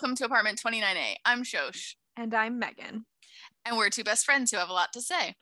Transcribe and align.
welcome 0.00 0.16
to 0.16 0.24
apartment 0.24 0.58
29A. 0.64 1.16
I'm 1.26 1.44
Shosh. 1.44 1.94
And 2.16 2.32
I'm 2.32 2.58
Megan. 2.58 3.04
And 3.66 3.76
we're 3.76 3.90
two 3.90 4.02
best 4.02 4.24
friends 4.24 4.50
who 4.50 4.56
have 4.56 4.70
a 4.70 4.72
lot 4.72 4.94
to 4.94 5.02
say. 5.02 5.34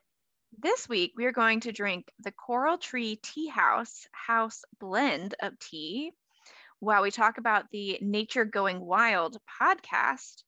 This 0.60 0.88
week, 0.88 1.12
we 1.16 1.26
are 1.26 1.32
going 1.32 1.60
to 1.60 1.70
drink 1.70 2.10
the 2.24 2.32
Coral 2.32 2.76
Tree 2.76 3.20
Tea 3.22 3.46
House 3.46 4.08
House 4.10 4.62
Blend 4.80 5.36
of 5.40 5.56
Tea 5.60 6.10
while 6.80 7.02
we 7.02 7.12
talk 7.12 7.38
about 7.38 7.66
the 7.70 7.98
Nature 8.00 8.44
Going 8.44 8.80
Wild 8.80 9.36
podcast, 9.62 10.42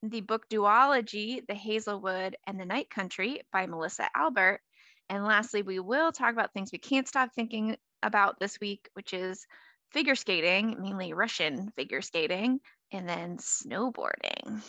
the 0.00 0.20
book 0.20 0.48
Duology, 0.48 1.44
The 1.48 1.54
Hazelwood 1.54 2.36
and 2.46 2.60
the 2.60 2.66
Night 2.66 2.88
Country 2.88 3.40
by 3.52 3.66
Melissa 3.66 4.08
Albert. 4.14 4.60
And 5.08 5.24
lastly, 5.24 5.62
we 5.62 5.80
will 5.80 6.12
talk 6.12 6.32
about 6.32 6.52
things 6.52 6.70
we 6.70 6.78
can't 6.78 7.08
stop 7.08 7.30
thinking 7.34 7.76
about 8.00 8.38
this 8.38 8.60
week, 8.60 8.88
which 8.94 9.12
is 9.12 9.44
figure 9.90 10.14
skating, 10.14 10.76
mainly 10.78 11.14
Russian 11.14 11.72
figure 11.74 12.02
skating, 12.02 12.60
and 12.92 13.08
then 13.08 13.38
snowboarding. 13.38 14.62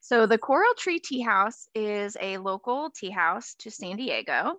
So 0.00 0.26
the 0.26 0.38
Coral 0.38 0.74
Tree 0.76 1.00
Tea 1.00 1.20
House 1.20 1.68
is 1.74 2.16
a 2.20 2.38
local 2.38 2.90
tea 2.90 3.10
house 3.10 3.54
to 3.58 3.70
San 3.70 3.96
Diego. 3.96 4.54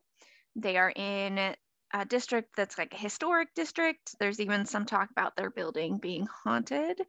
They 0.55 0.77
are 0.77 0.91
in 0.95 1.55
a 1.91 2.05
district 2.05 2.49
that's 2.55 2.77
like 2.77 2.93
a 2.93 2.97
historic 2.97 3.47
district. 3.55 4.15
There's 4.19 4.39
even 4.39 4.65
some 4.65 4.85
talk 4.85 5.09
about 5.09 5.35
their 5.35 5.49
building 5.49 5.97
being 5.97 6.27
haunted. 6.43 7.01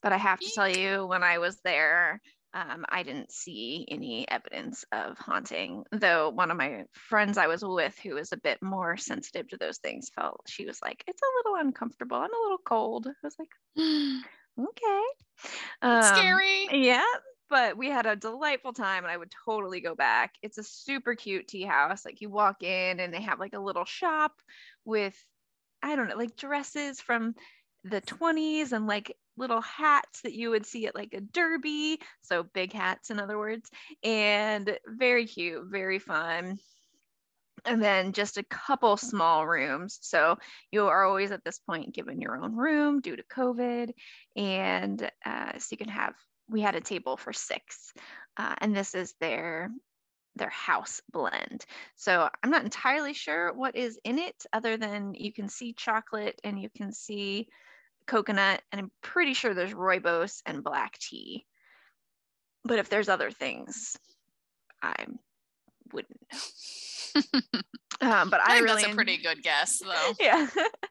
But 0.00 0.12
I 0.12 0.16
have 0.16 0.38
to 0.40 0.50
tell 0.54 0.68
you, 0.68 1.06
when 1.06 1.22
I 1.22 1.38
was 1.38 1.60
there, 1.64 2.22
um, 2.54 2.84
I 2.88 3.02
didn't 3.02 3.32
see 3.32 3.86
any 3.88 4.28
evidence 4.28 4.84
of 4.92 5.18
haunting. 5.18 5.84
Though 5.90 6.28
one 6.30 6.50
of 6.50 6.56
my 6.56 6.84
friends 6.92 7.38
I 7.38 7.46
was 7.46 7.64
with, 7.64 7.98
who 7.98 8.14
was 8.14 8.32
a 8.32 8.36
bit 8.36 8.62
more 8.62 8.96
sensitive 8.96 9.48
to 9.48 9.56
those 9.56 9.78
things, 9.78 10.10
felt 10.14 10.42
she 10.48 10.66
was 10.66 10.80
like, 10.82 11.02
"It's 11.06 11.22
a 11.22 11.36
little 11.38 11.66
uncomfortable 11.66 12.22
and 12.22 12.32
a 12.32 12.42
little 12.42 12.58
cold." 12.58 13.06
I 13.06 13.12
was 13.22 13.36
like, 13.38 13.48
"Okay, 14.58 15.02
um, 15.82 16.02
scary." 16.02 16.68
Yeah, 16.72 17.04
but 17.48 17.76
we 17.76 17.88
had 17.88 18.06
a 18.06 18.16
delightful 18.16 18.72
time, 18.72 19.04
and 19.04 19.12
I 19.12 19.16
would 19.16 19.32
totally 19.44 19.80
go 19.80 19.94
back. 19.94 20.34
It's 20.42 20.58
a 20.58 20.62
super 20.64 21.14
cute 21.14 21.48
tea 21.48 21.64
house. 21.64 22.04
Like 22.04 22.20
you 22.20 22.30
walk 22.30 22.62
in, 22.62 23.00
and 23.00 23.12
they 23.12 23.22
have 23.22 23.40
like 23.40 23.54
a 23.54 23.60
little 23.60 23.84
shop 23.84 24.32
with, 24.84 25.16
I 25.82 25.96
don't 25.96 26.08
know, 26.08 26.16
like 26.16 26.36
dresses 26.36 27.00
from 27.00 27.34
the 27.84 28.00
20s 28.00 28.72
and 28.72 28.86
like 28.86 29.16
little 29.36 29.60
hats 29.60 30.20
that 30.22 30.34
you 30.34 30.50
would 30.50 30.66
see 30.66 30.86
at 30.86 30.94
like 30.94 31.14
a 31.14 31.20
derby. 31.20 31.98
So 32.22 32.42
big 32.42 32.72
hats, 32.72 33.10
in 33.10 33.18
other 33.18 33.38
words, 33.38 33.70
and 34.02 34.76
very 34.86 35.26
cute, 35.26 35.64
very 35.66 35.98
fun. 35.98 36.58
And 37.64 37.80
then 37.80 38.12
just 38.12 38.38
a 38.38 38.42
couple 38.44 38.96
small 38.96 39.46
rooms. 39.46 39.98
So 40.02 40.38
you 40.72 40.86
are 40.88 41.04
always 41.04 41.30
at 41.30 41.44
this 41.44 41.60
point 41.60 41.94
given 41.94 42.20
your 42.20 42.36
own 42.36 42.56
room 42.56 43.00
due 43.00 43.14
to 43.14 43.22
COVID. 43.22 43.92
And 44.36 45.10
uh, 45.24 45.58
so 45.58 45.68
you 45.70 45.76
can 45.76 45.88
have, 45.88 46.14
we 46.48 46.60
had 46.60 46.74
a 46.74 46.80
table 46.80 47.16
for 47.16 47.32
six. 47.32 47.92
Uh, 48.36 48.54
and 48.58 48.74
this 48.74 48.94
is 48.94 49.14
their 49.20 49.70
their 50.36 50.50
house 50.50 51.02
blend. 51.12 51.64
So 51.94 52.28
I'm 52.42 52.50
not 52.50 52.64
entirely 52.64 53.12
sure 53.12 53.52
what 53.52 53.76
is 53.76 53.98
in 54.04 54.18
it 54.18 54.46
other 54.52 54.76
than 54.76 55.14
you 55.14 55.32
can 55.32 55.48
see 55.48 55.74
chocolate 55.74 56.40
and 56.42 56.60
you 56.60 56.70
can 56.74 56.92
see 56.92 57.48
coconut, 58.06 58.62
and 58.70 58.80
I'm 58.80 58.90
pretty 59.02 59.34
sure 59.34 59.54
there's 59.54 59.74
rooibos 59.74 60.40
and 60.46 60.64
black 60.64 60.98
tea. 60.98 61.46
But 62.64 62.78
if 62.78 62.88
there's 62.88 63.08
other 63.08 63.30
things, 63.30 63.96
I 64.82 64.94
wouldn't 65.92 66.20
know. 66.32 67.40
um, 68.00 68.30
but 68.30 68.40
I, 68.40 68.56
I 68.56 68.58
really 68.60 68.82
that's 68.82 68.92
a 68.92 68.96
pretty 68.96 69.18
good 69.18 69.42
guess, 69.42 69.78
though. 69.80 70.12
yeah. 70.20 70.46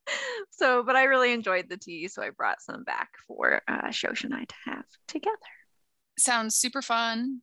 so, 0.52 0.84
but 0.84 0.96
I 0.96 1.04
really 1.04 1.34
enjoyed 1.34 1.70
the 1.70 1.78
tea, 1.78 2.08
so 2.08 2.22
I 2.22 2.30
brought 2.30 2.62
some 2.62 2.84
back 2.84 3.10
for 3.28 3.62
uh, 3.68 3.88
Shosh 3.88 4.24
and 4.24 4.34
I 4.34 4.44
to 4.44 4.56
have 4.66 4.86
together. 5.08 5.36
Sounds 6.18 6.56
super 6.56 6.82
fun. 6.82 7.42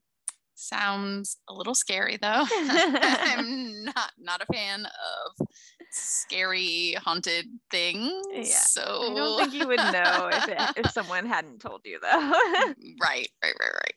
Sounds 0.55 1.37
a 1.49 1.55
little 1.55 1.75
scary 1.75 2.19
though. 2.21 2.45
I'm 2.51 3.85
not 3.85 4.11
not 4.19 4.43
a 4.43 4.53
fan 4.53 4.87
of 4.87 5.47
scary 5.91 6.95
haunted 6.95 7.47
things. 7.71 8.13
Yeah. 8.33 8.43
So 8.45 8.83
I 8.83 9.15
don't 9.15 9.39
think 9.39 9.55
you 9.55 9.69
would 9.69 9.79
know 9.79 10.31
if 10.33 10.49
it, 10.49 10.59
if 10.85 10.91
someone 10.93 11.27
hadn't 11.27 11.61
told 11.61 11.83
you 11.85 11.99
though. 12.01 12.09
right, 13.01 13.29
right, 13.43 13.55
right, 13.61 13.95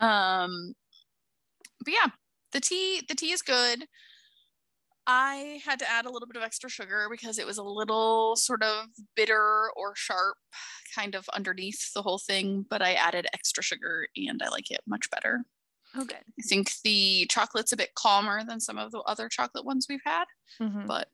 right. 0.00 0.42
Um 0.42 0.74
but 1.84 1.92
yeah, 1.92 2.10
the 2.52 2.60
tea 2.60 3.02
the 3.08 3.14
tea 3.14 3.32
is 3.32 3.42
good. 3.42 3.86
I 5.06 5.60
had 5.64 5.78
to 5.80 5.90
add 5.90 6.06
a 6.06 6.10
little 6.10 6.26
bit 6.26 6.36
of 6.36 6.42
extra 6.42 6.70
sugar 6.70 7.08
because 7.10 7.38
it 7.38 7.46
was 7.46 7.58
a 7.58 7.62
little 7.62 8.36
sort 8.36 8.62
of 8.62 8.86
bitter 9.14 9.70
or 9.76 9.94
sharp 9.94 10.36
kind 10.94 11.14
of 11.14 11.28
underneath 11.34 11.92
the 11.92 12.00
whole 12.00 12.18
thing, 12.18 12.64
but 12.70 12.80
I 12.80 12.94
added 12.94 13.26
extra 13.34 13.62
sugar 13.62 14.06
and 14.16 14.42
I 14.42 14.48
like 14.48 14.70
it 14.70 14.80
much 14.86 15.10
better. 15.10 15.44
Oh, 15.96 16.04
good. 16.04 16.16
I 16.16 16.42
think 16.48 16.72
the 16.82 17.26
chocolate's 17.30 17.72
a 17.72 17.76
bit 17.76 17.94
calmer 17.94 18.42
than 18.44 18.60
some 18.60 18.78
of 18.78 18.90
the 18.90 19.00
other 19.00 19.28
chocolate 19.28 19.64
ones 19.64 19.86
we've 19.88 20.00
had, 20.04 20.24
mm-hmm. 20.60 20.86
but 20.86 21.08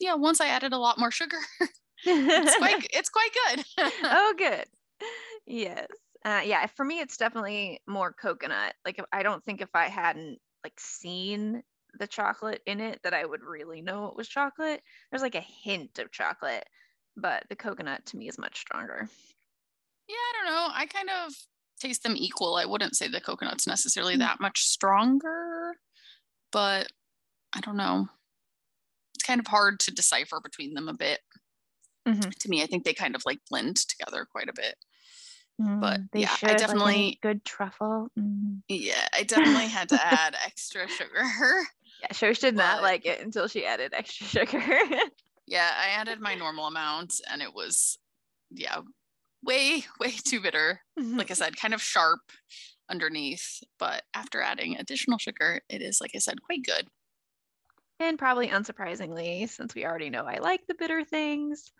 yeah, 0.00 0.14
once 0.14 0.40
I 0.40 0.48
added 0.48 0.72
a 0.72 0.78
lot 0.78 0.98
more 0.98 1.10
sugar, 1.10 1.38
it's 2.04 2.56
quite 2.58 2.86
it's 2.90 3.08
quite 3.08 3.30
good. 3.46 3.64
oh, 4.04 4.34
good. 4.36 4.64
Yes. 5.46 5.86
Uh, 6.24 6.40
yeah, 6.44 6.66
for 6.66 6.84
me, 6.84 7.00
it's 7.00 7.16
definitely 7.16 7.80
more 7.86 8.12
coconut. 8.12 8.74
Like, 8.84 9.00
I 9.12 9.22
don't 9.22 9.44
think 9.44 9.60
if 9.60 9.70
I 9.74 9.88
hadn't 9.88 10.38
like 10.64 10.78
seen 10.78 11.62
the 11.98 12.06
chocolate 12.06 12.60
in 12.66 12.80
it 12.80 13.00
that 13.02 13.14
I 13.14 13.24
would 13.24 13.42
really 13.42 13.80
know 13.80 14.06
it 14.06 14.16
was 14.16 14.28
chocolate. 14.28 14.82
There's 15.10 15.22
like 15.22 15.36
a 15.36 15.40
hint 15.62 15.98
of 15.98 16.10
chocolate, 16.10 16.66
but 17.16 17.44
the 17.48 17.56
coconut 17.56 18.04
to 18.06 18.16
me 18.16 18.28
is 18.28 18.38
much 18.38 18.60
stronger. 18.60 19.08
Yeah, 20.08 20.14
I 20.14 20.32
don't 20.36 20.54
know. 20.54 20.68
I 20.74 20.86
kind 20.86 21.08
of 21.10 21.32
taste 21.78 22.02
them 22.02 22.16
equal. 22.16 22.56
I 22.56 22.64
wouldn't 22.64 22.96
say 22.96 23.08
the 23.08 23.20
coconut's 23.20 23.66
necessarily 23.66 24.16
mm. 24.16 24.20
that 24.20 24.40
much 24.40 24.62
stronger, 24.62 25.74
but 26.52 26.88
I 27.54 27.60
don't 27.60 27.76
know. 27.76 28.08
It's 29.14 29.24
kind 29.24 29.40
of 29.40 29.46
hard 29.46 29.80
to 29.80 29.94
decipher 29.94 30.40
between 30.42 30.74
them 30.74 30.88
a 30.88 30.94
bit. 30.94 31.20
Mm-hmm. 32.06 32.30
To 32.30 32.48
me, 32.48 32.62
I 32.62 32.66
think 32.66 32.84
they 32.84 32.94
kind 32.94 33.14
of 33.14 33.22
like 33.26 33.38
blend 33.50 33.76
together 33.76 34.26
quite 34.30 34.48
a 34.48 34.54
bit. 34.54 34.76
Mm, 35.60 35.80
but 35.80 36.00
yeah, 36.14 36.28
should, 36.28 36.50
I 36.50 36.54
definitely 36.54 37.06
like 37.06 37.20
good 37.20 37.44
truffle. 37.44 38.08
Mm. 38.18 38.62
Yeah, 38.68 39.06
I 39.12 39.22
definitely 39.24 39.66
had 39.66 39.88
to 39.90 40.00
add 40.00 40.36
extra 40.44 40.88
sugar. 40.88 41.22
Yeah, 42.00 42.08
Shosh 42.12 42.38
did 42.38 42.54
but, 42.54 42.62
not 42.62 42.82
like 42.82 43.06
it 43.06 43.20
until 43.20 43.48
she 43.48 43.66
added 43.66 43.92
extra 43.92 44.24
sugar. 44.24 44.62
yeah, 45.48 45.68
I 45.76 46.00
added 46.00 46.20
my 46.20 46.36
normal 46.36 46.66
amount 46.66 47.14
and 47.28 47.42
it 47.42 47.52
was 47.52 47.98
yeah, 48.52 48.82
way, 49.44 49.84
way 50.00 50.10
too 50.10 50.40
bitter. 50.40 50.80
Mm-hmm. 50.98 51.18
Like 51.18 51.30
I 51.30 51.34
said, 51.34 51.56
kind 51.56 51.74
of 51.74 51.82
sharp 51.82 52.20
underneath. 52.90 53.62
But 53.78 54.02
after 54.14 54.40
adding 54.40 54.76
additional 54.76 55.18
sugar, 55.18 55.60
it 55.68 55.82
is, 55.82 56.00
like 56.00 56.12
I 56.14 56.18
said, 56.18 56.42
quite 56.42 56.64
good. 56.64 56.88
And 58.00 58.18
probably 58.18 58.48
unsurprisingly, 58.48 59.48
since 59.48 59.74
we 59.74 59.84
already 59.84 60.10
know 60.10 60.24
I 60.24 60.38
like 60.38 60.66
the 60.66 60.74
bitter 60.74 61.04
things, 61.04 61.72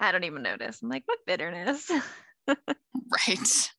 I 0.00 0.12
don't 0.12 0.24
even 0.24 0.42
notice. 0.42 0.80
I'm 0.82 0.88
like, 0.88 1.02
what 1.06 1.18
bitterness? 1.26 1.90
right. 2.48 3.70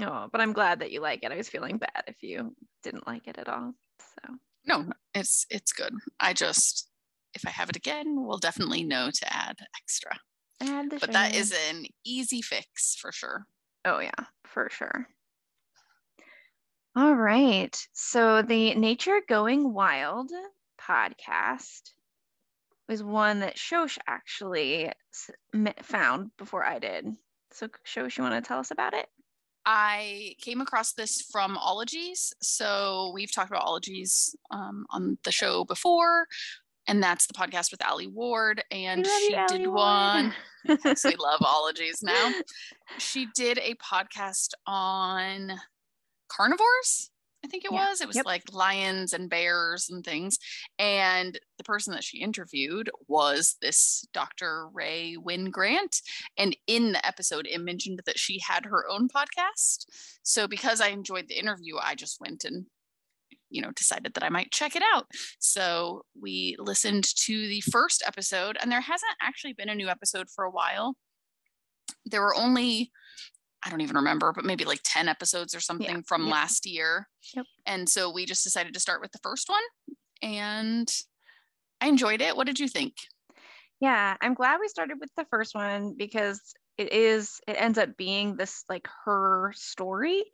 Oh, 0.00 0.28
but 0.30 0.40
I'm 0.40 0.52
glad 0.52 0.80
that 0.80 0.92
you 0.92 1.00
like 1.00 1.22
it. 1.22 1.32
I 1.32 1.36
was 1.36 1.48
feeling 1.48 1.78
bad 1.78 2.04
if 2.06 2.22
you 2.22 2.54
didn't 2.82 3.06
like 3.06 3.26
it 3.26 3.38
at 3.38 3.48
all. 3.48 3.74
So 4.00 4.34
no, 4.66 4.86
it's 5.14 5.46
it's 5.50 5.72
good. 5.72 5.94
I 6.20 6.32
just 6.32 6.88
if 7.34 7.46
I 7.46 7.50
have 7.50 7.70
it 7.70 7.76
again, 7.76 8.24
we'll 8.24 8.38
definitely 8.38 8.84
know 8.84 9.10
to 9.12 9.32
add 9.32 9.56
extra. 9.80 10.16
Add 10.60 10.90
but 11.00 11.12
that 11.12 11.34
is 11.34 11.52
an 11.70 11.86
easy 12.04 12.40
fix 12.42 12.94
for 12.96 13.12
sure. 13.12 13.46
Oh, 13.84 14.00
yeah, 14.00 14.24
for 14.44 14.68
sure. 14.70 15.08
All 16.96 17.14
right. 17.14 17.76
So 17.92 18.42
the 18.42 18.74
Nature 18.74 19.20
Going 19.28 19.72
Wild 19.74 20.30
podcast 20.80 21.90
was 22.88 23.02
one 23.02 23.40
that 23.40 23.56
Shosh 23.56 23.98
actually 24.06 24.92
found 25.82 26.30
before 26.38 26.64
I 26.64 26.78
did. 26.78 27.06
So, 27.52 27.68
Shosh, 27.86 28.18
you 28.18 28.24
want 28.24 28.42
to 28.42 28.46
tell 28.46 28.58
us 28.58 28.70
about 28.70 28.94
it? 28.94 29.06
I 29.66 30.34
came 30.40 30.60
across 30.60 30.92
this 30.92 31.22
from 31.22 31.56
Ologies. 31.56 32.32
So, 32.42 33.12
we've 33.14 33.32
talked 33.32 33.50
about 33.50 33.64
Ologies 33.66 34.36
um, 34.50 34.86
on 34.90 35.16
the 35.24 35.32
show 35.32 35.64
before 35.64 36.26
and 36.86 37.02
that's 37.02 37.26
the 37.26 37.34
podcast 37.34 37.70
with 37.70 37.84
Alie 37.84 38.06
Ward. 38.06 38.62
And 38.70 39.06
she 39.06 39.36
did 39.48 39.66
Ward. 39.66 39.74
one. 39.74 40.34
yes, 40.84 41.04
we 41.04 41.16
love 41.16 41.40
ologies 41.44 42.02
now. 42.02 42.32
She 42.98 43.28
did 43.34 43.58
a 43.58 43.74
podcast 43.74 44.50
on 44.66 45.52
carnivores. 46.28 47.10
I 47.44 47.46
think 47.46 47.64
it 47.64 47.72
yeah. 47.72 47.90
was. 47.90 48.00
It 48.00 48.06
was 48.06 48.16
yep. 48.16 48.24
like 48.24 48.42
lions 48.52 49.12
and 49.12 49.28
bears 49.28 49.90
and 49.90 50.02
things. 50.02 50.38
And 50.78 51.38
the 51.58 51.64
person 51.64 51.92
that 51.92 52.02
she 52.02 52.22
interviewed 52.22 52.90
was 53.06 53.56
this 53.60 54.06
Dr. 54.14 54.68
Rae 54.72 55.16
Wynn-Grant. 55.18 56.00
And 56.38 56.56
in 56.66 56.92
the 56.92 57.06
episode, 57.06 57.46
it 57.46 57.60
mentioned 57.60 58.00
that 58.06 58.18
she 58.18 58.38
had 58.38 58.64
her 58.64 58.88
own 58.88 59.08
podcast. 59.08 59.84
So 60.22 60.48
because 60.48 60.80
I 60.80 60.88
enjoyed 60.88 61.28
the 61.28 61.38
interview, 61.38 61.76
I 61.76 61.94
just 61.94 62.18
went 62.18 62.44
and 62.44 62.64
you 63.54 63.62
know 63.62 63.70
decided 63.76 64.12
that 64.14 64.24
i 64.24 64.28
might 64.28 64.50
check 64.50 64.74
it 64.76 64.82
out 64.94 65.06
so 65.38 66.02
we 66.20 66.56
listened 66.58 67.04
to 67.04 67.48
the 67.48 67.60
first 67.62 68.02
episode 68.06 68.58
and 68.60 68.70
there 68.70 68.80
hasn't 68.80 69.12
actually 69.22 69.52
been 69.52 69.68
a 69.68 69.74
new 69.74 69.88
episode 69.88 70.26
for 70.34 70.44
a 70.44 70.50
while 70.50 70.96
there 72.06 72.20
were 72.20 72.34
only 72.34 72.90
I 73.64 73.70
don't 73.70 73.80
even 73.80 73.96
remember, 73.96 74.30
but 74.34 74.44
maybe 74.44 74.64
like 74.64 74.80
10 74.84 75.08
episodes 75.08 75.54
or 75.54 75.60
something 75.60 75.96
yeah. 75.96 76.02
from 76.06 76.24
yep. 76.24 76.32
last 76.32 76.66
year. 76.66 77.08
Yep. 77.34 77.46
And 77.64 77.88
so 77.88 78.12
we 78.12 78.26
just 78.26 78.44
decided 78.44 78.74
to 78.74 78.80
start 78.80 79.00
with 79.00 79.10
the 79.12 79.20
first 79.22 79.48
one 79.48 79.62
and 80.20 80.86
I 81.80 81.88
enjoyed 81.88 82.20
it. 82.20 82.36
What 82.36 82.46
did 82.46 82.60
you 82.60 82.68
think? 82.68 82.94
Yeah, 83.80 84.16
I'm 84.20 84.34
glad 84.34 84.60
we 84.60 84.68
started 84.68 84.98
with 85.00 85.10
the 85.16 85.26
first 85.30 85.54
one 85.54 85.94
because 85.96 86.40
it 86.76 86.92
is, 86.92 87.40
it 87.48 87.54
ends 87.58 87.78
up 87.78 87.96
being 87.96 88.36
this 88.36 88.64
like 88.68 88.86
her 89.04 89.52
story 89.54 90.24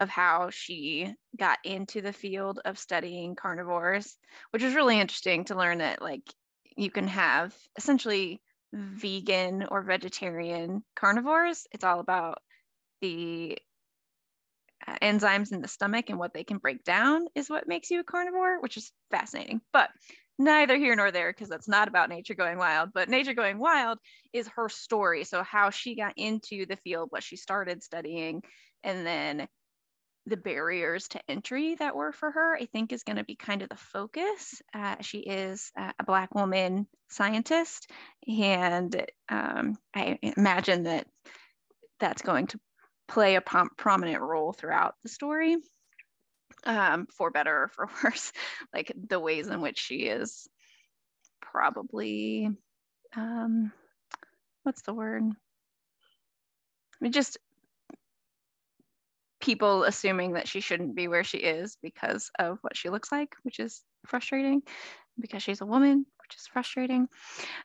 of 0.00 0.08
how 0.08 0.50
she 0.50 1.12
got 1.36 1.58
into 1.64 2.00
the 2.00 2.12
field 2.12 2.60
of 2.64 2.78
studying 2.78 3.34
carnivores, 3.34 4.16
which 4.50 4.62
is 4.62 4.74
really 4.74 5.00
interesting 5.00 5.44
to 5.44 5.56
learn 5.56 5.78
that 5.78 6.00
like 6.00 6.22
you 6.76 6.90
can 6.90 7.08
have 7.08 7.54
essentially 7.76 8.40
vegan 8.72 9.66
or 9.70 9.82
vegetarian 9.82 10.84
carnivores. 10.94 11.66
It's 11.72 11.84
all 11.84 12.00
about 12.00 12.38
the 13.00 13.58
uh, 14.86 14.96
enzymes 15.02 15.52
in 15.52 15.60
the 15.60 15.68
stomach 15.68 16.10
and 16.10 16.18
what 16.18 16.32
they 16.34 16.44
can 16.44 16.58
break 16.58 16.84
down 16.84 17.26
is 17.34 17.50
what 17.50 17.68
makes 17.68 17.90
you 17.90 18.00
a 18.00 18.04
carnivore, 18.04 18.60
which 18.60 18.76
is 18.76 18.92
fascinating. 19.10 19.60
But 19.72 19.90
neither 20.38 20.76
here 20.76 20.94
nor 20.94 21.10
there 21.10 21.32
because 21.32 21.48
that's 21.48 21.68
not 21.68 21.88
about 21.88 22.08
nature 22.08 22.34
going 22.34 22.58
wild 22.58 22.90
but 22.94 23.08
nature 23.08 23.34
going 23.34 23.58
wild 23.58 23.98
is 24.32 24.48
her 24.48 24.68
story 24.68 25.24
so 25.24 25.42
how 25.42 25.70
she 25.70 25.96
got 25.96 26.12
into 26.16 26.64
the 26.66 26.76
field 26.76 27.08
what 27.10 27.24
she 27.24 27.36
started 27.36 27.82
studying 27.82 28.40
and 28.84 29.04
then 29.04 29.48
the 30.28 30.36
barriers 30.36 31.08
to 31.08 31.20
entry 31.28 31.74
that 31.76 31.96
were 31.96 32.12
for 32.12 32.30
her 32.30 32.56
i 32.56 32.66
think 32.66 32.92
is 32.92 33.02
going 33.02 33.16
to 33.16 33.24
be 33.24 33.34
kind 33.34 33.62
of 33.62 33.68
the 33.68 33.76
focus 33.76 34.62
uh, 34.74 34.96
she 35.00 35.18
is 35.18 35.72
a 35.76 36.04
black 36.04 36.34
woman 36.34 36.86
scientist 37.08 37.90
and 38.26 39.06
um, 39.28 39.76
i 39.94 40.18
imagine 40.22 40.84
that 40.84 41.06
that's 42.00 42.22
going 42.22 42.46
to 42.46 42.60
play 43.08 43.36
a 43.36 43.40
prom- 43.40 43.70
prominent 43.76 44.20
role 44.20 44.52
throughout 44.52 44.94
the 45.02 45.08
story 45.08 45.56
um, 46.64 47.06
for 47.16 47.30
better 47.30 47.64
or 47.64 47.68
for 47.68 47.88
worse, 48.04 48.32
like 48.72 48.92
the 49.08 49.20
ways 49.20 49.48
in 49.48 49.60
which 49.60 49.78
she 49.78 50.06
is 50.06 50.48
probably, 51.40 52.50
um, 53.16 53.72
what's 54.62 54.82
the 54.82 54.94
word? 54.94 55.22
I 55.24 56.96
mean, 57.00 57.12
just 57.12 57.38
people 59.40 59.84
assuming 59.84 60.32
that 60.32 60.48
she 60.48 60.60
shouldn't 60.60 60.94
be 60.94 61.08
where 61.08 61.24
she 61.24 61.38
is 61.38 61.76
because 61.82 62.30
of 62.38 62.58
what 62.62 62.76
she 62.76 62.90
looks 62.90 63.12
like, 63.12 63.34
which 63.42 63.60
is 63.60 63.82
frustrating 64.06 64.62
because 65.20 65.42
she's 65.42 65.60
a 65.60 65.66
woman, 65.66 66.06
which 66.22 66.36
is 66.36 66.46
frustrating. 66.52 67.08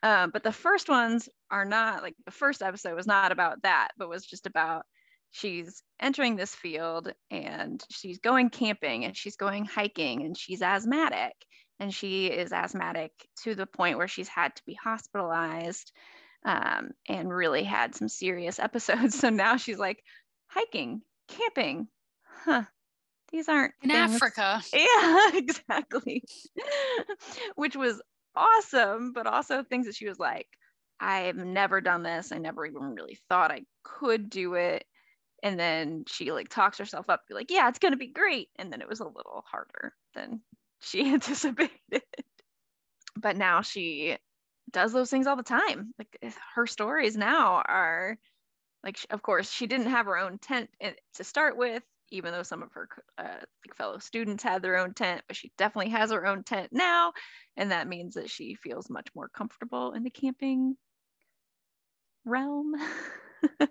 Uh, 0.02 0.28
but 0.28 0.44
the 0.44 0.52
first 0.52 0.90
ones 0.90 1.30
are 1.52 1.66
not 1.66 2.04
like 2.04 2.16
the 2.26 2.32
first 2.32 2.62
episode 2.62 2.96
was 2.96 3.08
not 3.08 3.32
about 3.32 3.62
that, 3.64 3.90
but 3.98 4.10
was 4.10 4.26
just 4.26 4.46
about 4.46 4.86
she's 5.32 5.82
entering 6.00 6.36
this 6.36 6.54
field 6.54 7.12
and 7.32 7.84
she's 7.90 8.20
going 8.20 8.50
camping 8.50 9.04
and 9.04 9.18
she's 9.18 9.36
going 9.36 9.66
hiking 9.66 10.24
and 10.24 10.38
she's 10.38 10.62
asthmatic 10.62 11.34
and 11.80 11.94
she 11.94 12.28
is 12.28 12.54
asthmatic 12.54 13.12
to 13.44 13.56
the 13.56 13.66
point 13.66 13.98
where 13.98 14.08
she's 14.08 14.28
had 14.28 14.56
to 14.56 14.62
be 14.66 14.78
hospitalized 14.82 15.92
um, 16.46 16.92
and 17.10 17.34
really 17.34 17.64
had 17.64 17.96
some 17.96 18.08
serious 18.08 18.60
episodes 18.60 19.18
so 19.18 19.30
now 19.30 19.58
she's 19.58 19.80
like 19.80 20.04
hiking 20.48 21.02
camping. 21.38 21.88
Huh. 22.46 22.64
These 23.32 23.50
aren't 23.50 23.74
in 23.82 23.90
things. 23.90 24.16
africa. 24.16 24.62
Yeah 24.74 25.32
exactly. 25.38 26.24
Which 27.56 27.76
was 27.76 28.02
awesome 28.36 29.14
but 29.14 29.28
also 29.28 29.64
things 29.64 29.86
that 29.86 29.96
she 29.96 30.08
was 30.08 30.18
like 30.18 30.48
i've 31.00 31.36
never 31.36 31.82
done 31.82 32.04
this. 32.04 32.32
I 32.32 32.40
never 32.40 32.66
even 32.66 32.96
really 32.96 33.20
thought 33.30 33.52
i 33.52 33.62
could 33.84 34.30
do 34.30 34.56
it. 34.56 34.86
And 35.44 35.60
then 35.60 36.04
she 36.08 36.32
like 36.32 36.50
talks 36.50 36.78
herself 36.78 37.10
up 37.10 37.22
be 37.28 37.34
like 37.34 37.52
yeah 37.52 37.70
it's 37.70 37.80
going 37.80 37.92
to 37.94 37.98
be 37.98 38.08
great. 38.08 38.50
And 38.58 38.72
then 38.72 38.82
it 38.82 38.90
was 38.90 39.02
a 39.02 39.06
little 39.06 39.44
harder 39.50 39.94
than 40.16 40.42
she 40.80 41.14
anticipated. 41.14 42.04
But 43.16 43.38
now 43.38 43.62
she 43.62 44.18
does 44.72 44.92
those 44.94 45.10
things 45.10 45.28
all 45.28 45.36
the 45.36 45.44
time. 45.44 45.94
Like 46.00 46.34
her 46.56 46.66
stories 46.68 47.16
now 47.16 47.62
are 47.68 48.18
like 48.84 48.98
of 49.10 49.22
course 49.22 49.52
she 49.52 49.68
didn't 49.68 49.88
have 49.88 50.06
her 50.06 50.18
own 50.18 50.38
tent 50.38 50.70
to 51.16 51.24
start 51.24 51.58
with 51.58 51.84
even 52.12 52.32
though 52.32 52.44
some 52.44 52.62
of 52.62 52.72
her 52.74 52.88
uh, 53.18 53.40
fellow 53.76 53.98
students 53.98 54.44
had 54.44 54.62
their 54.62 54.78
own 54.78 54.94
tent 54.94 55.22
but 55.28 55.36
she 55.36 55.52
definitely 55.58 55.92
has 55.92 56.12
her 56.12 56.26
own 56.26 56.44
tent 56.44 56.70
now 56.72 57.12
and 57.58 57.72
that 57.72 57.88
means 57.88 58.16
that 58.16 58.30
she 58.30 58.56
feels 58.56 58.90
much 58.90 59.08
more 59.16 59.30
comfortable 59.30 59.94
in 59.94 60.04
the 60.04 60.10
camping 60.10 60.76
realm 62.26 62.74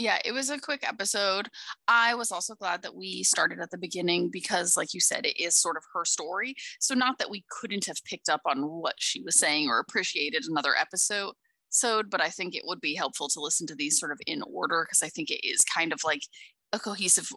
Yeah, 0.00 0.18
it 0.24 0.32
was 0.32 0.48
a 0.48 0.58
quick 0.58 0.80
episode. 0.82 1.50
I 1.86 2.14
was 2.14 2.32
also 2.32 2.54
glad 2.54 2.80
that 2.82 2.94
we 2.94 3.22
started 3.22 3.60
at 3.60 3.70
the 3.70 3.76
beginning 3.76 4.30
because, 4.30 4.74
like 4.74 4.94
you 4.94 5.00
said, 5.00 5.26
it 5.26 5.38
is 5.38 5.54
sort 5.54 5.76
of 5.76 5.82
her 5.92 6.06
story. 6.06 6.54
So, 6.78 6.94
not 6.94 7.18
that 7.18 7.28
we 7.28 7.44
couldn't 7.50 7.84
have 7.84 8.02
picked 8.06 8.30
up 8.30 8.40
on 8.46 8.62
what 8.62 8.94
she 8.98 9.20
was 9.20 9.36
saying 9.36 9.68
or 9.68 9.78
appreciated 9.78 10.46
another 10.48 10.74
episode, 10.74 11.34
but 12.10 12.20
I 12.20 12.28
think 12.28 12.54
it 12.54 12.64
would 12.64 12.80
be 12.80 12.94
helpful 12.94 13.28
to 13.28 13.40
listen 13.40 13.66
to 13.68 13.74
these 13.74 13.98
sort 13.98 14.12
of 14.12 14.18
in 14.26 14.42
order 14.42 14.84
because 14.86 15.02
I 15.02 15.08
think 15.08 15.30
it 15.30 15.46
is 15.46 15.60
kind 15.62 15.92
of 15.92 16.00
like 16.04 16.22
a 16.72 16.78
cohesive 16.78 17.30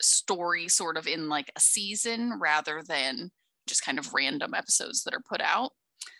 story, 0.00 0.68
sort 0.68 0.96
of 0.96 1.06
in 1.06 1.28
like 1.28 1.50
a 1.56 1.60
season 1.60 2.38
rather 2.40 2.82
than 2.86 3.30
just 3.66 3.84
kind 3.84 3.98
of 3.98 4.12
random 4.14 4.54
episodes 4.54 5.04
that 5.04 5.14
are 5.14 5.22
put 5.28 5.40
out. 5.40 5.72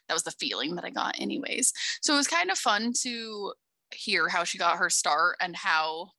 That 0.08 0.14
was 0.14 0.22
the 0.24 0.32
feeling 0.32 0.74
that 0.74 0.84
I 0.84 0.90
got, 0.90 1.20
anyways. 1.20 1.72
So, 2.02 2.14
it 2.14 2.16
was 2.16 2.28
kind 2.28 2.50
of 2.50 2.58
fun 2.58 2.92
to 3.02 3.52
hear 3.92 4.28
how 4.28 4.44
she 4.44 4.58
got 4.58 4.76
her 4.76 4.90
start 4.90 5.36
and 5.40 5.56
how 5.56 6.10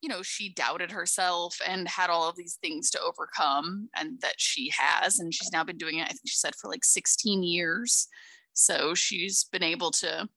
you 0.00 0.08
know 0.08 0.22
she 0.22 0.52
doubted 0.52 0.90
herself 0.90 1.58
and 1.66 1.88
had 1.88 2.10
all 2.10 2.28
of 2.28 2.36
these 2.36 2.58
things 2.60 2.90
to 2.90 3.00
overcome 3.00 3.88
and 3.96 4.20
that 4.20 4.34
she 4.36 4.70
has 4.76 5.18
and 5.18 5.32
she's 5.32 5.50
now 5.50 5.64
been 5.64 5.78
doing 5.78 5.98
it 5.98 6.04
i 6.04 6.08
think 6.08 6.20
she 6.26 6.36
said 6.36 6.54
for 6.54 6.68
like 6.68 6.84
16 6.84 7.42
years 7.42 8.06
so 8.52 8.94
she's 8.94 9.44
been 9.44 9.62
able 9.62 9.90
to 9.90 10.28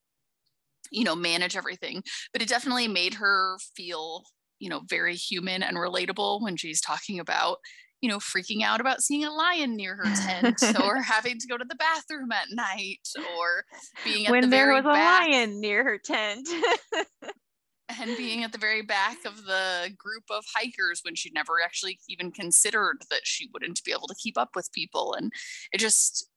you 0.90 1.04
know 1.04 1.16
manage 1.16 1.56
everything 1.56 2.02
but 2.32 2.42
it 2.42 2.48
definitely 2.48 2.88
made 2.88 3.14
her 3.14 3.56
feel 3.76 4.24
you 4.58 4.68
know 4.68 4.80
very 4.88 5.14
human 5.14 5.62
and 5.62 5.76
relatable 5.76 6.42
when 6.42 6.56
she's 6.56 6.80
talking 6.80 7.18
about 7.20 7.58
you 8.00 8.08
know, 8.08 8.18
freaking 8.18 8.62
out 8.62 8.80
about 8.80 9.02
seeing 9.02 9.24
a 9.24 9.30
lion 9.30 9.76
near 9.76 9.96
her 9.96 10.14
tent 10.14 10.62
or 10.84 11.02
having 11.02 11.38
to 11.38 11.48
go 11.48 11.56
to 11.56 11.64
the 11.68 11.74
bathroom 11.74 12.30
at 12.30 12.46
night 12.52 13.08
or 13.36 13.64
being 14.04 14.26
at 14.26 14.30
when 14.30 14.42
the 14.42 14.48
there 14.48 14.72
was 14.72 14.84
a 14.84 14.88
lion 14.88 15.60
near 15.60 15.82
her 15.84 15.98
tent. 15.98 16.48
and 18.00 18.16
being 18.16 18.44
at 18.44 18.52
the 18.52 18.58
very 18.58 18.82
back 18.82 19.16
of 19.24 19.44
the 19.44 19.90
group 19.96 20.24
of 20.30 20.44
hikers 20.54 21.00
when 21.02 21.14
she 21.14 21.30
never 21.30 21.54
actually 21.64 21.98
even 22.08 22.30
considered 22.30 22.98
that 23.10 23.22
she 23.24 23.48
wouldn't 23.52 23.82
be 23.82 23.92
able 23.92 24.06
to 24.06 24.14
keep 24.22 24.36
up 24.38 24.50
with 24.54 24.70
people. 24.72 25.14
And 25.14 25.32
it 25.72 25.78
just 25.78 26.28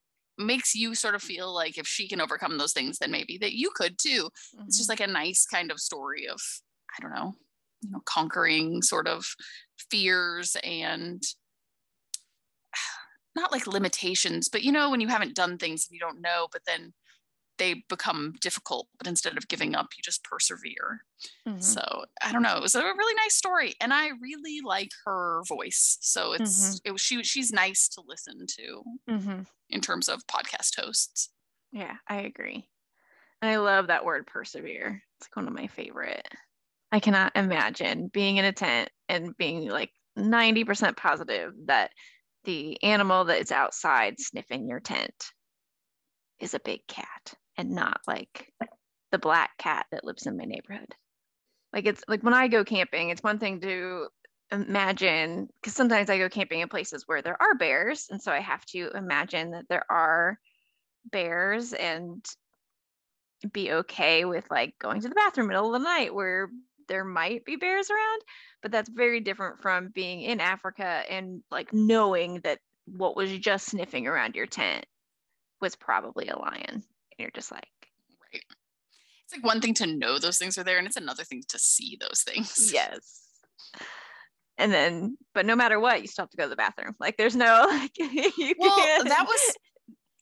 makes 0.45 0.75
you 0.75 0.95
sort 0.95 1.15
of 1.15 1.21
feel 1.21 1.53
like 1.53 1.77
if 1.77 1.88
she 1.88 2.07
can 2.07 2.21
overcome 2.21 2.57
those 2.57 2.74
things, 2.74 2.98
then 3.00 3.12
maybe 3.12 3.38
that 3.39 3.53
you 3.53 3.71
could 3.75 3.98
too. 3.98 4.29
Mm-hmm. 4.55 4.65
It's 4.67 4.77
just 4.77 4.89
mm-hmm. 4.89 5.01
like 5.01 5.10
a 5.10 5.12
nice 5.12 5.45
kind 5.45 5.71
of 5.71 5.79
story 5.79 6.27
of, 6.27 6.39
I 6.98 7.01
don't 7.01 7.13
know, 7.13 7.33
you 7.81 7.91
know, 7.91 8.01
conquering 8.05 8.81
sort 8.81 9.07
of 9.07 9.25
fears 9.89 10.55
and 10.63 11.21
not 13.36 13.51
like 13.51 13.67
limitations, 13.67 14.50
but 14.50 14.63
you 14.63 14.71
know, 14.71 14.89
when 14.89 15.01
you 15.01 15.07
haven't 15.07 15.36
done 15.36 15.57
things 15.57 15.88
and 15.88 15.95
you 15.95 16.00
don't 16.00 16.21
know, 16.21 16.48
but 16.51 16.62
then 16.65 16.93
they 17.58 17.84
become 17.89 18.34
difficult, 18.41 18.88
but 18.98 19.08
instead 19.08 19.38
of 19.38 19.48
giving 19.48 19.75
up, 19.75 19.89
you 19.96 20.01
just 20.03 20.24
persevere. 20.24 21.01
Mm-hmm. 21.48 21.60
So 21.60 22.05
I 22.22 22.31
don't 22.31 22.41
know. 22.41 22.58
It 22.58 22.62
was 22.62 22.75
a 22.75 22.81
really 22.81 23.15
nice 23.15 23.36
story, 23.36 23.75
and 23.79 23.93
I 23.93 24.10
really 24.22 24.62
like 24.63 24.89
her 25.05 25.43
voice. 25.48 25.98
So 26.01 26.34
it's 26.34 26.70
mm-hmm. 26.70 26.77
it 26.86 26.91
was 26.91 27.01
she 27.01 27.24
she's 27.24 27.51
nice 27.51 27.88
to 27.89 28.01
listen 28.05 28.46
to 28.48 28.84
mm-hmm. 29.10 29.41
in 29.70 29.81
terms 29.81 30.10
of 30.10 30.25
podcast 30.27 30.79
hosts. 30.79 31.29
Yeah, 31.72 31.96
I 32.08 32.22
agree. 32.22 32.67
And 33.41 33.51
I 33.51 33.58
love 33.58 33.88
that 33.88 34.05
word 34.05 34.27
persevere. 34.27 35.01
It's 35.20 35.27
like 35.27 35.36
one 35.36 35.48
of 35.48 35.53
my 35.53 35.67
favorite. 35.67 36.27
I 36.91 37.00
cannot 37.00 37.31
imagine 37.36 38.10
being 38.12 38.38
in 38.38 38.46
a 38.46 38.51
tent 38.51 38.89
and 39.08 39.36
being 39.38 39.70
like 39.70 39.91
90% 40.20 40.98
positive 40.98 41.53
that 41.65 41.91
the 42.43 42.81
animal 42.84 43.25
that 43.25 43.39
is 43.39 43.51
outside 43.51 44.20
sniffing 44.20 44.67
your 44.67 44.81
tent 44.81 45.31
is 46.39 46.53
a 46.53 46.60
big 46.60 46.86
cat 46.88 47.34
and 47.58 47.72
not 47.72 48.01
like 48.08 48.53
the 49.12 49.17
black 49.17 49.58
cat 49.58 49.86
that 49.91 50.03
lives 50.03 50.25
in 50.25 50.38
my 50.38 50.46
neighborhood. 50.46 50.93
Like 51.74 51.86
it's 51.86 52.03
like 52.08 52.22
when 52.22 52.34
I 52.34 52.48
go 52.48 52.63
camping, 52.63 53.10
it's 53.10 53.24
one 53.24 53.39
thing 53.39 53.62
to 53.62 54.08
imagine 54.51 55.48
because 55.62 55.74
sometimes 55.74 56.10
I 56.10 56.17
go 56.17 56.29
camping 56.29 56.60
in 56.60 56.67
places 56.67 57.03
where 57.05 57.22
there 57.22 57.41
are 57.41 57.55
bears. 57.55 58.08
And 58.10 58.22
so 58.22 58.31
I 58.31 58.39
have 58.39 58.65
to 58.67 58.89
imagine 58.96 59.51
that 59.51 59.65
there 59.70 59.86
are 59.89 60.38
bears 61.12 61.74
and 61.74 62.25
be 63.53 63.72
okay 63.72 64.25
with 64.25 64.46
like 64.51 64.77
going 64.79 65.01
to 65.01 65.10
the 65.10 65.15
bathroom 65.15 65.48
middle 65.48 65.74
of 65.74 65.81
the 65.81 65.84
night 65.84 66.13
where 66.13 66.50
there 66.88 67.05
might 67.05 67.46
be 67.46 67.55
bears 67.55 67.89
around, 67.89 68.22
but 68.62 68.72
that's 68.72 68.89
very 68.89 69.22
different 69.22 69.62
from 69.62 69.89
being 69.89 70.22
in 70.22 70.39
Africa 70.39 71.03
and 71.10 71.41
like 71.50 71.74
knowing 71.74 72.41
that 72.43 72.60
what 72.86 73.15
was 73.15 73.31
just 73.38 73.67
sniffing 73.67 74.08
around 74.08 74.36
your 74.36 74.46
tent 74.46 74.86
was 75.62 75.75
probably 75.75 76.27
a 76.27 76.38
lion. 76.38 76.84
You're 77.21 77.31
just 77.31 77.51
like, 77.51 77.67
right. 78.33 78.43
It's 79.25 79.37
like 79.37 79.45
one 79.45 79.61
thing 79.61 79.73
to 79.75 79.87
know 79.87 80.19
those 80.19 80.37
things 80.37 80.57
are 80.57 80.63
there, 80.63 80.77
and 80.77 80.87
it's 80.87 80.97
another 80.97 81.23
thing 81.23 81.43
to 81.49 81.59
see 81.59 81.97
those 81.99 82.23
things. 82.23 82.71
Yes. 82.73 83.21
And 84.57 84.71
then, 84.71 85.17
but 85.33 85.45
no 85.45 85.55
matter 85.55 85.79
what, 85.79 86.01
you 86.01 86.07
still 86.07 86.23
have 86.23 86.29
to 86.31 86.37
go 86.37 86.43
to 86.43 86.49
the 86.49 86.55
bathroom. 86.55 86.95
Like, 86.99 87.17
there's 87.17 87.35
no 87.35 87.65
like. 87.67 87.91
well, 88.59 88.77
can't. 88.77 89.07
that 89.07 89.25
was 89.25 89.55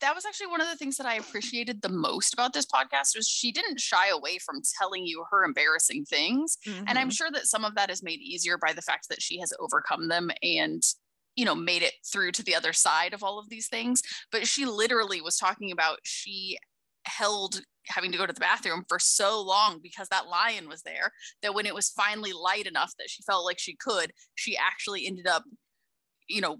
that 0.01 0.15
was 0.15 0.25
actually 0.25 0.47
one 0.47 0.61
of 0.61 0.69
the 0.69 0.75
things 0.75 0.97
that 0.97 1.05
I 1.05 1.15
appreciated 1.15 1.81
the 1.81 1.89
most 1.89 2.33
about 2.33 2.53
this 2.53 2.65
podcast 2.65 3.15
was 3.15 3.27
she 3.27 3.51
didn't 3.51 3.79
shy 3.79 4.09
away 4.09 4.37
from 4.37 4.61
telling 4.79 5.05
you 5.05 5.25
her 5.29 5.43
embarrassing 5.43 6.05
things. 6.05 6.57
Mm-hmm. 6.65 6.85
And 6.87 6.97
I'm 6.97 7.07
mm-hmm. 7.07 7.09
sure 7.09 7.31
that 7.31 7.47
some 7.47 7.65
of 7.65 7.75
that 7.75 7.89
is 7.89 8.03
made 8.03 8.19
easier 8.19 8.57
by 8.57 8.73
the 8.73 8.81
fact 8.81 9.09
that 9.09 9.21
she 9.21 9.39
has 9.39 9.53
overcome 9.59 10.07
them 10.07 10.29
and 10.41 10.81
you 11.35 11.45
know 11.45 11.55
made 11.55 11.83
it 11.83 11.93
through 12.05 12.31
to 12.33 12.43
the 12.43 12.55
other 12.55 12.73
side 12.73 13.13
of 13.13 13.23
all 13.23 13.39
of 13.39 13.49
these 13.49 13.67
things 13.67 14.01
but 14.31 14.47
she 14.47 14.65
literally 14.65 15.21
was 15.21 15.37
talking 15.37 15.71
about 15.71 15.99
she 16.03 16.57
held 17.05 17.61
having 17.87 18.11
to 18.11 18.17
go 18.17 18.25
to 18.25 18.33
the 18.33 18.39
bathroom 18.39 18.83
for 18.87 18.99
so 18.99 19.41
long 19.41 19.79
because 19.81 20.07
that 20.09 20.27
lion 20.27 20.69
was 20.69 20.83
there 20.83 21.11
that 21.41 21.53
when 21.53 21.65
it 21.65 21.73
was 21.73 21.89
finally 21.89 22.33
light 22.33 22.67
enough 22.67 22.93
that 22.99 23.09
she 23.09 23.23
felt 23.23 23.45
like 23.45 23.59
she 23.59 23.75
could 23.75 24.11
she 24.35 24.55
actually 24.57 25.07
ended 25.07 25.27
up 25.27 25.43
you 26.27 26.41
know 26.41 26.57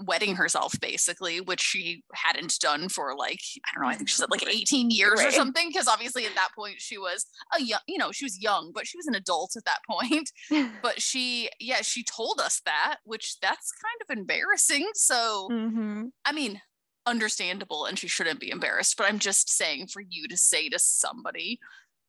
wetting 0.00 0.36
herself 0.36 0.78
basically 0.80 1.40
which 1.40 1.60
she 1.60 2.04
hadn't 2.14 2.54
done 2.60 2.88
for 2.88 3.16
like 3.16 3.40
i 3.66 3.74
don't 3.74 3.82
know 3.82 3.88
i 3.88 3.94
think 3.96 4.08
she 4.08 4.14
said 4.14 4.30
like 4.30 4.46
18 4.46 4.90
years 4.90 5.18
right. 5.18 5.26
or 5.26 5.30
something 5.32 5.68
because 5.68 5.88
obviously 5.88 6.24
at 6.24 6.34
that 6.36 6.50
point 6.56 6.76
she 6.78 6.96
was 6.96 7.26
a 7.56 7.60
young 7.60 7.80
you 7.88 7.98
know 7.98 8.12
she 8.12 8.24
was 8.24 8.40
young 8.40 8.70
but 8.72 8.86
she 8.86 8.96
was 8.96 9.08
an 9.08 9.16
adult 9.16 9.54
at 9.56 9.64
that 9.64 9.80
point 9.90 10.30
but 10.82 11.02
she 11.02 11.50
yeah 11.58 11.82
she 11.82 12.04
told 12.04 12.40
us 12.40 12.60
that 12.64 12.98
which 13.04 13.40
that's 13.42 13.72
kind 13.72 14.00
of 14.08 14.16
embarrassing 14.16 14.88
so 14.94 15.48
mm-hmm. 15.50 16.04
i 16.24 16.30
mean 16.30 16.60
understandable 17.08 17.84
and 17.86 17.98
she 17.98 18.08
shouldn't 18.08 18.40
be 18.40 18.50
embarrassed 18.50 18.96
but 18.96 19.06
i'm 19.08 19.18
just 19.18 19.50
saying 19.50 19.86
for 19.86 20.02
you 20.08 20.28
to 20.28 20.36
say 20.36 20.68
to 20.68 20.78
somebody 20.78 21.58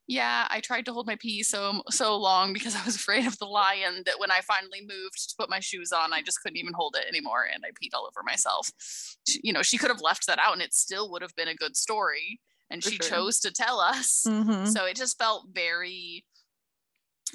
yeah, 0.10 0.48
I 0.50 0.60
tried 0.60 0.86
to 0.86 0.92
hold 0.92 1.06
my 1.06 1.18
pee 1.18 1.44
so 1.44 1.84
so 1.92 2.18
long 2.18 2.52
because 2.52 2.76
I 2.76 2.84
was 2.84 2.96
afraid 2.96 3.28
of 3.28 3.38
the 3.38 3.46
lion 3.46 4.02
that 4.08 4.20
when 4.20 4.32
I 4.32 4.42
finally 4.42 4.82
moved 4.82 5.30
to 5.30 5.36
put 5.38 5.52
my 5.52 5.60
shoes 5.60 5.92
on, 5.92 6.14
I 6.14 6.24
just 6.24 6.42
couldn't 6.42 6.58
even 6.58 6.74
hold 6.74 6.96
it 7.00 7.08
anymore 7.08 7.46
and 7.54 7.64
I 7.64 7.70
peed 7.70 7.92
all 7.94 8.08
over 8.08 8.24
myself. 8.26 8.72
She, 9.28 9.40
you 9.44 9.54
know, 9.54 9.62
she 9.62 9.78
could 9.78 9.92
have 9.92 10.02
left 10.02 10.26
that 10.26 10.40
out 10.40 10.54
and 10.54 10.64
it 10.64 10.74
still 10.74 11.12
would 11.12 11.22
have 11.22 11.36
been 11.36 11.48
a 11.48 11.54
good 11.54 11.78
story 11.78 12.40
and 12.72 12.84
For 12.84 12.90
she 12.90 12.96
sure. 12.96 13.08
chose 13.08 13.40
to 13.42 13.52
tell 13.52 13.80
us. 13.80 14.24
Mm-hmm. 14.28 14.66
So 14.66 14.86
it 14.86 14.96
just 14.96 15.20
felt 15.20 15.46
very 15.54 16.26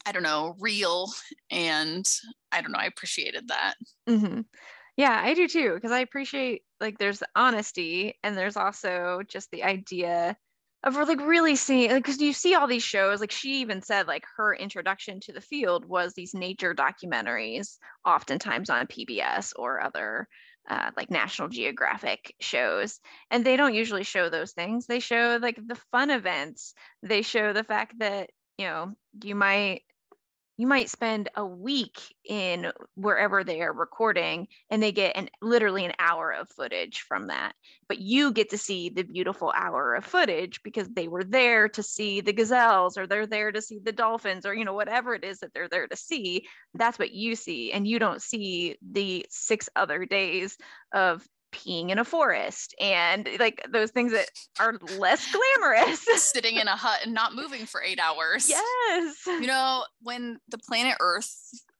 I 0.04 0.10
don't 0.10 0.24
know, 0.24 0.56
real 0.58 1.12
and 1.52 2.04
I 2.50 2.60
don't 2.60 2.72
know, 2.72 2.80
I 2.80 2.86
appreciated 2.86 3.46
that. 3.48 3.74
Mm-hmm. 4.08 4.40
Yeah, 4.96 5.20
I 5.22 5.34
do 5.34 5.48
too 5.48 5.74
because 5.74 5.90
I 5.92 6.00
appreciate 6.00 6.62
like 6.80 6.98
there's 6.98 7.22
honesty 7.34 8.18
and 8.22 8.36
there's 8.36 8.56
also 8.56 9.22
just 9.26 9.50
the 9.50 9.64
idea 9.64 10.36
of 10.84 10.94
like 10.96 11.20
really 11.20 11.56
seeing 11.56 11.90
like 11.90 12.04
because 12.04 12.20
you 12.20 12.32
see 12.32 12.54
all 12.54 12.66
these 12.66 12.82
shows 12.82 13.20
like 13.20 13.30
she 13.32 13.60
even 13.60 13.80
said 13.82 14.06
like 14.06 14.24
her 14.36 14.54
introduction 14.54 15.18
to 15.20 15.32
the 15.32 15.40
field 15.40 15.84
was 15.86 16.12
these 16.12 16.34
nature 16.34 16.74
documentaries 16.74 17.78
oftentimes 18.04 18.68
on 18.70 18.86
pbs 18.86 19.52
or 19.56 19.80
other 19.82 20.28
uh, 20.68 20.90
like 20.96 21.10
national 21.10 21.48
geographic 21.48 22.34
shows 22.40 23.00
and 23.30 23.44
they 23.44 23.56
don't 23.56 23.74
usually 23.74 24.02
show 24.04 24.30
those 24.30 24.52
things. 24.52 24.86
They 24.86 24.98
show 25.00 25.38
like 25.40 25.56
the 25.66 25.78
fun 25.92 26.10
events. 26.10 26.72
They 27.02 27.20
show 27.22 27.52
the 27.52 27.64
fact 27.64 27.98
that 27.98 28.30
you 28.56 28.66
know 28.66 28.94
you 29.22 29.34
might 29.34 29.82
you 30.56 30.66
might 30.66 30.88
spend 30.88 31.28
a 31.34 31.44
week 31.44 32.00
in 32.24 32.70
wherever 32.94 33.42
they 33.42 33.60
are 33.60 33.72
recording 33.72 34.46
and 34.70 34.82
they 34.82 34.92
get 34.92 35.16
an 35.16 35.28
literally 35.42 35.84
an 35.84 35.92
hour 35.98 36.30
of 36.30 36.48
footage 36.48 37.00
from 37.00 37.26
that. 37.26 37.54
But 37.88 37.98
you 37.98 38.32
get 38.32 38.50
to 38.50 38.58
see 38.58 38.88
the 38.88 39.02
beautiful 39.02 39.52
hour 39.56 39.94
of 39.94 40.04
footage 40.04 40.62
because 40.62 40.88
they 40.90 41.08
were 41.08 41.24
there 41.24 41.68
to 41.70 41.82
see 41.82 42.20
the 42.20 42.32
gazelles 42.32 42.96
or 42.96 43.06
they're 43.06 43.26
there 43.26 43.50
to 43.50 43.60
see 43.60 43.80
the 43.82 43.92
dolphins 43.92 44.46
or 44.46 44.54
you 44.54 44.64
know 44.64 44.74
whatever 44.74 45.14
it 45.14 45.24
is 45.24 45.40
that 45.40 45.52
they're 45.54 45.68
there 45.68 45.88
to 45.88 45.96
see. 45.96 46.46
That's 46.74 46.98
what 46.98 47.10
you 47.10 47.34
see 47.34 47.72
and 47.72 47.86
you 47.86 47.98
don't 47.98 48.22
see 48.22 48.76
the 48.92 49.26
six 49.30 49.68
other 49.74 50.06
days 50.06 50.56
of 50.92 51.26
peeing 51.54 51.90
in 51.90 51.98
a 51.98 52.04
forest 52.04 52.74
and 52.80 53.28
like 53.38 53.64
those 53.70 53.90
things 53.90 54.12
that 54.12 54.28
are 54.58 54.74
less 54.98 55.26
glamorous. 55.60 56.04
Sitting 56.16 56.56
in 56.56 56.68
a 56.68 56.76
hut 56.76 57.00
and 57.04 57.14
not 57.14 57.34
moving 57.34 57.66
for 57.66 57.82
eight 57.82 58.00
hours. 58.00 58.48
Yes. 58.48 59.26
You 59.26 59.46
know, 59.46 59.84
when 60.02 60.40
the 60.48 60.58
planet 60.58 60.96
Earth 61.00 61.32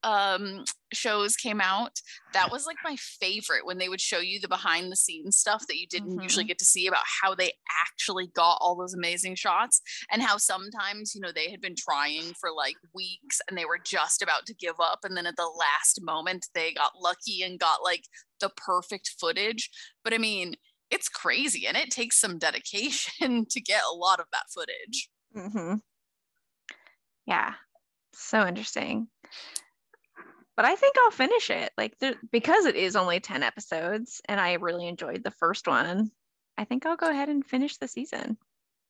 um, 0.05 0.63
shows 0.93 1.35
came 1.35 1.59
out, 1.59 1.99
that 2.33 2.51
was 2.51 2.67
like 2.67 2.77
my 2.83 2.95
favorite 2.95 3.65
when 3.65 3.79
they 3.79 3.89
would 3.89 3.99
show 3.99 4.19
you 4.19 4.39
the 4.39 4.47
behind 4.47 4.91
the 4.91 4.95
scenes 4.95 5.35
stuff 5.35 5.65
that 5.67 5.77
you 5.77 5.87
didn't 5.87 6.11
mm-hmm. 6.11 6.21
usually 6.21 6.45
get 6.45 6.59
to 6.59 6.65
see 6.65 6.85
about 6.85 7.03
how 7.21 7.33
they 7.33 7.51
actually 7.83 8.27
got 8.27 8.59
all 8.61 8.75
those 8.75 8.93
amazing 8.93 9.33
shots 9.33 9.81
and 10.11 10.21
how 10.21 10.37
sometimes, 10.37 11.15
you 11.15 11.21
know, 11.21 11.31
they 11.33 11.49
had 11.49 11.59
been 11.59 11.75
trying 11.75 12.33
for 12.39 12.51
like 12.55 12.75
weeks 12.93 13.41
and 13.49 13.57
they 13.57 13.65
were 13.65 13.79
just 13.83 14.21
about 14.21 14.45
to 14.45 14.53
give 14.53 14.75
up. 14.79 14.99
And 15.03 15.17
then 15.17 15.25
at 15.25 15.37
the 15.37 15.51
last 15.57 15.99
moment, 16.03 16.45
they 16.53 16.71
got 16.71 16.91
lucky 17.01 17.41
and 17.41 17.59
got 17.59 17.83
like 17.83 18.03
the 18.39 18.51
perfect 18.55 19.15
footage. 19.19 19.71
But 20.03 20.13
I 20.13 20.19
mean, 20.19 20.53
it's 20.91 21.09
crazy 21.09 21.65
and 21.65 21.75
it 21.75 21.89
takes 21.89 22.21
some 22.21 22.37
dedication 22.37 23.45
to 23.49 23.59
get 23.59 23.81
a 23.91 23.95
lot 23.95 24.19
of 24.19 24.27
that 24.31 24.45
footage. 24.53 25.09
Mm-hmm. 25.35 25.77
Yeah, 27.25 27.55
so 28.13 28.45
interesting 28.45 29.07
but 30.55 30.65
I 30.65 30.75
think 30.75 30.95
I'll 30.97 31.11
finish 31.11 31.49
it. 31.49 31.71
Like 31.77 31.97
there, 31.99 32.15
because 32.31 32.65
it 32.65 32.75
is 32.75 32.95
only 32.95 33.19
10 33.19 33.43
episodes 33.43 34.21
and 34.27 34.39
I 34.39 34.53
really 34.53 34.87
enjoyed 34.87 35.23
the 35.23 35.31
first 35.31 35.67
one. 35.67 36.11
I 36.57 36.63
think 36.63 36.85
I'll 36.85 36.95
go 36.95 37.09
ahead 37.09 37.29
and 37.29 37.45
finish 37.45 37.77
the 37.77 37.87
season. 37.87 38.37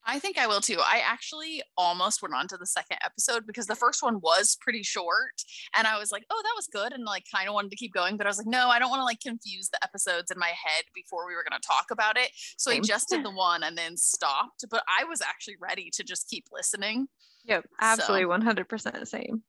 I 0.08 0.20
think 0.20 0.38
I 0.38 0.46
will 0.46 0.62
too. 0.62 0.78
I 0.80 1.02
actually 1.04 1.64
almost 1.78 2.22
went 2.22 2.36
on 2.36 2.48
to 2.50 2.58
the 2.58 2.68
second 2.68 2.98
episode 3.04 3.48
because 3.48 3.66
the 3.66 3.76
first 3.76 4.04
one 4.04 4.22
was 4.22 4.56
pretty 4.62 4.84
short 4.84 5.42
and 5.76 5.88
I 5.88 5.98
was 5.98 6.12
like, 6.12 6.26
"Oh, 6.30 6.42
that 6.44 6.54
was 6.56 6.68
good." 6.68 6.94
And 6.94 7.06
like 7.06 7.26
kind 7.34 7.48
of 7.48 7.56
wanted 7.56 7.72
to 7.72 7.78
keep 7.78 7.92
going, 7.92 8.16
but 8.16 8.28
I 8.28 8.30
was 8.30 8.38
like, 8.38 8.46
"No, 8.46 8.70
I 8.70 8.78
don't 8.78 8.92
want 8.92 9.00
to 9.00 9.06
like 9.06 9.20
confuse 9.20 9.70
the 9.70 9.84
episodes 9.84 10.30
in 10.30 10.38
my 10.38 10.50
head 10.50 10.84
before 10.94 11.26
we 11.26 11.34
were 11.34 11.44
going 11.44 11.60
to 11.60 11.68
talk 11.68 11.88
about 11.92 12.18
it." 12.18 12.30
So. 12.58 12.72
I 12.72 12.80
just 12.82 13.10
did 13.10 13.24
the 13.26 13.32
one 13.32 13.64
and 13.64 13.76
then 13.78 13.98
stopped, 13.98 14.66
but 14.70 14.84
I 14.88 15.06
was 15.06 15.22
actually 15.22 15.56
ready 15.60 15.90
to 15.94 16.04
just 16.04 16.30
keep 16.30 16.46
listening. 16.52 17.08
Yep, 17.46 17.66
absolutely 17.82 18.24
so. 18.24 18.52
100% 18.52 19.00
the 19.00 19.06
same. 19.06 19.44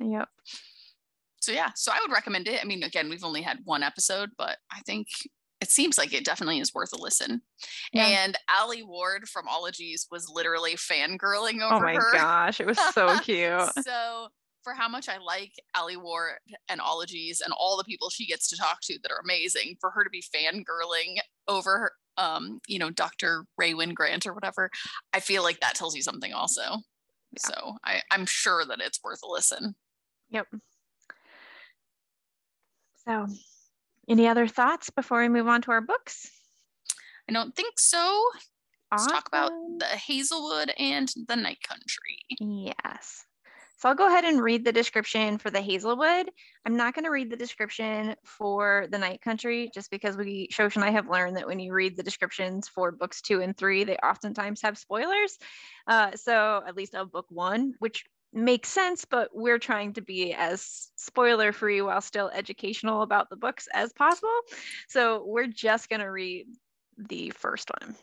Yep. 0.00 0.28
So 1.40 1.52
yeah, 1.52 1.70
so 1.74 1.90
I 1.92 1.98
would 2.02 2.12
recommend 2.12 2.48
it. 2.48 2.60
I 2.62 2.66
mean, 2.66 2.82
again, 2.82 3.08
we've 3.08 3.24
only 3.24 3.42
had 3.42 3.58
one 3.64 3.82
episode, 3.82 4.30
but 4.36 4.58
I 4.70 4.80
think 4.84 5.06
it 5.60 5.70
seems 5.70 5.98
like 5.98 6.12
it 6.12 6.24
definitely 6.24 6.60
is 6.60 6.74
worth 6.74 6.92
a 6.92 7.00
listen. 7.00 7.42
Yeah. 7.92 8.06
And 8.06 8.36
Alie 8.48 8.82
Ward 8.82 9.28
from 9.28 9.46
Ologies 9.48 10.06
was 10.10 10.30
literally 10.32 10.74
fangirling 10.74 11.62
over 11.62 11.74
her. 11.74 11.76
Oh 11.76 11.80
my 11.80 11.94
her. 11.94 12.12
gosh, 12.12 12.60
it 12.60 12.66
was 12.66 12.78
so 12.94 13.18
cute. 13.22 13.60
so 13.82 14.28
for 14.62 14.74
how 14.74 14.88
much 14.88 15.08
I 15.08 15.18
like 15.18 15.52
Alie 15.74 15.96
Ward 15.96 16.34
and 16.68 16.80
Ologies 16.80 17.40
and 17.40 17.52
all 17.58 17.76
the 17.76 17.84
people 17.84 18.10
she 18.10 18.26
gets 18.26 18.48
to 18.48 18.56
talk 18.56 18.78
to 18.82 18.98
that 19.02 19.12
are 19.12 19.20
amazing, 19.22 19.76
for 19.80 19.90
her 19.90 20.04
to 20.04 20.10
be 20.10 20.22
fangirling 20.34 21.16
over 21.48 21.78
her, 21.78 21.92
um, 22.16 22.60
you 22.66 22.78
know, 22.78 22.90
Dr. 22.90 23.44
Rae 23.56 23.74
Wynn-Grant 23.74 24.26
or 24.26 24.34
whatever, 24.34 24.70
I 25.12 25.20
feel 25.20 25.42
like 25.42 25.60
that 25.60 25.74
tells 25.74 25.96
you 25.96 26.02
something 26.02 26.32
also. 26.32 26.62
Yeah. 27.32 27.40
So 27.46 27.76
I, 27.84 28.02
I'm 28.10 28.26
sure 28.26 28.64
that 28.64 28.80
it's 28.80 29.00
worth 29.02 29.20
a 29.24 29.28
listen. 29.28 29.74
Yep. 30.30 30.46
So, 33.06 33.26
any 34.08 34.28
other 34.28 34.46
thoughts 34.46 34.90
before 34.90 35.20
we 35.20 35.28
move 35.28 35.48
on 35.48 35.62
to 35.62 35.70
our 35.70 35.80
books? 35.80 36.30
I 37.28 37.32
don't 37.32 37.54
think 37.54 37.78
so. 37.78 38.22
Let's 38.90 39.06
talk 39.06 39.28
about 39.28 39.52
the 39.78 39.86
Hazelwood 39.86 40.72
and 40.78 41.10
the 41.28 41.36
Night 41.36 41.58
Country. 41.62 42.18
Yes. 42.40 43.24
So 43.80 43.88
I'll 43.88 43.94
go 43.94 44.08
ahead 44.08 44.26
and 44.26 44.42
read 44.42 44.62
the 44.62 44.72
description 44.72 45.38
for 45.38 45.50
the 45.50 45.62
Hazelwood. 45.62 46.30
I'm 46.66 46.76
not 46.76 46.94
going 46.94 47.06
to 47.06 47.10
read 47.10 47.30
the 47.30 47.36
description 47.36 48.14
for 48.26 48.86
the 48.90 48.98
Night 48.98 49.22
Country 49.22 49.70
just 49.72 49.90
because 49.90 50.18
we, 50.18 50.48
Shosh 50.52 50.76
and 50.76 50.84
I 50.84 50.90
have 50.90 51.08
learned 51.08 51.38
that 51.38 51.46
when 51.46 51.58
you 51.58 51.72
read 51.72 51.96
the 51.96 52.02
descriptions 52.02 52.68
for 52.68 52.92
books 52.92 53.22
two 53.22 53.40
and 53.40 53.56
three, 53.56 53.84
they 53.84 53.96
oftentimes 53.96 54.60
have 54.60 54.76
spoilers. 54.76 55.38
Uh, 55.86 56.14
so 56.14 56.62
at 56.68 56.76
least 56.76 56.94
of 56.94 57.10
book 57.10 57.24
one, 57.30 57.72
which 57.78 58.04
makes 58.34 58.68
sense, 58.68 59.06
but 59.06 59.30
we're 59.32 59.58
trying 59.58 59.94
to 59.94 60.02
be 60.02 60.34
as 60.34 60.90
spoiler 60.96 61.50
free 61.50 61.80
while 61.80 62.02
still 62.02 62.28
educational 62.28 63.00
about 63.00 63.30
the 63.30 63.36
books 63.36 63.66
as 63.72 63.94
possible. 63.94 64.28
So 64.88 65.24
we're 65.24 65.46
just 65.46 65.88
going 65.88 66.00
to 66.00 66.10
read 66.10 66.48
the 66.98 67.30
first 67.30 67.70
one. 67.80 67.96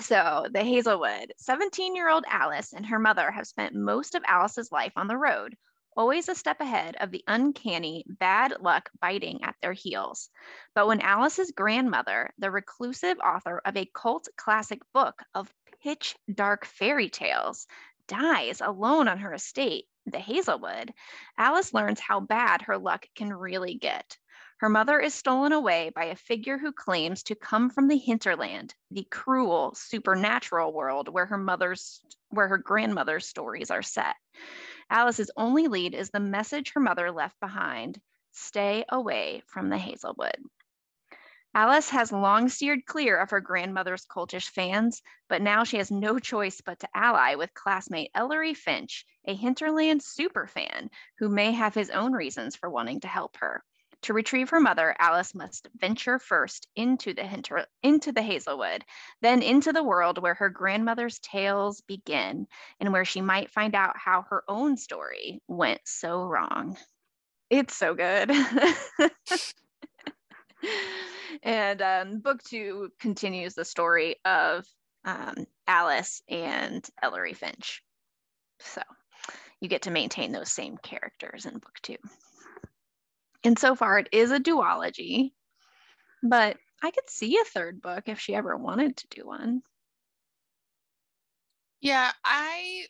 So, 0.00 0.46
the 0.50 0.64
Hazelwood 0.64 1.34
17 1.36 1.94
year 1.94 2.08
old 2.08 2.24
Alice 2.26 2.72
and 2.72 2.86
her 2.86 2.98
mother 2.98 3.30
have 3.30 3.46
spent 3.46 3.74
most 3.74 4.14
of 4.14 4.24
Alice's 4.26 4.72
life 4.72 4.92
on 4.96 5.08
the 5.08 5.16
road, 5.16 5.56
always 5.96 6.28
a 6.28 6.34
step 6.34 6.60
ahead 6.60 6.96
of 6.96 7.10
the 7.10 7.22
uncanny 7.26 8.04
bad 8.08 8.60
luck 8.60 8.90
biting 9.00 9.44
at 9.44 9.56
their 9.60 9.72
heels. 9.74 10.30
But 10.74 10.86
when 10.86 11.02
Alice's 11.02 11.52
grandmother, 11.52 12.30
the 12.38 12.50
reclusive 12.50 13.18
author 13.18 13.60
of 13.64 13.76
a 13.76 13.90
cult 13.94 14.28
classic 14.36 14.80
book 14.94 15.22
of 15.34 15.52
pitch 15.82 16.16
dark 16.32 16.64
fairy 16.64 17.10
tales, 17.10 17.66
dies 18.08 18.60
alone 18.60 19.06
on 19.06 19.18
her 19.18 19.34
estate, 19.34 19.86
the 20.06 20.18
Hazelwood, 20.18 20.92
Alice 21.36 21.74
learns 21.74 22.00
how 22.00 22.20
bad 22.20 22.62
her 22.62 22.78
luck 22.78 23.06
can 23.14 23.32
really 23.32 23.74
get. 23.74 24.16
Her 24.60 24.68
mother 24.68 25.00
is 25.00 25.14
stolen 25.14 25.52
away 25.52 25.88
by 25.88 26.04
a 26.04 26.14
figure 26.14 26.58
who 26.58 26.70
claims 26.70 27.22
to 27.22 27.34
come 27.34 27.70
from 27.70 27.88
the 27.88 27.96
hinterland, 27.96 28.74
the 28.90 29.04
cruel 29.04 29.74
supernatural 29.74 30.74
world 30.74 31.08
where 31.08 31.24
her 31.24 31.38
mother's 31.38 32.04
where 32.28 32.46
her 32.48 32.58
grandmother's 32.58 33.26
stories 33.26 33.70
are 33.70 33.80
set. 33.80 34.16
Alice's 34.90 35.30
only 35.34 35.66
lead 35.66 35.94
is 35.94 36.10
the 36.10 36.20
message 36.20 36.72
her 36.72 36.80
mother 36.80 37.10
left 37.10 37.40
behind, 37.40 38.02
stay 38.32 38.84
away 38.90 39.42
from 39.46 39.70
the 39.70 39.78
Hazelwood. 39.78 40.36
Alice 41.54 41.88
has 41.88 42.12
long 42.12 42.50
steered 42.50 42.84
clear 42.84 43.16
of 43.16 43.30
her 43.30 43.40
grandmother's 43.40 44.04
cultish 44.04 44.50
fans, 44.50 45.00
but 45.26 45.40
now 45.40 45.64
she 45.64 45.78
has 45.78 45.90
no 45.90 46.18
choice 46.18 46.60
but 46.60 46.78
to 46.80 46.88
ally 46.94 47.34
with 47.34 47.54
classmate 47.54 48.10
Ellery 48.14 48.52
Finch, 48.52 49.06
a 49.24 49.34
hinterland 49.34 50.02
superfan 50.02 50.90
who 51.18 51.30
may 51.30 51.52
have 51.52 51.72
his 51.72 51.88
own 51.88 52.12
reasons 52.12 52.56
for 52.56 52.68
wanting 52.68 53.00
to 53.00 53.08
help 53.08 53.38
her. 53.38 53.64
To 54.02 54.14
retrieve 54.14 54.48
her 54.50 54.60
mother, 54.60 54.96
Alice 54.98 55.34
must 55.34 55.68
venture 55.74 56.18
first 56.18 56.68
into 56.74 57.12
the 57.12 57.24
hinter- 57.24 57.66
into 57.82 58.12
the 58.12 58.22
Hazelwood, 58.22 58.84
then 59.20 59.42
into 59.42 59.72
the 59.72 59.82
world 59.82 60.18
where 60.18 60.34
her 60.34 60.48
grandmother's 60.48 61.18
tales 61.18 61.82
begin, 61.82 62.46
and 62.78 62.92
where 62.92 63.04
she 63.04 63.20
might 63.20 63.50
find 63.50 63.74
out 63.74 63.98
how 63.98 64.22
her 64.22 64.42
own 64.48 64.76
story 64.78 65.42
went 65.48 65.82
so 65.84 66.24
wrong. 66.24 66.78
It's 67.50 67.76
so 67.76 67.94
good. 67.94 68.30
and 71.42 71.82
um, 71.82 72.20
book 72.20 72.42
two 72.42 72.92
continues 72.98 73.54
the 73.54 73.64
story 73.64 74.16
of 74.24 74.64
um, 75.04 75.46
Alice 75.66 76.22
and 76.28 76.88
Ellery 77.02 77.34
Finch. 77.34 77.82
So 78.60 78.82
you 79.60 79.68
get 79.68 79.82
to 79.82 79.90
maintain 79.90 80.32
those 80.32 80.50
same 80.50 80.78
characters 80.78 81.44
in 81.44 81.54
book 81.58 81.78
two. 81.82 81.96
And 83.44 83.58
so 83.58 83.74
far, 83.74 83.98
it 83.98 84.08
is 84.12 84.30
a 84.30 84.38
duology, 84.38 85.32
but 86.22 86.56
I 86.82 86.90
could 86.90 87.08
see 87.08 87.38
a 87.38 87.44
third 87.44 87.80
book 87.80 88.04
if 88.06 88.18
she 88.20 88.34
ever 88.34 88.56
wanted 88.56 88.96
to 88.98 89.06
do 89.08 89.26
one. 89.26 89.62
Yeah, 91.80 92.12
I 92.24 92.86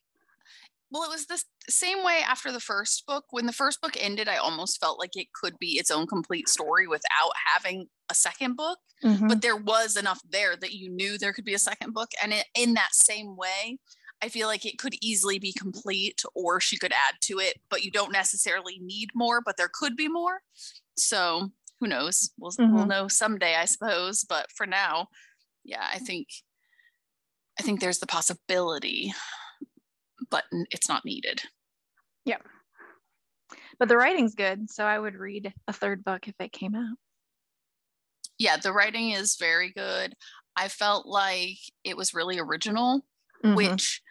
well, 0.91 1.05
it 1.05 1.11
was 1.11 1.27
the 1.27 1.43
same 1.69 2.05
way 2.05 2.21
after 2.27 2.51
the 2.51 2.61
first 2.61 3.07
book. 3.07 3.27
When 3.31 3.47
the 3.47 3.53
first 3.53 3.81
book 3.81 3.97
ended, 3.99 4.29
I 4.29 4.37
almost 4.37 4.81
felt 4.81 4.99
like 4.99 5.15
it 5.15 5.29
could 5.33 5.57
be 5.59 5.79
its 5.79 5.91
own 5.91 6.07
complete 6.07 6.49
story 6.49 6.89
without 6.89 7.31
having 7.55 7.87
a 8.11 8.15
second 8.15 8.57
book. 8.57 8.79
Mm-hmm. 9.05 9.29
But 9.29 9.41
there 9.41 9.57
was 9.57 9.97
enough 9.97 10.21
there 10.29 10.57
that 10.57 10.73
you 10.73 10.91
knew 10.91 11.17
there 11.17 11.33
could 11.33 11.45
be 11.45 11.55
a 11.55 11.61
second 11.61 11.95
book. 11.95 12.11
And 12.23 12.33
it, 12.33 12.47
in 12.59 12.75
that 12.75 12.93
same 12.93 13.37
way, 13.37 13.79
I 14.23 14.29
feel 14.29 14.49
like 14.49 14.67
it 14.67 14.79
could 14.79 14.95
easily 15.01 15.39
be 15.39 15.53
complete 15.53 16.23
or 16.35 16.61
she 16.61 16.77
could 16.77 16.93
add 16.93 17.15
to 17.23 17.39
it, 17.39 17.59
but 17.71 17.83
you 17.85 17.91
don't 17.91 18.13
necessarily 18.13 18.79
need 18.83 19.09
more, 19.15 19.41
but 19.45 19.57
there 19.57 19.71
could 19.73 19.97
be 19.97 20.09
more. 20.09 20.41
So 20.97 21.51
who 21.81 21.87
knows? 21.87 22.31
We'll, 22.39 22.53
mm-hmm. 22.53 22.75
we'll 22.75 22.87
know 22.87 23.09
someday, 23.09 23.57
I 23.57 23.65
suppose. 23.65 24.25
But 24.29 24.51
for 24.55 24.67
now, 24.67 25.07
yeah, 25.65 25.87
I 25.93 25.99
think 25.99 26.29
I 27.59 27.63
think 27.63 27.81
there's 27.81 27.99
the 27.99 28.07
possibility 28.07 29.13
but 30.31 30.45
it's 30.71 30.89
not 30.89 31.05
needed. 31.05 31.43
Yep. 32.25 32.43
But 33.79 33.89
the 33.89 33.97
writing's 33.97 34.35
good, 34.35 34.71
so 34.71 34.85
I 34.85 34.99
would 34.99 35.15
read 35.15 35.53
a 35.67 35.73
third 35.73 36.05
book 36.05 36.29
if 36.29 36.35
it 36.39 36.53
came 36.53 36.75
out. 36.75 36.97
Yeah, 38.39 38.57
the 38.57 38.73
writing 38.73 39.11
is 39.11 39.37
very 39.37 39.73
good. 39.73 40.15
I 40.57 40.69
felt 40.69 41.07
like 41.07 41.59
it 41.85 41.97
was 41.97 42.15
really 42.15 42.39
original, 42.39 43.03
mm-hmm. 43.45 43.55
which 43.55 44.03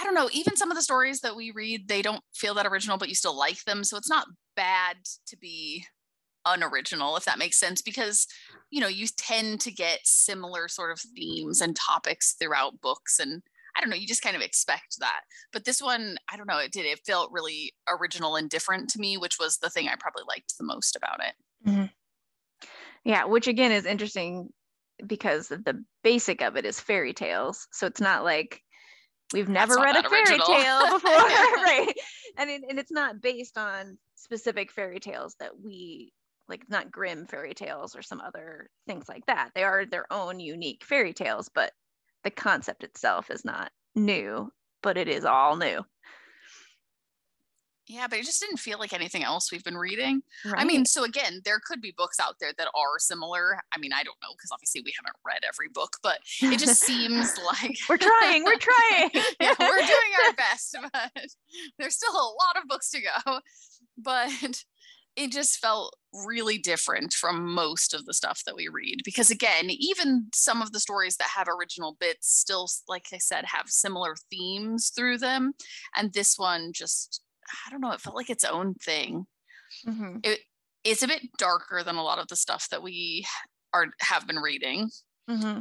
I 0.00 0.04
don't 0.04 0.14
know, 0.14 0.28
even 0.32 0.56
some 0.56 0.70
of 0.70 0.76
the 0.76 0.82
stories 0.82 1.20
that 1.20 1.36
we 1.36 1.52
read, 1.52 1.88
they 1.88 2.02
don't 2.02 2.22
feel 2.34 2.54
that 2.54 2.66
original, 2.66 2.98
but 2.98 3.08
you 3.08 3.14
still 3.14 3.36
like 3.36 3.64
them. 3.64 3.82
So 3.82 3.96
it's 3.96 4.10
not 4.10 4.26
bad 4.54 4.96
to 5.28 5.36
be 5.38 5.86
unoriginal, 6.44 7.16
if 7.16 7.24
that 7.24 7.38
makes 7.38 7.58
sense, 7.58 7.80
because 7.80 8.26
you 8.70 8.80
know, 8.80 8.88
you 8.88 9.06
tend 9.16 9.60
to 9.60 9.72
get 9.72 10.00
similar 10.04 10.68
sort 10.68 10.92
of 10.92 11.00
themes 11.00 11.60
and 11.60 11.76
topics 11.76 12.34
throughout 12.38 12.80
books 12.80 13.18
and 13.18 13.42
I 13.76 13.80
don't 13.80 13.90
know, 13.90 13.96
you 13.96 14.06
just 14.06 14.22
kind 14.22 14.36
of 14.36 14.42
expect 14.42 14.96
that. 15.00 15.20
But 15.52 15.66
this 15.66 15.82
one, 15.82 16.16
I 16.32 16.36
don't 16.38 16.48
know, 16.48 16.58
it 16.58 16.72
did, 16.72 16.86
it 16.86 17.00
felt 17.06 17.30
really 17.30 17.74
original 17.88 18.36
and 18.36 18.48
different 18.48 18.88
to 18.90 18.98
me, 18.98 19.18
which 19.18 19.38
was 19.38 19.58
the 19.58 19.68
thing 19.68 19.86
I 19.88 19.96
probably 19.98 20.22
liked 20.26 20.56
the 20.56 20.64
most 20.64 20.96
about 20.96 21.20
it. 21.20 21.68
Mm-hmm. 21.68 21.84
Yeah, 23.04 23.24
which 23.26 23.46
again 23.46 23.72
is 23.72 23.84
interesting 23.84 24.48
because 25.06 25.48
the 25.48 25.84
basic 26.02 26.42
of 26.42 26.56
it 26.56 26.64
is 26.64 26.80
fairy 26.80 27.12
tales. 27.12 27.68
So 27.72 27.86
it's 27.86 28.00
not 28.00 28.24
like 28.24 28.62
we've 29.32 29.48
never 29.48 29.76
read 29.76 29.96
a 29.96 30.08
fairy 30.08 30.22
original. 30.22 30.46
tale 30.46 30.90
before, 30.92 31.10
right? 31.12 31.94
And, 32.38 32.50
it, 32.50 32.62
and 32.68 32.78
it's 32.78 32.92
not 32.92 33.20
based 33.20 33.58
on 33.58 33.98
specific 34.14 34.70
fairy 34.72 35.00
tales 35.00 35.36
that 35.40 35.60
we 35.60 36.12
like 36.48 36.62
not 36.68 36.90
Grimm 36.90 37.26
fairy 37.26 37.54
tales 37.54 37.96
or 37.96 38.02
some 38.02 38.20
other 38.20 38.70
things 38.86 39.08
like 39.08 39.26
that. 39.26 39.50
They 39.54 39.64
are 39.64 39.84
their 39.84 40.06
own 40.12 40.38
unique 40.38 40.84
fairy 40.84 41.12
tales, 41.12 41.50
but 41.52 41.72
the 42.24 42.30
concept 42.30 42.84
itself 42.84 43.30
is 43.30 43.44
not 43.44 43.72
new, 43.94 44.52
but 44.82 44.96
it 44.96 45.08
is 45.08 45.24
all 45.24 45.56
new. 45.56 45.84
Yeah, 47.88 48.08
but 48.08 48.18
it 48.18 48.24
just 48.24 48.40
didn't 48.40 48.58
feel 48.58 48.78
like 48.78 48.92
anything 48.92 49.22
else 49.22 49.52
we've 49.52 49.62
been 49.62 49.76
reading. 49.76 50.22
Right. 50.44 50.60
I 50.60 50.64
mean, 50.64 50.84
so 50.84 51.04
again, 51.04 51.40
there 51.44 51.60
could 51.64 51.80
be 51.80 51.94
books 51.96 52.18
out 52.18 52.34
there 52.40 52.52
that 52.58 52.68
are 52.74 52.98
similar. 52.98 53.60
I 53.72 53.78
mean, 53.78 53.92
I 53.92 54.02
don't 54.02 54.16
know 54.22 54.34
because 54.36 54.50
obviously 54.52 54.82
we 54.84 54.92
haven't 54.98 55.16
read 55.24 55.42
every 55.46 55.68
book, 55.68 55.96
but 56.02 56.18
it 56.42 56.58
just 56.58 56.82
seems 56.84 57.38
like 57.46 57.78
we're 57.88 57.96
trying, 57.96 58.44
we're 58.44 58.58
trying. 58.58 59.10
yeah, 59.40 59.54
we're 59.60 59.76
doing 59.76 60.12
our 60.26 60.32
best, 60.36 60.76
but 60.92 61.26
there's 61.78 61.94
still 61.94 62.14
a 62.14 62.34
lot 62.42 62.60
of 62.60 62.68
books 62.68 62.90
to 62.90 63.00
go. 63.00 63.40
But 63.96 64.30
it 65.14 65.32
just 65.32 65.58
felt 65.58 65.96
really 66.12 66.58
different 66.58 67.12
from 67.12 67.52
most 67.54 67.94
of 67.94 68.04
the 68.04 68.14
stuff 68.14 68.42
that 68.46 68.54
we 68.54 68.68
read 68.68 69.00
because 69.04 69.30
again 69.30 69.66
even 69.68 70.26
some 70.34 70.62
of 70.62 70.72
the 70.72 70.80
stories 70.80 71.16
that 71.16 71.28
have 71.28 71.46
original 71.48 71.96
bits 72.00 72.30
still 72.30 72.68
like 72.88 73.06
i 73.12 73.18
said 73.18 73.44
have 73.44 73.68
similar 73.68 74.14
themes 74.30 74.90
through 74.94 75.18
them 75.18 75.52
and 75.94 76.12
this 76.12 76.38
one 76.38 76.70
just 76.72 77.22
i 77.66 77.70
don't 77.70 77.80
know 77.80 77.92
it 77.92 78.00
felt 78.00 78.16
like 78.16 78.30
its 78.30 78.44
own 78.44 78.74
thing 78.74 79.26
mm-hmm. 79.86 80.18
it, 80.22 80.40
it's 80.84 81.02
a 81.02 81.08
bit 81.08 81.22
darker 81.38 81.82
than 81.82 81.96
a 81.96 82.02
lot 82.02 82.18
of 82.18 82.28
the 82.28 82.36
stuff 82.36 82.68
that 82.70 82.82
we 82.82 83.26
are 83.72 83.86
have 84.00 84.26
been 84.26 84.38
reading 84.38 84.90
mm-hmm. 85.28 85.60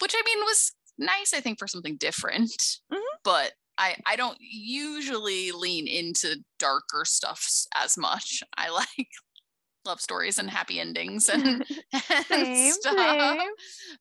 which 0.00 0.14
i 0.14 0.22
mean 0.24 0.38
was 0.40 0.72
nice 0.98 1.32
i 1.34 1.40
think 1.40 1.58
for 1.58 1.66
something 1.66 1.96
different 1.96 2.50
mm-hmm. 2.92 3.16
but 3.24 3.52
I, 3.80 3.96
I 4.06 4.16
don't 4.16 4.36
usually 4.40 5.52
lean 5.52 5.86
into 5.86 6.36
darker 6.58 7.04
stuff 7.06 7.42
as 7.74 7.96
much. 7.96 8.42
I 8.58 8.68
like 8.68 9.08
love 9.86 10.02
stories 10.02 10.38
and 10.38 10.50
happy 10.50 10.78
endings 10.78 11.30
and, 11.30 11.64
and 12.30 12.74
stuff. 12.74 12.94
Same. 12.94 13.48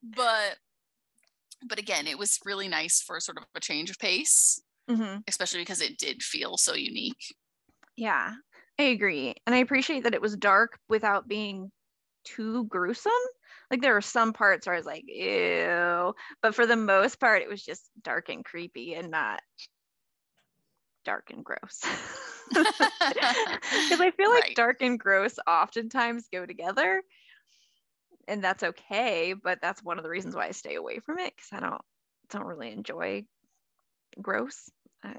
But 0.04 0.58
but 1.67 1.80
again, 1.80 2.08
it 2.08 2.17
was 2.17 2.39
really 2.45 2.67
nice 2.67 3.02
for 3.02 3.19
sort 3.19 3.38
of 3.38 3.43
a 3.56 3.60
change 3.60 3.89
of 3.89 4.00
pace, 4.00 4.62
mm-hmm. 4.89 5.17
especially 5.28 5.62
because 5.62 5.82
it 5.82 5.97
did 5.97 6.21
feel 6.21 6.58
so 6.58 6.73
unique. 6.73 7.36
Yeah, 7.95 8.34
I 8.80 8.84
agree. 8.84 9.36
And 9.45 9.54
I 9.54 9.60
appreciate 9.60 10.04
that 10.04 10.13
it 10.13 10.21
was 10.21 10.36
dark 10.36 10.80
without 10.88 11.28
being 11.28 11.71
too 12.23 12.65
gruesome. 12.65 13.12
Like 13.69 13.82
there 13.82 13.93
were 13.93 14.02
some 14.02 14.34
parts 14.34 14.65
where 14.65 14.75
I 14.75 14.80
was 14.80 14.86
like, 14.86 15.04
ew. 15.08 16.13
But 16.41 16.56
for 16.56 16.65
the 16.65 16.75
most 16.75 17.19
part, 17.19 17.41
it 17.41 17.49
was 17.49 17.63
just 17.63 17.89
dark 18.04 18.30
and 18.30 18.43
creepy 18.43 18.95
and 18.95 19.12
not 19.12 19.41
dark 21.06 21.32
and 21.32 21.43
gross. 21.43 21.82
Because 23.89 24.02
I 24.02 24.12
feel 24.12 24.30
like 24.32 24.43
right. 24.43 24.56
dark 24.56 24.82
and 24.82 24.99
gross 24.99 25.36
oftentimes 25.47 26.28
go 26.32 26.45
together. 26.45 27.02
And 28.28 28.43
that's 28.43 28.63
okay, 28.63 29.34
but 29.34 29.60
that's 29.62 29.84
one 29.84 29.97
of 29.97 30.04
the 30.04 30.10
reasons 30.10 30.36
why 30.36 30.47
I 30.47 30.52
stay 30.52 30.75
away 30.75 30.99
from 30.99 31.19
it 31.19 31.34
because 31.36 31.49
I 31.52 31.60
don't 31.60 31.82
don't 32.30 32.45
really 32.45 32.71
enjoy 32.71 33.23
gross, 34.21 34.69
uh, 35.03 35.13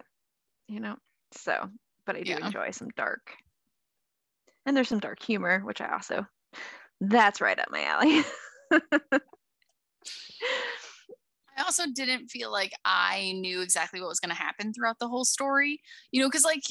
you 0.68 0.80
know. 0.80 0.96
So, 1.32 1.70
but 2.06 2.16
I 2.16 2.22
do 2.22 2.32
yeah. 2.32 2.46
enjoy 2.46 2.70
some 2.70 2.88
dark, 2.96 3.34
and 4.66 4.76
there's 4.76 4.88
some 4.88 5.00
dark 5.00 5.22
humor, 5.22 5.60
which 5.64 5.80
I 5.80 5.92
also 5.92 6.26
that's 7.00 7.40
right 7.40 7.58
up 7.58 7.68
my 7.70 7.84
alley. 7.84 8.22
I 11.58 11.62
also 11.62 11.84
didn't 11.94 12.28
feel 12.28 12.50
like 12.50 12.72
I 12.84 13.32
knew 13.36 13.60
exactly 13.60 14.00
what 14.00 14.08
was 14.08 14.20
going 14.20 14.34
to 14.34 14.42
happen 14.42 14.72
throughout 14.72 14.98
the 14.98 15.08
whole 15.08 15.24
story, 15.24 15.80
you 16.10 16.20
know, 16.20 16.28
because 16.28 16.44
like 16.44 16.64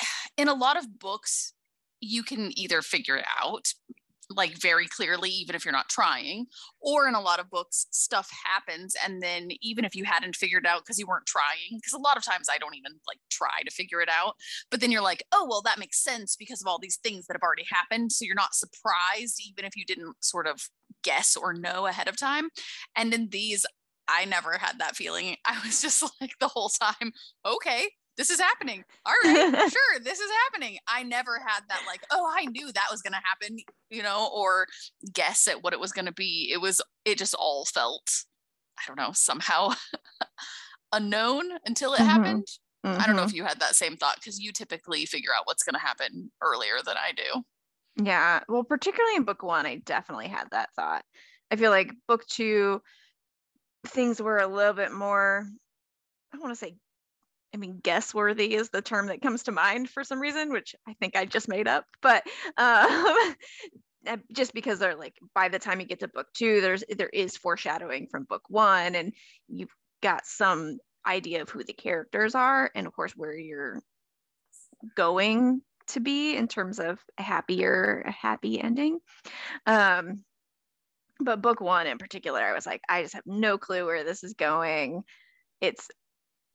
in 0.36 0.48
a 0.48 0.54
lot 0.54 0.76
of 0.76 0.98
books, 0.98 1.54
you 2.00 2.22
can 2.22 2.50
either 2.58 2.82
figure 2.82 3.16
it 3.16 3.26
out 3.42 3.68
like 4.30 4.56
very 4.60 4.86
clearly 4.86 5.30
even 5.30 5.54
if 5.54 5.64
you're 5.64 5.72
not 5.72 5.88
trying 5.88 6.46
or 6.80 7.08
in 7.08 7.14
a 7.14 7.20
lot 7.20 7.40
of 7.40 7.50
books 7.50 7.86
stuff 7.90 8.30
happens 8.44 8.94
and 9.04 9.22
then 9.22 9.48
even 9.60 9.84
if 9.84 9.94
you 9.94 10.04
hadn't 10.04 10.36
figured 10.36 10.66
out 10.66 10.80
because 10.80 10.98
you 10.98 11.06
weren't 11.06 11.26
trying 11.26 11.76
because 11.76 11.92
a 11.92 11.98
lot 11.98 12.16
of 12.16 12.24
times 12.24 12.48
i 12.52 12.58
don't 12.58 12.76
even 12.76 12.92
like 13.06 13.18
try 13.30 13.62
to 13.64 13.70
figure 13.70 14.00
it 14.00 14.08
out 14.08 14.34
but 14.70 14.80
then 14.80 14.90
you're 14.90 15.02
like 15.02 15.22
oh 15.32 15.46
well 15.48 15.62
that 15.62 15.78
makes 15.78 16.02
sense 16.02 16.36
because 16.36 16.60
of 16.60 16.66
all 16.66 16.78
these 16.78 16.98
things 17.02 17.26
that 17.26 17.34
have 17.34 17.42
already 17.42 17.66
happened 17.70 18.12
so 18.12 18.24
you're 18.24 18.34
not 18.34 18.54
surprised 18.54 19.40
even 19.46 19.64
if 19.64 19.76
you 19.76 19.84
didn't 19.84 20.16
sort 20.20 20.46
of 20.46 20.68
guess 21.02 21.36
or 21.36 21.54
know 21.54 21.86
ahead 21.86 22.08
of 22.08 22.16
time 22.16 22.48
and 22.96 23.14
in 23.14 23.28
these 23.30 23.64
I 24.08 24.24
never 24.24 24.56
had 24.56 24.78
that 24.78 24.96
feeling. 24.96 25.36
I 25.44 25.60
was 25.64 25.82
just 25.82 26.02
like 26.20 26.32
the 26.40 26.48
whole 26.48 26.70
time, 26.70 27.12
okay, 27.44 27.88
this 28.18 28.30
is 28.30 28.40
happening. 28.40 28.84
All 29.06 29.14
right, 29.24 29.50
sure, 29.70 30.00
this 30.02 30.18
is 30.18 30.30
happening. 30.44 30.76
I 30.86 31.04
never 31.04 31.38
had 31.38 31.60
that 31.68 31.82
like, 31.86 32.00
oh, 32.12 32.30
I 32.30 32.44
knew 32.46 32.70
that 32.72 32.88
was 32.90 33.00
gonna 33.00 33.22
happen, 33.24 33.58
you 33.88 34.02
know, 34.02 34.28
or 34.34 34.66
guess 35.14 35.48
at 35.48 35.62
what 35.62 35.72
it 35.72 35.80
was 35.80 35.92
gonna 35.92 36.12
be. 36.12 36.50
It 36.52 36.60
was 36.60 36.82
it 37.04 37.16
just 37.16 37.34
all 37.34 37.64
felt, 37.64 38.10
I 38.78 38.82
don't 38.86 38.98
know, 38.98 39.12
somehow 39.14 39.70
unknown 40.92 41.44
until 41.64 41.94
it 41.94 41.98
mm-hmm. 41.98 42.08
happened. 42.08 42.46
Mm-hmm. 42.84 43.00
I 43.00 43.06
don't 43.06 43.16
know 43.16 43.22
if 43.22 43.28
mm-hmm. 43.28 43.36
you 43.36 43.44
had 43.44 43.60
that 43.60 43.76
same 43.76 43.96
thought 43.96 44.16
because 44.16 44.38
you 44.38 44.52
typically 44.52 45.06
figure 45.06 45.30
out 45.36 45.46
what's 45.46 45.62
gonna 45.62 45.78
happen 45.78 46.30
earlier 46.42 46.74
than 46.84 46.96
I 46.96 47.12
do. 47.12 47.42
Yeah. 48.04 48.40
Well, 48.48 48.64
particularly 48.64 49.16
in 49.16 49.24
book 49.24 49.42
one, 49.42 49.64
I 49.64 49.76
definitely 49.76 50.28
had 50.28 50.48
that 50.50 50.70
thought. 50.74 51.04
I 51.50 51.56
feel 51.56 51.70
like 51.70 51.94
book 52.06 52.26
two, 52.26 52.82
things 53.86 54.20
were 54.20 54.38
a 54.38 54.46
little 54.46 54.74
bit 54.74 54.92
more, 54.92 55.46
I 56.32 56.38
want 56.38 56.52
to 56.52 56.56
say, 56.56 56.76
I 57.54 57.56
mean, 57.56 57.80
guess 57.82 58.14
worthy 58.14 58.54
is 58.54 58.70
the 58.70 58.82
term 58.82 59.06
that 59.06 59.22
comes 59.22 59.44
to 59.44 59.52
mind 59.52 59.88
for 59.88 60.04
some 60.04 60.20
reason, 60.20 60.50
which 60.50 60.74
I 60.86 60.94
think 60.94 61.16
I 61.16 61.24
just 61.24 61.48
made 61.48 61.66
up. 61.66 61.86
But 62.02 62.26
um, 62.58 63.34
just 64.32 64.52
because 64.54 64.78
they're 64.78 64.96
like, 64.96 65.14
by 65.34 65.48
the 65.48 65.58
time 65.58 65.80
you 65.80 65.86
get 65.86 66.00
to 66.00 66.08
book 66.08 66.26
two, 66.34 66.60
there's 66.60 66.84
there 66.96 67.08
is 67.08 67.36
foreshadowing 67.36 68.08
from 68.10 68.24
book 68.24 68.42
one, 68.48 68.94
and 68.94 69.12
you've 69.48 69.74
got 70.02 70.26
some 70.26 70.78
idea 71.06 71.42
of 71.42 71.48
who 71.48 71.64
the 71.64 71.72
characters 71.72 72.34
are, 72.34 72.70
and 72.74 72.86
of 72.86 72.92
course 72.92 73.12
where 73.12 73.36
you're 73.36 73.80
going 74.94 75.62
to 75.88 76.00
be 76.00 76.36
in 76.36 76.48
terms 76.48 76.78
of 76.78 76.98
a 77.18 77.22
happier, 77.22 78.04
a 78.06 78.12
happy 78.12 78.60
ending. 78.60 78.98
Um, 79.66 80.20
but 81.20 81.42
book 81.42 81.60
one 81.60 81.86
in 81.86 81.98
particular, 81.98 82.40
I 82.40 82.52
was 82.52 82.66
like, 82.66 82.82
I 82.88 83.02
just 83.02 83.14
have 83.14 83.26
no 83.26 83.58
clue 83.58 83.86
where 83.86 84.04
this 84.04 84.22
is 84.22 84.34
going. 84.34 85.02
It's 85.60 85.88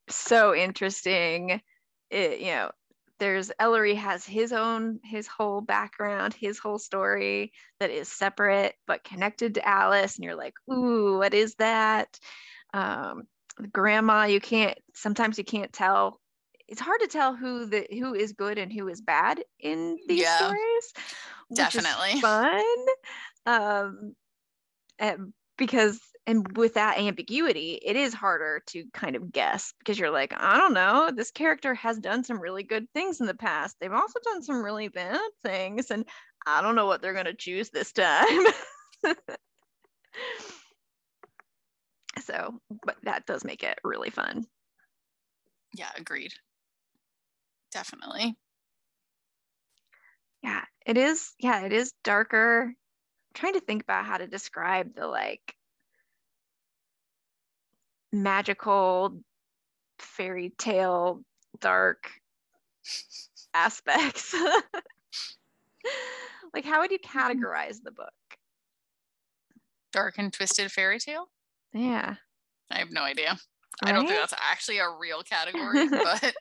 so 0.09 0.55
interesting. 0.55 1.61
It, 2.09 2.39
you 2.39 2.47
know, 2.47 2.71
there's 3.19 3.51
Ellery 3.59 3.95
has 3.95 4.25
his 4.25 4.51
own, 4.51 4.99
his 5.03 5.27
whole 5.27 5.61
background, 5.61 6.33
his 6.33 6.59
whole 6.59 6.79
story 6.79 7.53
that 7.79 7.89
is 7.89 8.07
separate 8.07 8.75
but 8.87 9.03
connected 9.03 9.55
to 9.55 9.67
Alice. 9.67 10.15
And 10.15 10.25
you're 10.25 10.35
like, 10.35 10.55
ooh, 10.71 11.17
what 11.17 11.33
is 11.33 11.55
that? 11.55 12.19
Um, 12.73 13.23
grandma, 13.71 14.25
you 14.25 14.41
can't, 14.41 14.77
sometimes 14.93 15.37
you 15.37 15.43
can't 15.43 15.71
tell 15.71 16.19
it's 16.67 16.81
hard 16.81 17.01
to 17.01 17.07
tell 17.07 17.35
who 17.35 17.65
the 17.65 17.85
who 17.91 18.13
is 18.13 18.33
good 18.33 18.57
and 18.57 18.71
who 18.71 18.87
is 18.87 19.01
bad 19.01 19.43
in 19.59 19.97
these 20.07 20.21
yeah, 20.21 20.37
stories. 20.37 20.93
Definitely 21.53 22.19
fun. 22.21 22.63
Um, 23.45 24.15
and 24.97 25.33
because 25.57 25.99
and 26.25 26.57
with 26.57 26.75
that 26.75 26.97
ambiguity, 26.99 27.79
it 27.83 27.95
is 27.95 28.13
harder 28.13 28.61
to 28.67 28.85
kind 28.93 29.15
of 29.15 29.31
guess 29.31 29.73
because 29.79 29.99
you're 29.99 30.11
like, 30.11 30.33
I 30.35 30.57
don't 30.57 30.73
know, 30.73 31.11
this 31.13 31.31
character 31.31 31.73
has 31.75 31.97
done 31.99 32.23
some 32.23 32.39
really 32.39 32.63
good 32.63 32.87
things 32.93 33.19
in 33.19 33.27
the 33.27 33.33
past. 33.33 33.75
They've 33.79 33.91
also 33.91 34.19
done 34.23 34.43
some 34.43 34.63
really 34.63 34.87
bad 34.87 35.19
things, 35.43 35.91
and 35.91 36.05
I 36.45 36.61
don't 36.61 36.75
know 36.75 36.85
what 36.85 37.01
they're 37.01 37.13
gonna 37.13 37.33
choose 37.33 37.69
this 37.69 37.91
time. 37.91 38.45
so, 42.23 42.59
but 42.85 42.97
that 43.03 43.25
does 43.25 43.43
make 43.43 43.63
it 43.63 43.79
really 43.83 44.09
fun. 44.09 44.45
Yeah, 45.75 45.89
agreed 45.97 46.33
definitely. 47.73 48.37
Yeah, 50.43 50.61
it 50.85 50.97
is. 50.97 51.33
Yeah, 51.39 51.65
it 51.65 51.73
is 51.73 51.93
darker. 52.03 52.63
I'm 52.65 52.75
trying 53.33 53.53
to 53.53 53.61
think 53.61 53.83
about 53.83 54.05
how 54.05 54.17
to 54.17 54.27
describe 54.27 54.95
the 54.95 55.07
like 55.07 55.55
magical 58.13 59.19
fairy 59.99 60.53
tale 60.57 61.21
dark 61.59 62.09
aspects. 63.53 64.33
like 66.53 66.63
how 66.63 66.81
would 66.81 66.91
you 66.91 66.99
categorize 66.99 67.81
the 67.83 67.91
book? 67.91 68.13
Dark 69.91 70.15
and 70.17 70.31
twisted 70.31 70.71
fairy 70.71 70.99
tale? 70.99 71.27
Yeah. 71.73 72.15
I 72.71 72.79
have 72.79 72.91
no 72.91 73.01
idea. 73.01 73.37
Right? 73.83 73.89
I 73.89 73.91
don't 73.91 74.07
think 74.07 74.19
that's 74.19 74.33
actually 74.39 74.79
a 74.79 74.89
real 74.89 75.23
category, 75.23 75.89
but 75.89 76.33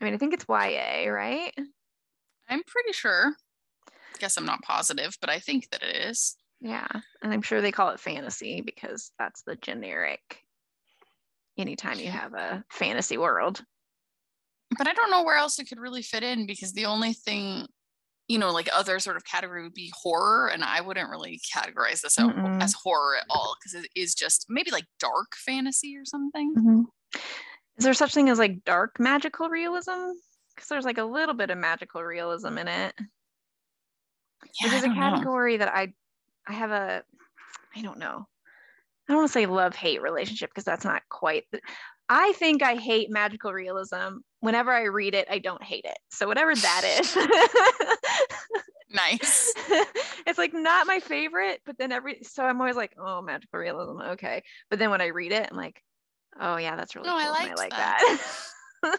I 0.00 0.04
mean, 0.04 0.14
I 0.14 0.16
think 0.16 0.32
it's 0.32 0.46
YA, 0.48 1.10
right? 1.10 1.52
I'm 2.48 2.62
pretty 2.66 2.92
sure. 2.92 3.34
Guess 4.18 4.36
I'm 4.36 4.46
not 4.46 4.62
positive, 4.62 5.16
but 5.20 5.30
I 5.30 5.38
think 5.38 5.70
that 5.70 5.82
it 5.82 5.96
is. 5.96 6.36
Yeah. 6.60 6.88
And 7.22 7.32
I'm 7.32 7.42
sure 7.42 7.60
they 7.60 7.72
call 7.72 7.90
it 7.90 8.00
fantasy 8.00 8.60
because 8.60 9.12
that's 9.18 9.42
the 9.42 9.56
generic 9.56 10.20
anytime 11.58 11.98
you 11.98 12.10
have 12.10 12.34
a 12.34 12.64
fantasy 12.70 13.18
world. 13.18 13.62
But 14.76 14.86
I 14.86 14.92
don't 14.92 15.10
know 15.10 15.24
where 15.24 15.36
else 15.36 15.58
it 15.58 15.68
could 15.68 15.80
really 15.80 16.02
fit 16.02 16.22
in 16.22 16.46
because 16.46 16.72
the 16.72 16.86
only 16.86 17.12
thing, 17.12 17.66
you 18.28 18.38
know, 18.38 18.52
like 18.52 18.68
other 18.72 18.98
sort 18.98 19.16
of 19.16 19.24
category 19.24 19.62
would 19.62 19.74
be 19.74 19.92
horror. 19.94 20.48
And 20.48 20.62
I 20.62 20.80
wouldn't 20.80 21.10
really 21.10 21.40
categorize 21.54 22.02
this 22.02 22.18
as 22.18 22.72
horror 22.74 23.16
at 23.16 23.26
all 23.28 23.56
because 23.58 23.82
it 23.84 23.90
is 23.96 24.14
just 24.14 24.46
maybe 24.48 24.70
like 24.70 24.86
dark 25.00 25.34
fantasy 25.44 25.96
or 25.96 26.04
something. 26.04 26.54
Mm-hmm 26.56 26.82
is 27.80 27.84
there 27.84 27.94
such 27.94 28.12
thing 28.12 28.28
as 28.28 28.38
like 28.38 28.62
dark 28.64 29.00
magical 29.00 29.48
realism? 29.48 30.12
Because 30.54 30.68
there's 30.68 30.84
like 30.84 30.98
a 30.98 31.04
little 31.04 31.34
bit 31.34 31.48
of 31.48 31.56
magical 31.56 32.02
realism 32.02 32.58
in 32.58 32.68
it. 32.68 32.94
Yeah, 34.60 34.68
There's 34.68 34.84
a 34.84 34.88
category 34.88 35.56
know. 35.56 35.64
that 35.64 35.74
I 35.74 35.94
I 36.48 36.52
have 36.52 36.70
a 36.70 37.02
I 37.76 37.82
don't 37.82 37.98
know. 37.98 38.26
I 39.08 39.12
don't 39.12 39.18
want 39.18 39.28
to 39.28 39.32
say 39.32 39.46
love 39.46 39.74
hate 39.74 40.02
relationship 40.02 40.50
because 40.50 40.64
that's 40.64 40.84
not 40.84 41.02
quite. 41.08 41.44
The, 41.50 41.60
I 42.08 42.32
think 42.32 42.62
I 42.62 42.74
hate 42.74 43.10
magical 43.10 43.52
realism. 43.52 44.18
Whenever 44.40 44.72
I 44.72 44.84
read 44.84 45.14
it, 45.14 45.28
I 45.30 45.38
don't 45.38 45.62
hate 45.62 45.84
it. 45.84 45.98
So 46.10 46.26
whatever 46.26 46.54
that 46.54 46.98
is. 47.00 47.16
nice. 48.90 49.52
it's 50.26 50.38
like 50.38 50.52
not 50.54 50.86
my 50.86 51.00
favorite, 51.00 51.60
but 51.64 51.78
then 51.78 51.92
every 51.92 52.22
so 52.22 52.44
I'm 52.44 52.60
always 52.60 52.76
like, 52.76 52.92
oh, 52.98 53.22
magical 53.22 53.58
realism, 53.58 54.00
okay. 54.12 54.42
But 54.70 54.78
then 54.78 54.90
when 54.90 55.00
I 55.00 55.06
read 55.06 55.32
it, 55.32 55.48
I'm 55.50 55.56
like, 55.56 55.82
Oh 56.38 56.56
yeah, 56.56 56.76
that's 56.76 56.94
really 56.94 57.08
no, 57.08 57.18
cool. 57.18 57.34
I, 57.38 57.48
I 57.48 57.54
like 57.54 57.70
that. 57.70 58.18
that. 58.82 58.98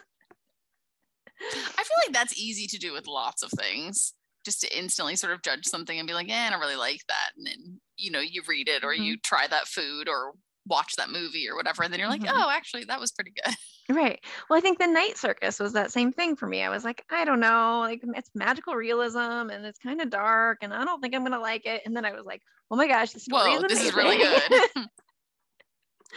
I 1.40 1.82
feel 1.82 1.96
like 2.06 2.12
that's 2.12 2.38
easy 2.38 2.66
to 2.68 2.78
do 2.78 2.92
with 2.92 3.06
lots 3.06 3.42
of 3.42 3.50
things. 3.50 4.14
Just 4.44 4.60
to 4.62 4.76
instantly 4.78 5.16
sort 5.16 5.32
of 5.32 5.42
judge 5.42 5.66
something 5.66 5.98
and 5.98 6.08
be 6.08 6.14
like, 6.14 6.28
eh, 6.28 6.46
I 6.46 6.50
don't 6.50 6.60
really 6.60 6.76
like 6.76 7.00
that. 7.08 7.30
And 7.36 7.46
then, 7.46 7.80
you 7.96 8.10
know, 8.10 8.20
you 8.20 8.42
read 8.48 8.68
it 8.68 8.84
or 8.84 8.92
mm-hmm. 8.92 9.02
you 9.02 9.16
try 9.18 9.46
that 9.46 9.68
food 9.68 10.08
or 10.08 10.32
watch 10.66 10.94
that 10.96 11.10
movie 11.10 11.48
or 11.48 11.56
whatever. 11.56 11.82
And 11.82 11.92
then 11.92 12.00
you're 12.00 12.08
like, 12.08 12.22
mm-hmm. 12.22 12.36
oh, 12.36 12.50
actually, 12.50 12.84
that 12.84 13.00
was 13.00 13.12
pretty 13.12 13.32
good. 13.44 13.54
Right. 13.88 14.20
Well, 14.48 14.56
I 14.56 14.60
think 14.60 14.78
the 14.78 14.86
night 14.86 15.18
circus 15.18 15.58
was 15.58 15.72
that 15.72 15.90
same 15.90 16.12
thing 16.12 16.36
for 16.36 16.46
me. 16.46 16.62
I 16.62 16.68
was 16.68 16.84
like, 16.84 17.04
I 17.10 17.24
don't 17.24 17.40
know, 17.40 17.80
like 17.80 18.00
it's 18.14 18.30
magical 18.34 18.74
realism 18.74 19.18
and 19.18 19.66
it's 19.66 19.78
kind 19.78 20.00
of 20.00 20.08
dark 20.08 20.58
and 20.62 20.72
I 20.72 20.84
don't 20.84 21.00
think 21.00 21.14
I'm 21.14 21.24
gonna 21.24 21.40
like 21.40 21.66
it. 21.66 21.82
And 21.84 21.96
then 21.96 22.04
I 22.04 22.12
was 22.12 22.24
like, 22.24 22.42
oh 22.70 22.76
my 22.76 22.86
gosh, 22.86 23.10
this 23.10 23.26
Whoa, 23.28 23.56
is 23.56 23.62
this 23.62 23.84
is 23.84 23.94
really 23.94 24.18
good. 24.18 24.52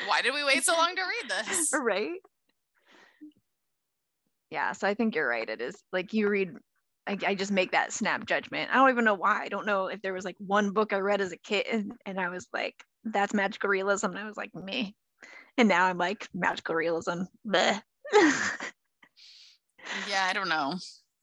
Why 0.07 0.21
did 0.21 0.33
we 0.33 0.43
wait 0.43 0.63
so 0.63 0.73
long 0.73 0.95
to 0.95 1.01
read 1.01 1.31
this? 1.31 1.71
right. 1.79 2.19
Yeah, 4.51 4.73
so 4.73 4.87
I 4.87 4.93
think 4.93 5.15
you're 5.15 5.27
right. 5.27 5.49
It 5.49 5.59
is 5.59 5.75
like 5.91 6.13
you 6.13 6.29
read 6.29 6.51
I, 7.07 7.17
I, 7.25 7.35
just 7.35 7.51
make 7.51 7.71
that 7.71 7.93
snap 7.93 8.25
judgment. 8.25 8.71
I 8.71 8.75
don't 8.75 8.89
even 8.89 9.05
know 9.05 9.13
why. 9.13 9.41
I 9.43 9.47
don't 9.47 9.65
know 9.65 9.87
if 9.87 10.01
there 10.01 10.13
was 10.13 10.25
like 10.25 10.37
one 10.39 10.71
book 10.71 10.91
I 10.91 10.97
read 10.97 11.21
as 11.21 11.31
a 11.31 11.37
kid 11.37 11.67
and, 11.71 11.91
and 12.05 12.19
I 12.19 12.29
was 12.29 12.47
like, 12.53 12.75
that's 13.03 13.33
magical 13.33 13.69
realism. 13.69 14.07
And 14.07 14.19
I 14.19 14.25
was 14.25 14.37
like, 14.37 14.53
me. 14.55 14.95
And 15.57 15.69
now 15.69 15.85
I'm 15.85 15.97
like, 15.97 16.27
magical 16.33 16.75
realism. 16.75 17.23
yeah, 17.51 17.69
I 20.23 20.33
don't 20.33 20.49
know. 20.49 20.75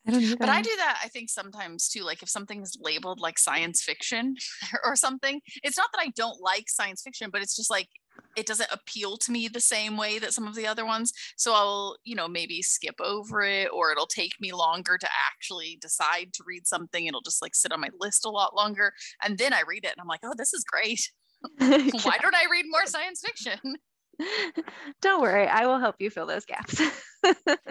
I 0.07 0.11
don't 0.11 0.39
but 0.39 0.49
I 0.49 0.63
do 0.63 0.71
that, 0.79 1.01
I 1.05 1.09
think 1.09 1.31
sometimes 1.31 1.89
too. 1.89 2.03
Like 2.03 2.23
if 2.23 2.29
something's 2.29 2.77
labeled 2.81 3.21
like 3.21 3.39
science 3.39 3.83
fiction 3.83 4.35
or 4.85 4.97
something, 4.97 5.41
it's 5.63 5.77
not 5.77 5.89
that 5.93 6.03
I 6.03 6.13
don't 6.17 6.41
like 6.41 6.69
science 6.69 7.03
fiction, 7.03 7.31
but 7.33 7.43
it's 7.43 7.57
just 7.57 7.71
like 7.71 7.89
it 8.37 8.47
doesn't 8.47 8.71
appeal 8.73 9.17
to 9.19 9.33
me 9.33 9.49
the 9.49 9.61
same 9.61 9.97
way 9.97 10.19
that 10.19 10.33
some 10.33 10.47
of 10.47 10.55
the 10.55 10.67
other 10.67 10.85
ones. 10.85 11.13
So 11.37 11.53
I'll, 11.53 11.97
you 12.05 12.15
know, 12.15 12.29
maybe 12.29 12.63
skip 12.63 12.95
over 13.01 13.43
it 13.43 13.69
or 13.73 13.93
it'll 13.93 14.07
take 14.07 14.33
me 14.41 14.53
longer 14.53 14.99
to 14.99 15.09
actually 15.31 15.79
decide 15.81 16.33
to 16.35 16.45
read 16.47 16.67
something. 16.67 17.07
It'll 17.07 17.21
just 17.21 17.43
like 17.43 17.55
sit 17.55 17.73
on 17.73 17.81
my 17.81 17.91
list 18.01 18.25
a 18.25 18.31
lot 18.31 18.57
longer. 18.57 18.93
And 19.23 19.39
then 19.39 19.53
I 19.53 19.63
read 19.67 19.85
it 19.85 19.93
and 19.93 20.01
I'm 20.01 20.09
like, 20.09 20.21
oh, 20.25 20.35
this 20.37 20.53
is 20.53 20.65
great. 20.65 21.11
Why 21.59 22.19
don't 22.21 22.37
I 22.37 22.47
read 22.51 22.67
more 22.71 22.87
science 22.87 23.21
fiction? 23.21 23.77
Don't 25.03 25.23
worry, 25.23 25.47
I 25.47 25.67
will 25.67 25.79
help 25.79 25.97
you 25.99 26.11
fill 26.11 26.27
those 26.27 26.45
gaps. 26.45 26.81
but 27.23 27.37
it's 27.47 27.67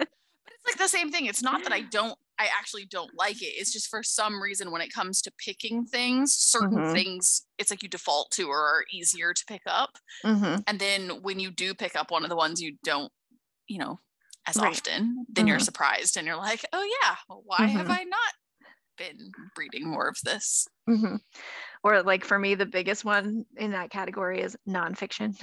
like 0.66 0.78
the 0.78 0.88
same 0.88 1.10
thing. 1.10 1.26
It's 1.26 1.42
not 1.42 1.62
that 1.64 1.72
I 1.72 1.82
don't 1.82 2.18
I 2.38 2.48
actually 2.58 2.86
don't 2.86 3.10
like 3.16 3.42
it. 3.42 3.54
It's 3.56 3.72
just 3.72 3.88
for 3.88 4.02
some 4.02 4.42
reason 4.42 4.70
when 4.70 4.82
it 4.82 4.92
comes 4.92 5.22
to 5.22 5.32
picking 5.38 5.84
things, 5.84 6.32
certain 6.32 6.78
mm-hmm. 6.78 6.92
things 6.92 7.46
it's 7.58 7.70
like 7.70 7.82
you 7.82 7.88
default 7.88 8.30
to 8.32 8.48
or 8.48 8.58
are 8.58 8.84
easier 8.92 9.32
to 9.32 9.44
pick 9.46 9.62
up. 9.66 9.90
Mm-hmm. 10.24 10.60
And 10.66 10.78
then 10.78 11.22
when 11.22 11.38
you 11.38 11.50
do 11.50 11.74
pick 11.74 11.94
up 11.94 12.10
one 12.10 12.24
of 12.24 12.30
the 12.30 12.36
ones 12.36 12.60
you 12.60 12.76
don't, 12.82 13.12
you 13.68 13.78
know, 13.78 14.00
as 14.46 14.56
right. 14.56 14.70
often, 14.70 15.24
then 15.28 15.42
mm-hmm. 15.42 15.48
you're 15.48 15.58
surprised 15.60 16.16
and 16.16 16.26
you're 16.26 16.36
like, 16.36 16.64
oh 16.72 16.82
yeah, 16.82 17.16
why 17.44 17.66
have 17.66 17.86
mm-hmm. 17.86 17.92
I 17.92 18.04
not 18.04 18.32
been 18.98 19.30
reading 19.56 19.88
more 19.88 20.08
of 20.08 20.16
this? 20.24 20.66
Mm-hmm. 20.88 21.16
Or 21.84 22.02
like 22.02 22.24
for 22.24 22.38
me, 22.38 22.54
the 22.54 22.66
biggest 22.66 23.04
one 23.04 23.44
in 23.56 23.72
that 23.72 23.90
category 23.90 24.40
is 24.40 24.56
nonfiction. 24.68 25.40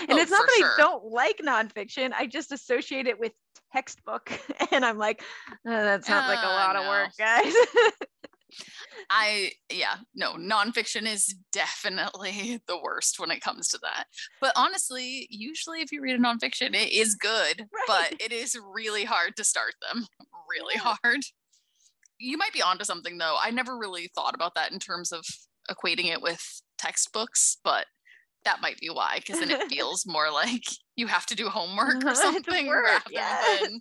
and 0.00 0.12
oh, 0.12 0.16
it's 0.16 0.30
not 0.30 0.46
that 0.46 0.56
sure. 0.58 0.74
I 0.74 0.76
don't 0.78 1.04
like 1.04 1.40
nonfiction. 1.44 2.12
I 2.12 2.26
just 2.26 2.52
associate 2.52 3.06
it 3.06 3.18
with 3.18 3.32
textbook. 3.76 4.32
And 4.72 4.84
I'm 4.84 4.98
like, 4.98 5.22
oh, 5.66 5.70
that 5.70 6.04
sounds 6.04 6.28
like 6.28 6.38
a 6.38 6.46
ah, 6.46 6.66
lot 6.66 6.74
no. 6.74 6.82
of 6.82 6.88
work, 6.88 7.10
guys. 7.16 7.54
I, 9.10 9.52
yeah, 9.72 9.96
no, 10.14 10.32
nonfiction 10.32 11.06
is 11.06 11.34
definitely 11.52 12.60
the 12.66 12.78
worst 12.78 13.20
when 13.20 13.30
it 13.30 13.40
comes 13.40 13.68
to 13.68 13.78
that. 13.82 14.04
But 14.40 14.52
honestly, 14.56 15.28
usually 15.30 15.82
if 15.82 15.92
you 15.92 16.02
read 16.02 16.18
a 16.18 16.22
nonfiction, 16.22 16.74
it 16.74 16.92
is 16.92 17.14
good, 17.14 17.60
right. 17.60 17.86
but 17.86 18.20
it 18.20 18.32
is 18.32 18.58
really 18.74 19.04
hard 19.04 19.36
to 19.36 19.44
start 19.44 19.74
them. 19.88 20.06
Really 20.50 20.74
yeah. 20.76 20.96
hard. 21.02 21.20
You 22.18 22.36
might 22.36 22.52
be 22.52 22.62
onto 22.62 22.84
something 22.84 23.18
though. 23.18 23.36
I 23.40 23.50
never 23.50 23.78
really 23.78 24.10
thought 24.14 24.34
about 24.34 24.54
that 24.56 24.72
in 24.72 24.78
terms 24.78 25.12
of 25.12 25.24
equating 25.70 26.06
it 26.06 26.22
with 26.22 26.62
textbooks, 26.78 27.58
but 27.62 27.86
that 28.46 28.62
might 28.62 28.78
be 28.78 28.88
why, 28.88 29.16
because 29.18 29.40
then 29.40 29.50
it 29.50 29.62
feels 29.68 30.06
more 30.06 30.30
like 30.30 30.64
you 30.96 31.06
have 31.06 31.26
to 31.26 31.34
do 31.34 31.48
homework 31.48 32.04
or 32.04 32.14
something 32.14 32.66
work, 32.66 32.84
rather 32.84 33.04
yeah. 33.10 33.58
than 33.60 33.80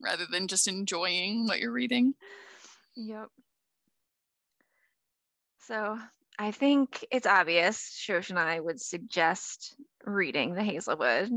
rather 0.00 0.24
than 0.30 0.48
just 0.48 0.66
enjoying 0.66 1.46
what 1.46 1.60
you're 1.60 1.72
reading. 1.72 2.14
Yep. 2.96 3.28
So 5.60 5.98
I 6.38 6.50
think 6.50 7.04
it's 7.10 7.26
obvious 7.26 7.78
Shosh 7.78 8.30
and 8.30 8.38
I 8.38 8.60
would 8.60 8.80
suggest 8.80 9.76
reading 10.04 10.54
the 10.54 10.62
Hazelwood. 10.62 11.30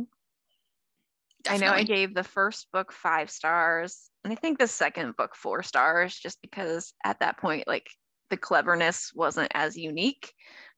Definitely. 1.43 1.67
I 1.67 1.69
know 1.69 1.75
I 1.75 1.83
gave 1.83 2.13
the 2.13 2.23
first 2.23 2.67
book 2.71 2.91
five 2.91 3.29
stars, 3.29 4.09
and 4.23 4.33
I 4.33 4.35
think 4.35 4.57
the 4.57 4.67
second 4.67 5.15
book 5.15 5.35
four 5.35 5.63
stars, 5.63 6.17
just 6.17 6.41
because 6.41 6.93
at 7.05 7.19
that 7.19 7.37
point, 7.37 7.67
like 7.67 7.87
the 8.29 8.37
cleverness 8.37 9.11
wasn't 9.15 9.51
as 9.53 9.77
unique. 9.77 10.33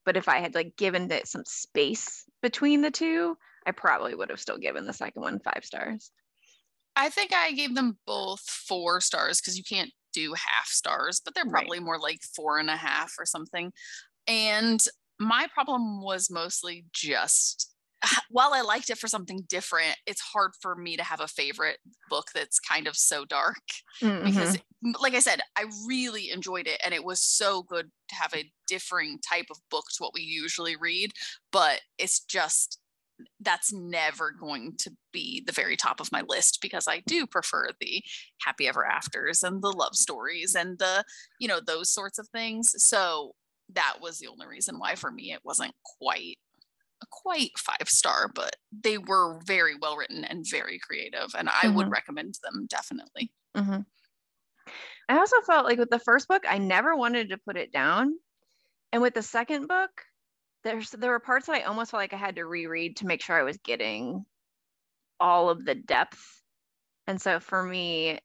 But 0.09 0.17
if 0.17 0.27
I 0.27 0.39
had 0.39 0.55
like 0.55 0.75
given 0.75 1.11
it 1.11 1.27
some 1.27 1.43
space 1.45 2.25
between 2.41 2.81
the 2.81 2.89
two, 2.89 3.37
I 3.67 3.69
probably 3.69 4.15
would 4.15 4.31
have 4.31 4.39
still 4.39 4.57
given 4.57 4.87
the 4.87 4.91
second 4.91 5.21
one 5.21 5.39
five 5.39 5.63
stars. 5.63 6.09
I 6.95 7.09
think 7.09 7.31
I 7.31 7.51
gave 7.51 7.75
them 7.75 7.95
both 8.07 8.39
four 8.39 9.01
stars 9.01 9.39
because 9.39 9.55
you 9.55 9.63
can't 9.63 9.91
do 10.11 10.33
half 10.33 10.65
stars, 10.65 11.21
but 11.23 11.35
they're 11.35 11.45
probably 11.45 11.77
right. 11.77 11.85
more 11.85 11.99
like 11.99 12.21
four 12.35 12.57
and 12.57 12.71
a 12.71 12.75
half 12.75 13.13
or 13.19 13.25
something. 13.27 13.71
And 14.25 14.83
my 15.19 15.45
problem 15.53 16.01
was 16.01 16.31
mostly 16.31 16.85
just 16.91 17.71
while 18.29 18.53
I 18.53 18.61
liked 18.61 18.89
it 18.89 18.97
for 18.97 19.07
something 19.07 19.41
different, 19.47 19.97
it's 20.05 20.21
hard 20.21 20.51
for 20.61 20.75
me 20.75 20.97
to 20.97 21.03
have 21.03 21.19
a 21.19 21.27
favorite 21.27 21.79
book 22.09 22.27
that's 22.33 22.59
kind 22.59 22.87
of 22.87 22.95
so 22.95 23.25
dark 23.25 23.63
mm-hmm. 24.01 24.25
because, 24.25 24.57
like 25.01 25.13
I 25.13 25.19
said, 25.19 25.41
I 25.57 25.65
really 25.87 26.29
enjoyed 26.29 26.67
it 26.67 26.79
and 26.83 26.93
it 26.93 27.03
was 27.03 27.21
so 27.21 27.63
good 27.63 27.91
to 28.09 28.15
have 28.15 28.33
a 28.33 28.49
differing 28.67 29.19
type 29.27 29.47
of 29.51 29.57
book 29.69 29.85
to 29.95 30.03
what 30.03 30.13
we 30.13 30.21
usually 30.21 30.75
read. 30.75 31.11
But 31.51 31.81
it's 31.97 32.19
just 32.21 32.79
that's 33.41 33.73
never 33.73 34.31
going 34.31 34.75
to 34.77 34.91
be 35.11 35.43
the 35.45 35.51
very 35.51 35.75
top 35.75 35.99
of 35.99 36.11
my 36.11 36.23
list 36.27 36.59
because 36.61 36.87
I 36.87 37.01
do 37.05 37.27
prefer 37.27 37.67
the 37.79 38.01
happy 38.45 38.67
ever 38.67 38.85
afters 38.85 39.43
and 39.43 39.61
the 39.61 39.73
love 39.73 39.95
stories 39.95 40.55
and 40.55 40.79
the, 40.79 41.03
you 41.37 41.47
know, 41.47 41.59
those 41.59 41.91
sorts 41.91 42.17
of 42.17 42.29
things. 42.29 42.73
So 42.77 43.33
that 43.73 43.95
was 44.01 44.19
the 44.19 44.27
only 44.27 44.47
reason 44.47 44.79
why 44.79 44.95
for 44.95 45.11
me 45.11 45.33
it 45.33 45.41
wasn't 45.43 45.73
quite 45.99 46.37
quite 47.11 47.51
five 47.57 47.87
star, 47.87 48.31
but 48.33 48.55
they 48.71 48.97
were 48.97 49.39
very 49.45 49.75
well 49.81 49.97
written 49.97 50.23
and 50.23 50.45
very 50.49 50.79
creative. 50.79 51.29
And 51.37 51.49
I 51.49 51.51
mm-hmm. 51.51 51.75
would 51.75 51.91
recommend 51.91 52.35
them 52.43 52.67
definitely. 52.69 53.31
Mm-hmm. 53.55 53.81
I 55.09 55.17
also 55.17 55.37
felt 55.45 55.65
like 55.65 55.79
with 55.79 55.89
the 55.89 55.99
first 55.99 56.27
book, 56.27 56.43
I 56.47 56.59
never 56.59 56.95
wanted 56.95 57.29
to 57.29 57.37
put 57.37 57.57
it 57.57 57.71
down. 57.71 58.13
And 58.91 59.01
with 59.01 59.13
the 59.13 59.23
second 59.23 59.67
book, 59.67 59.89
there's 60.63 60.91
there 60.91 61.11
were 61.11 61.19
parts 61.19 61.47
that 61.47 61.55
I 61.55 61.61
almost 61.61 61.91
felt 61.91 62.01
like 62.01 62.13
I 62.13 62.17
had 62.17 62.35
to 62.35 62.45
reread 62.45 62.97
to 62.97 63.07
make 63.07 63.21
sure 63.21 63.37
I 63.37 63.43
was 63.43 63.57
getting 63.57 64.25
all 65.19 65.49
of 65.49 65.65
the 65.65 65.75
depth. 65.75 66.23
And 67.07 67.19
so 67.19 67.39
for 67.39 67.63
me, 67.63 68.19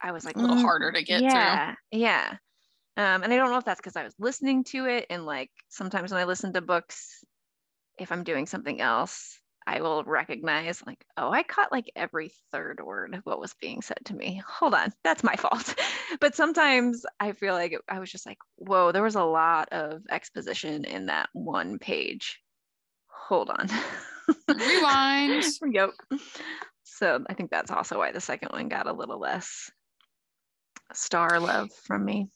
I 0.00 0.12
was 0.12 0.24
like 0.24 0.36
a 0.36 0.40
little 0.40 0.56
mm, 0.56 0.62
harder 0.62 0.92
to 0.92 1.02
get 1.02 1.22
yeah, 1.22 1.74
through. 1.90 2.00
Yeah. 2.00 2.36
Um, 2.96 3.22
and 3.22 3.32
I 3.32 3.36
don't 3.36 3.50
know 3.50 3.58
if 3.58 3.64
that's 3.64 3.80
because 3.80 3.96
I 3.96 4.04
was 4.04 4.14
listening 4.18 4.64
to 4.64 4.86
it 4.86 5.06
and 5.10 5.24
like 5.24 5.50
sometimes 5.68 6.10
when 6.10 6.20
I 6.20 6.24
listen 6.24 6.52
to 6.54 6.60
books, 6.60 7.24
if 7.98 8.12
I'm 8.12 8.24
doing 8.24 8.46
something 8.46 8.80
else, 8.80 9.38
I 9.66 9.82
will 9.82 10.02
recognize 10.04 10.82
like, 10.86 11.04
oh, 11.18 11.30
I 11.30 11.42
caught 11.42 11.70
like 11.70 11.90
every 11.94 12.32
third 12.52 12.80
word 12.82 13.14
of 13.14 13.20
what 13.24 13.38
was 13.38 13.54
being 13.60 13.82
said 13.82 13.98
to 14.06 14.16
me. 14.16 14.42
Hold 14.48 14.72
on, 14.72 14.92
that's 15.04 15.22
my 15.22 15.36
fault. 15.36 15.74
but 16.20 16.34
sometimes 16.34 17.04
I 17.20 17.32
feel 17.32 17.52
like 17.52 17.76
I 17.86 17.98
was 17.98 18.10
just 18.10 18.24
like, 18.24 18.38
whoa, 18.56 18.92
there 18.92 19.02
was 19.02 19.16
a 19.16 19.22
lot 19.22 19.68
of 19.70 20.02
exposition 20.10 20.86
in 20.86 21.06
that 21.06 21.28
one 21.34 21.78
page. 21.78 22.40
Hold 23.08 23.50
on. 23.50 23.68
Rewind. 24.48 25.44
yep. 25.70 25.90
So 26.84 27.22
I 27.28 27.34
think 27.34 27.50
that's 27.50 27.70
also 27.70 27.98
why 27.98 28.12
the 28.12 28.20
second 28.20 28.52
one 28.52 28.68
got 28.68 28.86
a 28.86 28.92
little 28.92 29.20
less 29.20 29.70
star 30.94 31.38
love 31.40 31.68
from 31.84 32.06
me. 32.06 32.28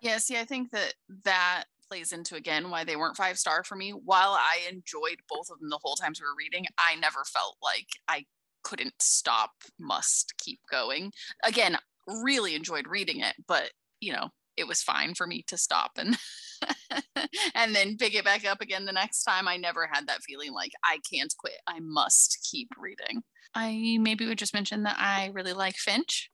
Yeah, 0.00 0.18
see, 0.18 0.36
I 0.36 0.44
think 0.44 0.70
that 0.70 0.94
that 1.24 1.64
plays 1.88 2.12
into 2.12 2.36
again 2.36 2.70
why 2.70 2.84
they 2.84 2.96
weren't 2.96 3.16
five 3.16 3.38
star 3.38 3.64
for 3.64 3.76
me. 3.76 3.90
While 3.90 4.32
I 4.32 4.68
enjoyed 4.68 5.18
both 5.28 5.50
of 5.50 5.58
them 5.58 5.70
the 5.70 5.80
whole 5.82 5.96
times 5.96 6.20
we 6.20 6.26
were 6.26 6.36
reading, 6.36 6.66
I 6.78 6.94
never 6.96 7.24
felt 7.24 7.56
like 7.62 7.86
I 8.08 8.24
couldn't 8.62 8.94
stop, 9.00 9.50
must 9.78 10.34
keep 10.38 10.60
going. 10.70 11.12
Again, 11.44 11.78
really 12.06 12.54
enjoyed 12.54 12.86
reading 12.88 13.20
it, 13.20 13.34
but 13.46 13.70
you 14.00 14.12
know, 14.12 14.28
it 14.56 14.66
was 14.66 14.82
fine 14.82 15.14
for 15.14 15.26
me 15.26 15.44
to 15.46 15.56
stop 15.56 15.92
and 15.96 16.16
and 17.54 17.74
then 17.74 17.96
pick 17.96 18.14
it 18.14 18.24
back 18.24 18.44
up 18.44 18.60
again 18.60 18.84
the 18.84 18.92
next 18.92 19.22
time. 19.22 19.48
I 19.48 19.56
never 19.56 19.88
had 19.90 20.06
that 20.08 20.22
feeling 20.22 20.52
like 20.52 20.72
I 20.84 20.98
can't 21.10 21.32
quit. 21.38 21.60
I 21.66 21.78
must 21.80 22.46
keep 22.50 22.68
reading. 22.78 23.22
I 23.54 23.98
maybe 24.00 24.26
would 24.26 24.38
just 24.38 24.54
mention 24.54 24.82
that 24.82 24.96
I 24.98 25.30
really 25.32 25.52
like 25.52 25.76
Finch. 25.76 26.30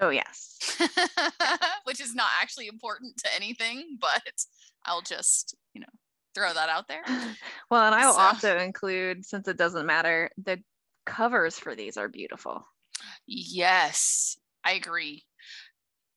Oh 0.00 0.10
yes. 0.10 0.58
Which 1.84 2.00
is 2.00 2.14
not 2.14 2.28
actually 2.40 2.66
important 2.66 3.16
to 3.18 3.34
anything, 3.34 3.96
but 4.00 4.22
I'll 4.84 5.02
just, 5.02 5.56
you 5.72 5.80
know, 5.80 5.86
throw 6.34 6.52
that 6.52 6.68
out 6.68 6.88
there. 6.88 7.02
Well, 7.70 7.86
and 7.86 7.94
I 7.94 8.06
will 8.06 8.14
so. 8.14 8.20
also 8.20 8.58
include, 8.58 9.24
since 9.24 9.48
it 9.48 9.56
doesn't 9.56 9.86
matter, 9.86 10.30
the 10.36 10.58
covers 11.06 11.58
for 11.58 11.74
these 11.74 11.96
are 11.96 12.08
beautiful. 12.08 12.66
Yes, 13.26 14.36
I 14.64 14.72
agree. 14.72 15.24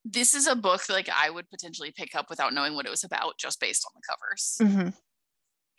This 0.05 0.33
is 0.33 0.45
a 0.45 0.55
book 0.55 0.85
that, 0.85 0.93
like 0.93 1.09
I 1.09 1.29
would 1.29 1.49
potentially 1.49 1.91
pick 1.95 2.15
up 2.15 2.27
without 2.29 2.53
knowing 2.53 2.75
what 2.75 2.85
it 2.85 2.91
was 2.91 3.03
about, 3.03 3.39
just 3.39 3.59
based 3.59 3.85
on 3.87 3.93
the 3.95 4.01
covers. 4.07 4.57
Mm-hmm. 4.61 4.89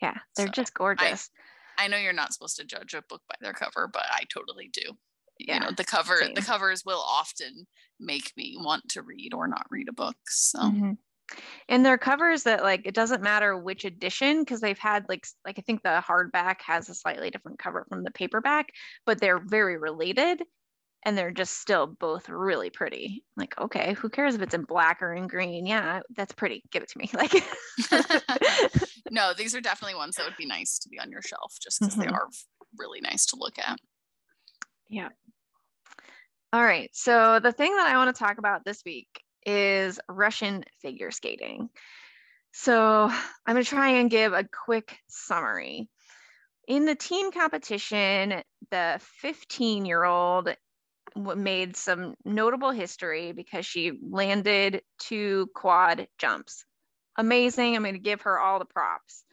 Yeah, 0.01 0.17
they're 0.35 0.47
so 0.47 0.51
just 0.51 0.73
gorgeous. 0.73 1.29
I, 1.77 1.85
I, 1.85 1.87
know 1.87 1.97
you're 1.97 2.13
not 2.13 2.33
supposed 2.33 2.57
to 2.57 2.65
judge 2.65 2.93
a 2.93 3.03
book 3.07 3.21
by 3.29 3.35
their 3.41 3.53
cover, 3.53 3.87
but 3.91 4.03
I 4.09 4.23
totally 4.33 4.69
do. 4.73 4.97
Yeah, 5.39 5.53
you 5.55 5.59
know, 5.61 5.71
the 5.75 5.85
cover, 5.85 6.17
same. 6.17 6.33
the 6.33 6.41
covers 6.41 6.83
will 6.85 7.03
often 7.07 7.67
make 7.99 8.33
me 8.35 8.57
want 8.59 8.89
to 8.89 9.01
read 9.01 9.33
or 9.33 9.47
not 9.47 9.67
read 9.69 9.87
a 9.87 9.93
book. 9.93 10.17
So. 10.27 10.59
Mm-hmm 10.59 10.91
and 11.67 11.85
they're 11.85 11.97
covers 11.97 12.43
that 12.43 12.63
like 12.63 12.81
it 12.85 12.93
doesn't 12.93 13.21
matter 13.21 13.57
which 13.57 13.85
edition 13.85 14.39
because 14.39 14.61
they've 14.61 14.79
had 14.79 15.05
like 15.09 15.25
like 15.45 15.59
i 15.59 15.61
think 15.61 15.83
the 15.83 16.03
hardback 16.05 16.57
has 16.65 16.89
a 16.89 16.95
slightly 16.95 17.29
different 17.29 17.59
cover 17.59 17.85
from 17.89 18.03
the 18.03 18.11
paperback 18.11 18.69
but 19.05 19.19
they're 19.19 19.39
very 19.39 19.77
related 19.77 20.41
and 21.05 21.17
they're 21.17 21.31
just 21.31 21.59
still 21.59 21.87
both 21.87 22.27
really 22.29 22.69
pretty. 22.69 23.23
Like 23.37 23.59
okay 23.59 23.93
who 23.93 24.09
cares 24.09 24.35
if 24.35 24.41
it's 24.41 24.53
in 24.53 24.63
black 24.63 25.01
or 25.01 25.13
in 25.13 25.27
green? 25.27 25.65
Yeah 25.65 26.01
that's 26.15 26.33
pretty. 26.33 26.63
Give 26.71 26.83
it 26.83 26.89
to 26.89 26.97
me. 26.97 27.09
Like 27.19 27.33
no 29.11 29.33
these 29.33 29.55
are 29.55 29.61
definitely 29.61 29.95
ones 29.95 30.15
that 30.15 30.25
would 30.25 30.37
be 30.37 30.45
nice 30.45 30.79
to 30.79 30.89
be 30.89 30.99
on 30.99 31.11
your 31.11 31.21
shelf 31.21 31.55
just 31.61 31.79
because 31.79 31.95
mm-hmm. 31.95 32.03
they 32.03 32.07
are 32.07 32.27
really 32.77 33.01
nice 33.01 33.25
to 33.27 33.37
look 33.37 33.57
at. 33.59 33.77
Yeah. 34.89 35.09
All 36.51 36.63
right 36.63 36.89
so 36.93 37.39
the 37.39 37.51
thing 37.51 37.75
that 37.75 37.87
i 37.87 37.97
want 37.97 38.13
to 38.13 38.19
talk 38.19 38.37
about 38.37 38.65
this 38.65 38.81
week 38.85 39.07
is 39.49 39.99
Russian 40.07 40.63
figure 40.81 41.11
skating. 41.11 41.69
So 42.51 43.09
I'm 43.45 43.53
going 43.55 43.63
to 43.63 43.69
try 43.69 43.89
and 43.89 44.09
give 44.09 44.33
a 44.33 44.47
quick 44.65 44.97
summary. 45.07 45.89
In 46.67 46.85
the 46.85 46.95
team 46.95 47.31
competition, 47.31 48.43
the 48.69 48.99
15 49.21 49.85
year 49.85 50.03
old 50.03 50.49
made 51.15 51.75
some 51.75 52.13
notable 52.23 52.71
history 52.71 53.31
because 53.31 53.65
she 53.65 53.93
landed 54.01 54.83
two 54.99 55.49
quad 55.55 56.07
jumps. 56.19 56.63
Amazing. 57.17 57.75
I'm 57.75 57.81
going 57.81 57.95
to 57.95 57.99
give 57.99 58.21
her 58.21 58.39
all 58.39 58.59
the 58.59 58.65
props. 58.65 59.23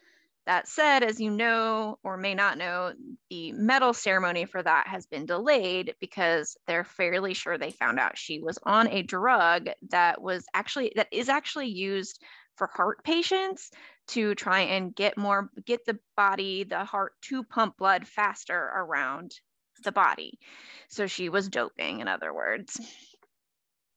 That 0.46 0.68
said, 0.68 1.02
as 1.02 1.20
you 1.20 1.30
know 1.30 1.98
or 2.04 2.16
may 2.16 2.35
not 2.35 2.56
know, 2.56 2.92
the 3.30 3.50
medal 3.52 3.92
ceremony 3.92 4.44
for 4.44 4.62
that 4.62 4.87
has 4.87 5.04
been 5.04 5.26
delayed 5.26 5.94
because 6.00 6.56
they're 6.66 6.85
fairly 6.85 7.35
sure 7.35 7.59
they 7.59 7.72
found 7.72 7.98
out 7.98 8.16
she 8.16 8.40
was 8.40 8.59
on 8.62 8.88
a 8.88 9.02
drug 9.02 9.68
that 9.90 10.22
was 10.22 10.46
actually 10.54 10.92
that 10.94 11.09
is 11.11 11.28
actually 11.28 11.66
used 11.68 12.22
for 12.56 12.68
heart 12.68 13.02
patients 13.02 13.70
to 14.09 14.37
try 14.37 14.61
and 14.61 14.94
get 14.94 15.18
more 15.18 15.50
get 15.64 15.85
the 15.85 15.98
body 16.16 16.62
the 16.62 16.85
heart 16.85 17.14
to 17.22 17.42
pump 17.42 17.76
blood 17.76 18.06
faster 18.06 18.70
around 18.76 19.32
the 19.82 19.92
body. 19.92 20.38
So 20.88 21.09
she 21.09 21.28
was 21.28 21.48
doping 21.48 22.00
in 22.00 22.09
other 22.09 22.32
words. 22.32 22.80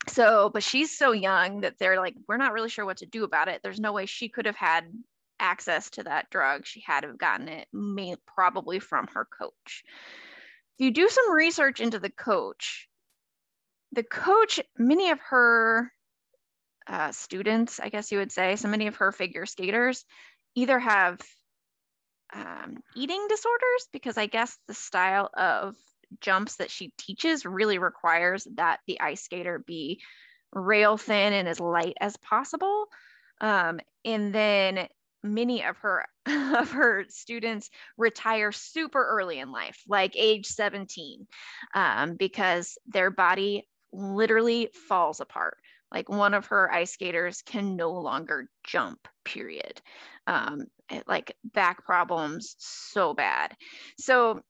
So, 0.08 0.50
but 0.52 0.64
she's 0.64 0.98
so 0.98 1.12
young 1.12 1.62
that 1.62 1.78
they're 1.78 2.00
like, 2.00 2.16
we're 2.28 2.38
not 2.38 2.54
really 2.54 2.70
sure 2.70 2.86
what 2.86 2.98
to 2.98 3.06
do 3.06 3.24
about 3.24 3.48
it. 3.48 3.62
There's 3.62 3.80
no 3.80 3.94
way 3.94 4.08
she 4.08 4.30
could 4.30 4.48
have 4.48 4.56
had 4.56 4.86
access 5.40 5.90
to 5.92 6.04
that 6.04 6.30
drug, 6.30 6.66
she 6.66 6.82
had 6.86 7.02
to 7.02 7.08
have 7.08 7.18
gotten 7.18 7.48
it 7.48 7.68
may, 7.74 8.16
probably 8.28 8.80
from 8.80 9.08
her 9.14 9.26
coach. 9.26 9.84
If 10.78 10.86
you 10.86 10.92
do 10.92 11.10
some 11.10 11.32
research 11.32 11.80
into 11.80 12.00
the 12.00 12.10
coach, 12.10 12.88
the 13.92 14.04
coach, 14.04 14.60
many 14.78 15.10
of 15.10 15.20
her 15.30 15.92
uh, 16.88 17.12
students, 17.12 17.80
I 17.80 17.90
guess 17.90 18.12
you 18.12 18.20
would 18.20 18.32
say, 18.32 18.56
so 18.56 18.68
many 18.68 18.88
of 18.88 18.98
her 18.98 19.12
figure 19.12 19.46
skaters 19.46 20.06
either 20.56 20.80
have 20.80 21.20
um, 22.34 22.78
eating 22.96 23.26
disorders 23.28 23.88
because 23.92 24.18
I 24.18 24.28
guess 24.28 24.58
the 24.68 24.74
style 24.74 25.30
of 25.36 25.76
jumps 26.22 26.58
that 26.58 26.72
she 26.72 26.92
teaches 26.98 27.46
really 27.46 27.78
requires 27.78 28.48
that 28.56 28.80
the 28.88 29.00
ice 29.00 29.24
skater 29.24 29.60
be 29.60 30.02
rail 30.54 30.98
thin 30.98 31.34
and 31.34 31.48
as 31.48 31.60
light 31.60 31.96
as 32.00 32.18
possible. 32.18 32.86
Um, 33.42 33.80
and 34.04 34.34
then 34.34 34.88
many 35.24 35.64
of 35.64 35.78
her 35.78 36.06
of 36.26 36.72
her 36.72 37.06
students 37.10 37.70
retire 37.98 38.52
super 38.52 39.04
early 39.04 39.40
in 39.40 39.52
life, 39.52 39.82
like 39.88 40.16
age 40.16 40.46
17, 40.46 41.28
um, 41.74 42.16
because 42.16 42.78
their 42.88 43.12
body 43.12 43.68
literally 43.92 44.70
falls 44.88 45.20
apart. 45.20 45.58
Like 45.92 46.08
one 46.08 46.36
of 46.36 46.48
her 46.48 46.72
ice 46.72 46.92
skaters 46.92 47.42
can 47.42 47.76
no 47.76 47.92
longer 47.92 48.48
jump, 48.64 49.08
period. 49.26 49.82
Um, 50.28 50.66
like 51.08 51.36
back 51.44 51.84
problems 51.84 52.56
so 52.60 53.14
bad. 53.14 53.56
So 53.98 54.42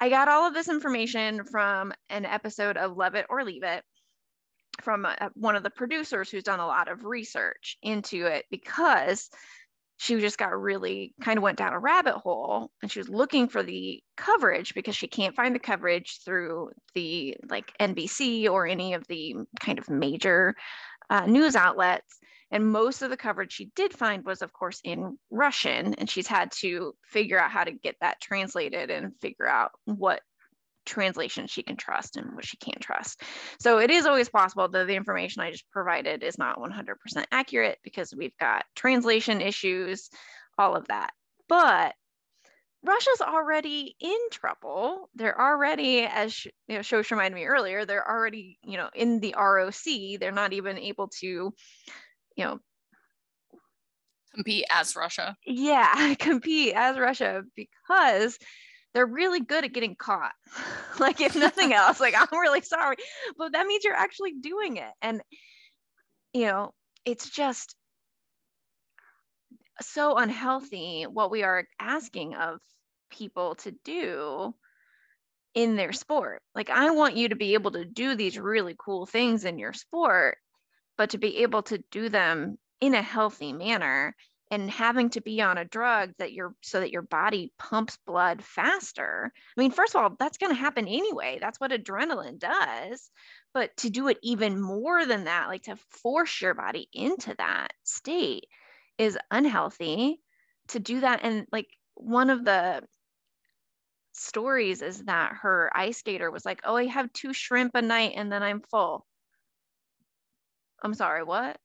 I 0.00 0.10
got 0.10 0.28
all 0.28 0.46
of 0.46 0.54
this 0.54 0.68
information 0.68 1.44
from 1.44 1.92
an 2.08 2.24
episode 2.24 2.76
of 2.76 2.96
Love 2.96 3.14
It 3.14 3.26
or 3.28 3.44
Leave 3.44 3.62
It 3.64 3.82
from 4.82 5.04
a, 5.04 5.16
uh, 5.20 5.28
one 5.34 5.56
of 5.56 5.62
the 5.62 5.70
producers 5.70 6.30
who's 6.30 6.44
done 6.44 6.60
a 6.60 6.66
lot 6.66 6.88
of 6.88 7.04
research 7.04 7.76
into 7.82 8.26
it 8.26 8.44
because 8.50 9.30
she 9.98 10.18
just 10.20 10.38
got 10.38 10.58
really 10.58 11.12
kind 11.20 11.38
of 11.38 11.42
went 11.42 11.58
down 11.58 11.72
a 11.72 11.78
rabbit 11.78 12.14
hole 12.14 12.70
and 12.82 12.90
she 12.90 13.00
was 13.00 13.08
looking 13.08 13.48
for 13.48 13.64
the 13.64 14.00
coverage 14.16 14.72
because 14.72 14.94
she 14.94 15.08
can't 15.08 15.34
find 15.34 15.54
the 15.54 15.60
coverage 15.60 16.20
through 16.24 16.70
the 16.94 17.36
like 17.50 17.72
NBC 17.80 18.48
or 18.48 18.66
any 18.66 18.94
of 18.94 19.06
the 19.08 19.34
kind 19.60 19.78
of 19.78 19.90
major 19.90 20.54
uh, 21.10 21.26
news 21.26 21.56
outlets. 21.56 22.18
And 22.50 22.70
most 22.70 23.02
of 23.02 23.10
the 23.10 23.16
coverage 23.16 23.52
she 23.52 23.70
did 23.76 23.92
find 23.92 24.24
was, 24.24 24.40
of 24.40 24.52
course, 24.52 24.80
in 24.84 25.18
Russian. 25.30 25.94
And 25.94 26.08
she's 26.08 26.26
had 26.26 26.50
to 26.60 26.94
figure 27.04 27.38
out 27.38 27.50
how 27.50 27.64
to 27.64 27.72
get 27.72 27.96
that 28.00 28.20
translated 28.22 28.90
and 28.90 29.12
figure 29.20 29.48
out 29.48 29.72
what 29.84 30.22
translation 30.88 31.46
she 31.46 31.62
can 31.62 31.76
trust 31.76 32.16
and 32.16 32.34
what 32.34 32.44
she 32.44 32.56
can't 32.56 32.80
trust. 32.80 33.22
So 33.60 33.78
it 33.78 33.90
is 33.90 34.06
always 34.06 34.28
possible 34.28 34.68
that 34.68 34.86
the 34.86 34.96
information 34.96 35.42
I 35.42 35.50
just 35.50 35.70
provided 35.70 36.22
is 36.22 36.38
not 36.38 36.58
100% 36.58 37.24
accurate 37.30 37.78
because 37.84 38.14
we've 38.16 38.36
got 38.38 38.64
translation 38.74 39.40
issues, 39.40 40.08
all 40.58 40.74
of 40.74 40.88
that. 40.88 41.10
But 41.48 41.94
Russia's 42.84 43.20
already 43.20 43.96
in 44.00 44.18
trouble. 44.30 45.10
They're 45.14 45.40
already, 45.40 46.00
as 46.00 46.44
you 46.44 46.52
know, 46.68 46.80
Shosh 46.80 47.10
reminded 47.10 47.34
me 47.34 47.46
earlier, 47.46 47.84
they're 47.84 48.08
already, 48.08 48.58
you 48.62 48.76
know, 48.76 48.88
in 48.94 49.20
the 49.20 49.34
ROC. 49.36 50.20
They're 50.20 50.32
not 50.32 50.52
even 50.52 50.78
able 50.78 51.08
to, 51.20 51.26
you 51.26 52.44
know, 52.44 52.60
compete 54.34 54.64
as 54.70 54.94
Russia. 54.94 55.36
Yeah, 55.44 56.14
compete 56.18 56.74
as 56.74 56.98
Russia 56.98 57.42
because 57.56 58.38
they're 58.94 59.06
really 59.06 59.40
good 59.40 59.64
at 59.64 59.72
getting 59.72 59.96
caught. 59.96 60.32
like 60.98 61.20
if 61.20 61.36
nothing 61.36 61.72
else, 61.74 62.00
like 62.00 62.14
I'm 62.16 62.38
really 62.38 62.62
sorry, 62.62 62.96
but 63.36 63.52
that 63.52 63.66
means 63.66 63.84
you're 63.84 63.94
actually 63.94 64.34
doing 64.40 64.76
it. 64.76 64.92
And 65.02 65.22
you 66.32 66.46
know, 66.46 66.72
it's 67.04 67.28
just 67.30 67.74
so 69.80 70.16
unhealthy 70.16 71.04
what 71.04 71.30
we 71.30 71.42
are 71.42 71.64
asking 71.78 72.34
of 72.34 72.58
people 73.10 73.54
to 73.56 73.72
do 73.84 74.54
in 75.54 75.76
their 75.76 75.92
sport. 75.92 76.42
Like 76.54 76.70
I 76.70 76.90
want 76.90 77.16
you 77.16 77.30
to 77.30 77.36
be 77.36 77.54
able 77.54 77.72
to 77.72 77.84
do 77.84 78.14
these 78.14 78.38
really 78.38 78.76
cool 78.78 79.06
things 79.06 79.44
in 79.44 79.58
your 79.58 79.72
sport, 79.72 80.38
but 80.96 81.10
to 81.10 81.18
be 81.18 81.38
able 81.38 81.62
to 81.64 81.82
do 81.90 82.08
them 82.08 82.58
in 82.80 82.94
a 82.94 83.02
healthy 83.02 83.52
manner 83.52 84.14
and 84.50 84.70
having 84.70 85.10
to 85.10 85.20
be 85.20 85.42
on 85.42 85.58
a 85.58 85.64
drug 85.64 86.12
that 86.18 86.32
you're 86.32 86.54
so 86.62 86.80
that 86.80 86.90
your 86.90 87.02
body 87.02 87.52
pumps 87.58 87.98
blood 88.06 88.42
faster. 88.42 89.32
I 89.56 89.60
mean, 89.60 89.70
first 89.70 89.94
of 89.94 90.02
all, 90.02 90.16
that's 90.18 90.38
going 90.38 90.54
to 90.54 90.60
happen 90.60 90.88
anyway. 90.88 91.38
That's 91.40 91.60
what 91.60 91.70
adrenaline 91.70 92.38
does. 92.38 93.10
But 93.52 93.76
to 93.78 93.90
do 93.90 94.08
it 94.08 94.18
even 94.22 94.60
more 94.60 95.04
than 95.04 95.24
that, 95.24 95.48
like 95.48 95.64
to 95.64 95.76
force 96.02 96.40
your 96.40 96.54
body 96.54 96.88
into 96.92 97.34
that 97.38 97.72
state 97.84 98.46
is 98.96 99.18
unhealthy. 99.30 100.20
To 100.68 100.78
do 100.78 101.00
that 101.00 101.20
and 101.22 101.46
like 101.50 101.68
one 101.94 102.30
of 102.30 102.44
the 102.44 102.82
stories 104.12 104.82
is 104.82 105.04
that 105.04 105.32
her 105.42 105.70
ice 105.74 105.98
skater 105.98 106.30
was 106.30 106.44
like, 106.44 106.60
"Oh, 106.64 106.76
I 106.76 106.86
have 106.86 107.12
two 107.12 107.32
shrimp 107.32 107.74
a 107.74 107.82
night 107.82 108.12
and 108.16 108.30
then 108.30 108.42
I'm 108.42 108.60
full." 108.60 109.06
I'm 110.82 110.94
sorry, 110.94 111.24
what? 111.24 111.58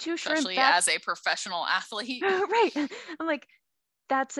Two 0.00 0.16
shrimp 0.16 0.38
especially 0.38 0.58
as 0.58 0.88
a 0.88 0.98
professional 0.98 1.66
athlete. 1.66 2.22
Right. 2.50 2.72
I'm 3.20 3.26
like 3.26 3.46
that's 4.08 4.38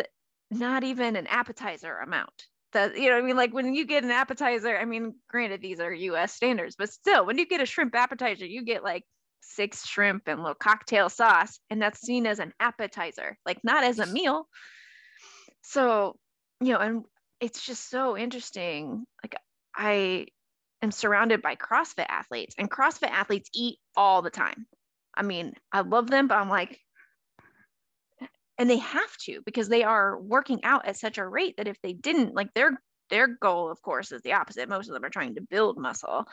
not 0.50 0.82
even 0.82 1.16
an 1.16 1.26
appetizer 1.26 1.98
amount. 1.98 2.46
That 2.72 2.96
you 2.96 3.10
know 3.10 3.18
i 3.18 3.20
mean 3.20 3.36
like 3.36 3.52
when 3.52 3.74
you 3.74 3.84
get 3.84 4.04
an 4.04 4.12
appetizer 4.12 4.76
i 4.76 4.84
mean 4.84 5.16
granted 5.28 5.60
these 5.60 5.80
are 5.80 5.92
us 5.92 6.32
standards 6.32 6.76
but 6.78 6.88
still 6.88 7.26
when 7.26 7.36
you 7.36 7.44
get 7.44 7.60
a 7.60 7.66
shrimp 7.66 7.96
appetizer 7.96 8.46
you 8.46 8.64
get 8.64 8.84
like 8.84 9.02
six 9.40 9.84
shrimp 9.84 10.28
and 10.28 10.38
a 10.38 10.42
little 10.42 10.54
cocktail 10.54 11.08
sauce 11.08 11.58
and 11.68 11.82
that's 11.82 12.00
seen 12.00 12.28
as 12.28 12.38
an 12.38 12.52
appetizer 12.60 13.36
like 13.44 13.58
not 13.64 13.82
as 13.82 13.98
a 13.98 14.06
meal. 14.06 14.46
So 15.62 16.16
you 16.60 16.72
know 16.72 16.78
and 16.78 17.04
it's 17.40 17.64
just 17.64 17.90
so 17.90 18.16
interesting 18.16 19.04
like 19.24 19.34
i 19.74 20.26
am 20.82 20.92
surrounded 20.92 21.42
by 21.42 21.56
crossfit 21.56 22.06
athletes 22.08 22.54
and 22.58 22.70
crossfit 22.70 23.10
athletes 23.10 23.50
eat 23.54 23.78
all 23.96 24.22
the 24.22 24.30
time 24.30 24.66
I 25.14 25.22
mean, 25.22 25.54
I 25.72 25.80
love 25.80 26.10
them, 26.10 26.28
but 26.28 26.38
I'm 26.38 26.48
like, 26.48 26.80
and 28.58 28.68
they 28.68 28.78
have 28.78 29.16
to 29.24 29.40
because 29.46 29.68
they 29.68 29.82
are 29.84 30.18
working 30.20 30.62
out 30.64 30.86
at 30.86 30.98
such 30.98 31.18
a 31.18 31.26
rate 31.26 31.56
that 31.56 31.66
if 31.66 31.80
they 31.82 31.94
didn't, 31.94 32.34
like 32.34 32.52
their 32.54 32.80
their 33.08 33.26
goal, 33.26 33.70
of 33.70 33.82
course, 33.82 34.12
is 34.12 34.22
the 34.22 34.34
opposite. 34.34 34.68
Most 34.68 34.88
of 34.88 34.94
them 34.94 35.04
are 35.04 35.10
trying 35.10 35.34
to 35.34 35.40
build 35.40 35.78
muscle, 35.78 36.26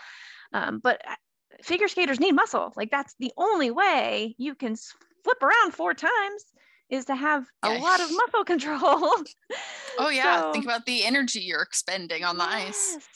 um, 0.53 0.79
but 0.83 1.01
uh, 1.07 1.15
figure 1.63 1.87
skaters 1.87 2.19
need 2.19 2.33
muscle. 2.33 2.73
Like 2.75 2.91
that's 2.91 3.15
the 3.19 3.31
only 3.37 3.71
way 3.71 4.35
you 4.37 4.55
can 4.55 4.75
flip 5.23 5.41
around 5.41 5.73
four 5.73 5.93
times 5.93 6.43
is 6.89 7.05
to 7.05 7.15
have 7.15 7.45
a 7.63 7.77
lot 7.79 7.99
of 7.99 8.11
muscle 8.11 8.43
control. 8.45 8.79
oh 9.99 10.09
yeah, 10.09 10.41
so, 10.41 10.53
think 10.53 10.65
about 10.65 10.85
the 10.85 11.05
energy 11.05 11.39
you're 11.39 11.61
expending 11.61 12.23
on 12.23 12.37
the 12.37 12.43
yes. 12.45 12.95
ice. 12.97 13.07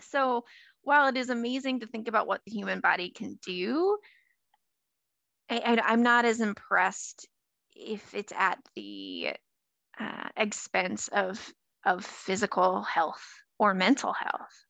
So 0.00 0.44
while 0.82 1.08
it 1.08 1.16
is 1.16 1.30
amazing 1.30 1.80
to 1.80 1.86
think 1.86 2.08
about 2.08 2.26
what 2.26 2.40
the 2.44 2.52
human 2.52 2.80
body 2.80 3.10
can 3.10 3.38
do, 3.44 3.98
I, 5.48 5.80
am 5.92 6.02
not 6.02 6.24
as 6.24 6.40
impressed 6.40 7.28
if 7.74 8.14
it's 8.14 8.32
at 8.32 8.58
the 8.74 9.30
uh, 9.98 10.28
expense 10.36 11.08
of 11.08 11.52
of 11.84 12.04
physical 12.04 12.82
health 12.82 13.24
or 13.58 13.74
mental 13.74 14.12
health. 14.12 14.66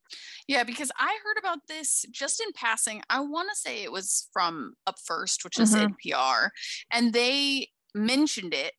Yeah, 0.46 0.62
because 0.62 0.92
I 0.98 1.18
heard 1.24 1.38
about 1.38 1.60
this 1.66 2.04
just 2.12 2.40
in 2.40 2.52
passing. 2.54 3.02
I 3.10 3.20
want 3.20 3.48
to 3.50 3.56
say 3.58 3.82
it 3.82 3.90
was 3.90 4.28
from 4.32 4.74
Up 4.86 4.96
First, 5.04 5.42
which 5.44 5.58
is 5.58 5.74
mm-hmm. 5.74 5.94
NPR, 5.94 6.50
and 6.92 7.12
they 7.12 7.68
mentioned 7.94 8.54
it, 8.54 8.74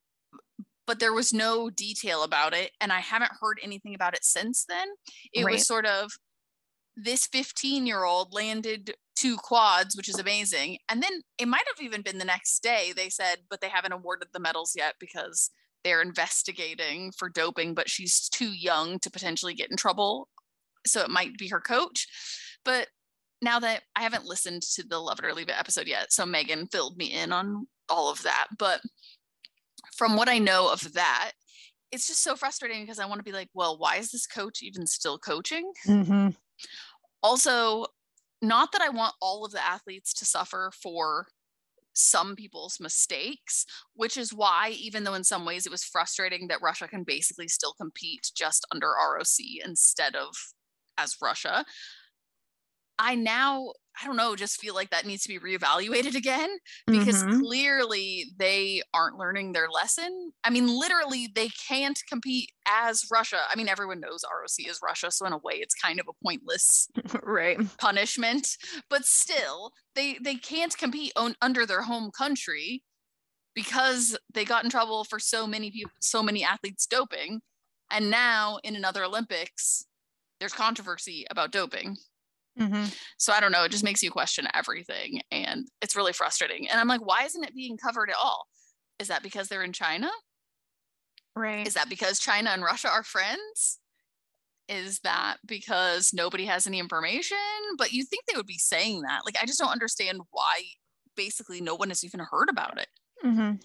but 0.85 0.99
there 0.99 1.13
was 1.13 1.33
no 1.33 1.69
detail 1.69 2.23
about 2.23 2.53
it. 2.53 2.71
And 2.79 2.93
I 2.93 2.99
haven't 2.99 3.31
heard 3.41 3.59
anything 3.61 3.95
about 3.95 4.13
it 4.13 4.23
since 4.23 4.65
then. 4.65 4.87
It 5.33 5.43
right. 5.43 5.53
was 5.53 5.67
sort 5.67 5.85
of 5.85 6.11
this 6.95 7.27
15 7.27 7.85
year 7.85 8.03
old 8.05 8.33
landed 8.33 8.95
two 9.17 9.37
quads, 9.37 9.95
which 9.95 10.09
is 10.09 10.19
amazing. 10.19 10.77
And 10.89 11.01
then 11.01 11.21
it 11.39 11.47
might 11.47 11.65
have 11.67 11.83
even 11.83 12.01
been 12.01 12.19
the 12.19 12.25
next 12.25 12.61
day 12.61 12.93
they 12.95 13.09
said, 13.09 13.37
but 13.49 13.61
they 13.61 13.69
haven't 13.69 13.93
awarded 13.93 14.29
the 14.31 14.39
medals 14.39 14.73
yet 14.75 14.95
because 14.99 15.49
they're 15.83 16.01
investigating 16.01 17.11
for 17.17 17.29
doping, 17.29 17.73
but 17.73 17.89
she's 17.89 18.29
too 18.29 18.51
young 18.53 18.99
to 18.99 19.09
potentially 19.09 19.53
get 19.53 19.71
in 19.71 19.77
trouble. 19.77 20.27
So 20.85 21.01
it 21.01 21.09
might 21.09 21.37
be 21.37 21.47
her 21.49 21.59
coach. 21.59 22.07
But 22.63 22.87
now 23.41 23.59
that 23.59 23.83
I 23.95 24.01
haven't 24.01 24.25
listened 24.25 24.61
to 24.73 24.83
the 24.83 24.99
Love 24.99 25.19
It 25.19 25.25
or 25.25 25.33
Leave 25.33 25.49
It 25.49 25.59
episode 25.59 25.87
yet, 25.87 26.11
so 26.11 26.25
Megan 26.25 26.67
filled 26.67 26.97
me 26.97 27.13
in 27.13 27.31
on 27.31 27.67
all 27.89 28.11
of 28.11 28.21
that. 28.23 28.47
But 28.57 28.81
from 29.95 30.15
what 30.15 30.29
I 30.29 30.37
know 30.37 30.71
of 30.71 30.93
that, 30.93 31.31
it's 31.91 32.07
just 32.07 32.23
so 32.23 32.35
frustrating 32.35 32.83
because 32.83 32.99
I 32.99 33.05
want 33.05 33.19
to 33.19 33.23
be 33.23 33.31
like, 33.31 33.49
well, 33.53 33.77
why 33.77 33.97
is 33.97 34.11
this 34.11 34.27
coach 34.27 34.61
even 34.61 34.85
still 34.85 35.17
coaching? 35.17 35.71
Mm-hmm. 35.87 36.29
Also, 37.23 37.85
not 38.41 38.71
that 38.71 38.81
I 38.81 38.89
want 38.89 39.15
all 39.21 39.45
of 39.45 39.51
the 39.51 39.65
athletes 39.65 40.13
to 40.15 40.25
suffer 40.25 40.71
for 40.81 41.27
some 41.93 42.35
people's 42.35 42.79
mistakes, 42.79 43.65
which 43.95 44.17
is 44.17 44.33
why, 44.33 44.69
even 44.77 45.03
though 45.03 45.15
in 45.15 45.23
some 45.23 45.45
ways 45.45 45.65
it 45.65 45.71
was 45.71 45.83
frustrating 45.83 46.47
that 46.47 46.61
Russia 46.61 46.87
can 46.87 47.03
basically 47.03 47.47
still 47.47 47.73
compete 47.73 48.31
just 48.35 48.65
under 48.71 48.87
ROC 48.87 49.39
instead 49.65 50.15
of 50.15 50.35
as 50.97 51.17
Russia, 51.21 51.65
I 52.99 53.15
now 53.15 53.71
I 54.01 54.05
don't 54.05 54.15
know, 54.15 54.35
just 54.35 54.61
feel 54.61 54.75
like 54.75 54.91
that 54.91 55.05
needs 55.05 55.23
to 55.23 55.29
be 55.29 55.39
reevaluated 55.39 56.15
again 56.15 56.49
because 56.85 57.23
mm-hmm. 57.23 57.39
clearly 57.39 58.25
they 58.37 58.81
aren't 58.93 59.17
learning 59.17 59.53
their 59.53 59.69
lesson. 59.69 60.31
I 60.43 60.51
mean, 60.51 60.67
literally, 60.67 61.29
they 61.33 61.49
can't 61.67 61.99
compete 62.07 62.51
as 62.69 63.05
Russia. 63.11 63.39
I 63.51 63.55
mean, 63.55 63.67
everyone 63.67 63.99
knows 63.99 64.23
ROC 64.23 64.69
is 64.69 64.79
Russia, 64.83 65.09
so 65.09 65.25
in 65.25 65.33
a 65.33 65.37
way, 65.39 65.55
it's 65.55 65.73
kind 65.73 65.99
of 65.99 66.07
a 66.07 66.23
pointless 66.23 66.87
right 67.23 67.57
punishment. 67.77 68.49
But 68.89 69.05
still, 69.05 69.71
they 69.95 70.19
they 70.23 70.35
can't 70.35 70.77
compete 70.77 71.13
on, 71.15 71.35
under 71.41 71.65
their 71.65 71.81
home 71.81 72.11
country 72.15 72.83
because 73.55 74.15
they 74.31 74.45
got 74.45 74.63
in 74.63 74.69
trouble 74.69 75.05
for 75.05 75.17
so 75.17 75.47
many 75.47 75.71
people, 75.71 75.91
so 76.01 76.21
many 76.21 76.43
athletes 76.43 76.85
doping, 76.85 77.41
and 77.89 78.11
now 78.11 78.59
in 78.63 78.75
another 78.75 79.03
Olympics, 79.03 79.85
there's 80.39 80.53
controversy 80.53 81.25
about 81.31 81.51
doping. 81.51 81.97
Mm-hmm. 82.59 82.85
So 83.17 83.33
I 83.33 83.39
don't 83.39 83.51
know. 83.51 83.63
It 83.63 83.71
just 83.71 83.83
makes 83.83 84.01
you 84.01 84.11
question 84.11 84.47
everything. 84.53 85.21
And 85.31 85.67
it's 85.81 85.95
really 85.95 86.13
frustrating. 86.13 86.67
And 86.69 86.79
I'm 86.79 86.87
like, 86.87 87.05
why 87.05 87.23
isn't 87.23 87.43
it 87.43 87.55
being 87.55 87.77
covered 87.77 88.09
at 88.09 88.15
all? 88.21 88.47
Is 88.99 89.09
that 89.09 89.23
because 89.23 89.47
they're 89.47 89.63
in 89.63 89.73
China? 89.73 90.09
Right. 91.35 91.67
Is 91.67 91.75
that 91.75 91.89
because 91.89 92.19
China 92.19 92.49
and 92.49 92.63
Russia 92.63 92.89
are 92.89 93.03
friends? 93.03 93.79
Is 94.67 94.99
that 94.99 95.37
because 95.45 96.11
nobody 96.13 96.45
has 96.45 96.67
any 96.67 96.79
information? 96.79 97.37
But 97.77 97.93
you 97.93 98.03
think 98.03 98.23
they 98.25 98.35
would 98.35 98.47
be 98.47 98.57
saying 98.57 99.01
that. 99.01 99.21
Like, 99.23 99.37
I 99.41 99.45
just 99.45 99.59
don't 99.59 99.71
understand 99.71 100.19
why 100.31 100.63
basically 101.15 101.61
no 101.61 101.75
one 101.75 101.89
has 101.89 102.03
even 102.03 102.19
heard 102.19 102.49
about 102.49 102.79
it. 102.79 102.87
Mm-hmm. 103.23 103.55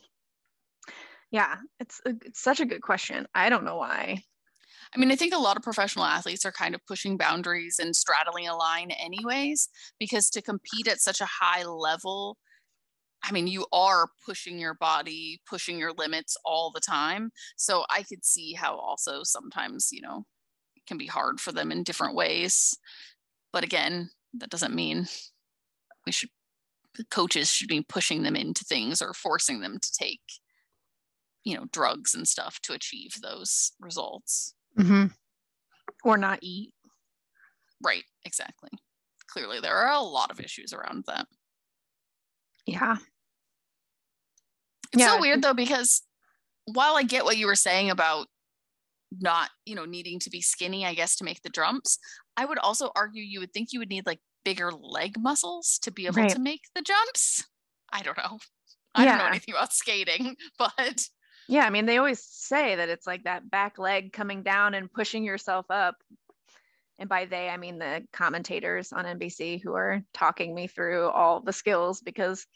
Yeah, 1.31 1.57
it's, 1.81 2.01
a, 2.07 2.11
it's 2.27 2.43
such 2.43 2.61
a 2.61 2.67
good 2.67 2.83
question. 2.83 3.27
I 3.35 3.49
don't 3.49 3.65
know 3.65 3.79
why. 3.79 4.23
I 4.95 4.99
mean, 4.99 5.11
I 5.11 5.17
think 5.17 5.33
a 5.33 5.39
lot 5.39 5.57
of 5.57 5.63
professional 5.63 6.05
athletes 6.05 6.45
are 6.45 6.53
kind 6.53 6.75
of 6.75 6.85
pushing 6.87 7.17
boundaries 7.17 7.79
and 7.79 7.97
straddling 7.97 8.47
a 8.47 8.55
line, 8.55 8.91
anyways, 8.91 9.69
because 9.99 10.29
to 10.31 10.43
compete 10.43 10.87
at 10.87 11.01
such 11.01 11.23
a 11.23 11.29
high 11.41 11.65
level, 11.65 12.37
I 13.25 13.33
mean, 13.33 13.47
you 13.47 13.67
are 13.73 14.09
pushing 14.27 14.59
your 14.59 14.75
body, 14.75 15.41
pushing 15.49 15.79
your 15.79 15.93
limits 15.93 16.37
all 16.45 16.71
the 16.71 16.81
time. 16.81 17.31
So 17.57 17.85
I 17.89 18.03
could 18.03 18.25
see 18.25 18.53
how 18.53 18.77
also 18.77 19.23
sometimes, 19.23 19.89
you 19.93 20.03
know, 20.03 20.27
it 20.77 20.85
can 20.87 20.99
be 20.99 21.07
hard 21.07 21.41
for 21.41 21.53
them 21.53 21.73
in 21.73 21.85
different 21.85 22.15
ways. 22.15 22.77
But 23.51 23.65
again, 23.65 24.11
that 24.35 24.51
doesn't 24.51 24.75
mean 24.75 25.07
we 26.05 26.13
should, 26.13 26.31
coaches 27.11 27.49
should 27.49 27.69
be 27.69 27.83
pushing 27.89 28.25
them 28.25 28.37
into 28.37 28.65
things 28.65 29.01
or 29.01 29.15
forcing 29.15 29.61
them 29.61 29.79
to 29.81 29.93
take, 29.93 30.21
you 31.45 31.57
know, 31.57 31.65
drugs 31.73 32.15
and 32.15 32.29
stuff 32.29 32.61
to 32.63 32.75
achieve 32.75 33.15
those 33.23 33.73
results 33.81 34.55
mm-hmm. 34.79 35.07
or 36.05 36.17
not 36.17 36.39
eat. 36.43 36.73
Right, 37.83 38.05
exactly. 38.25 38.71
Clearly, 39.29 39.61
there 39.61 39.77
are 39.77 39.93
a 39.93 40.01
lot 40.01 40.31
of 40.31 40.41
issues 40.41 40.73
around 40.73 41.05
that. 41.07 41.27
Yeah. 42.67 42.97
It's 44.93 45.03
yeah. 45.03 45.15
so 45.15 45.21
weird 45.21 45.43
though, 45.43 45.55
because 45.55 46.03
while 46.67 46.97
I 46.97 47.03
get 47.03 47.25
what 47.25 47.39
you 47.39 47.47
were 47.47 47.55
saying 47.55 47.91
about 47.91 48.27
not, 49.21 49.51
you 49.67 49.75
know, 49.75 49.85
needing 49.85 50.19
to 50.21 50.31
be 50.31 50.41
skinny, 50.41 50.87
I 50.87 50.95
guess, 50.95 51.17
to 51.17 51.25
make 51.25 51.43
the 51.43 51.51
jumps, 51.51 51.99
I 52.37 52.45
would 52.45 52.59
also 52.59 52.91
argue 52.95 53.23
you 53.23 53.41
would 53.41 53.53
think 53.53 53.69
you 53.73 53.79
would 53.79 53.91
need 53.91 54.07
like 54.07 54.21
bigger 54.45 54.71
leg 54.73 55.15
muscles 55.19 55.79
to 55.83 55.91
be 55.91 56.07
able 56.07 56.23
right. 56.23 56.31
to 56.31 56.39
make 56.39 56.63
the 56.75 56.83
jumps. 56.83 57.45
I 57.93 58.03
don't 58.03 58.17
know. 58.17 58.39
I 58.95 59.05
yeah. 59.05 59.11
don't 59.11 59.19
know 59.19 59.27
anything 59.27 59.55
about 59.55 59.73
skating, 59.73 60.37
but 60.59 61.09
yeah, 61.53 61.67
I 61.67 61.71
mean, 61.71 61.85
they 61.85 61.99
always 61.99 62.23
say 62.23 62.77
that 62.77 62.89
it's 62.89 63.07
like 63.07 63.25
that 63.25 63.51
back 63.51 63.79
leg 63.79 64.11
coming 64.11 64.43
down 64.43 64.73
and 64.73 64.91
pushing 64.91 65.23
yourself 65.23 65.67
up. 65.69 65.97
And 66.99 67.11
by 67.11 67.27
they, 67.27 67.51
I 67.51 67.59
mean 67.59 67.79
the 67.79 68.07
commentators 68.11 68.91
on 68.91 69.05
NBC 69.05 69.63
who 69.63 69.75
are 69.75 70.03
talking 70.15 70.55
me 70.55 70.67
through 70.67 71.11
all 71.11 71.41
the 71.41 71.53
skills 71.53 72.01
because 72.01 72.47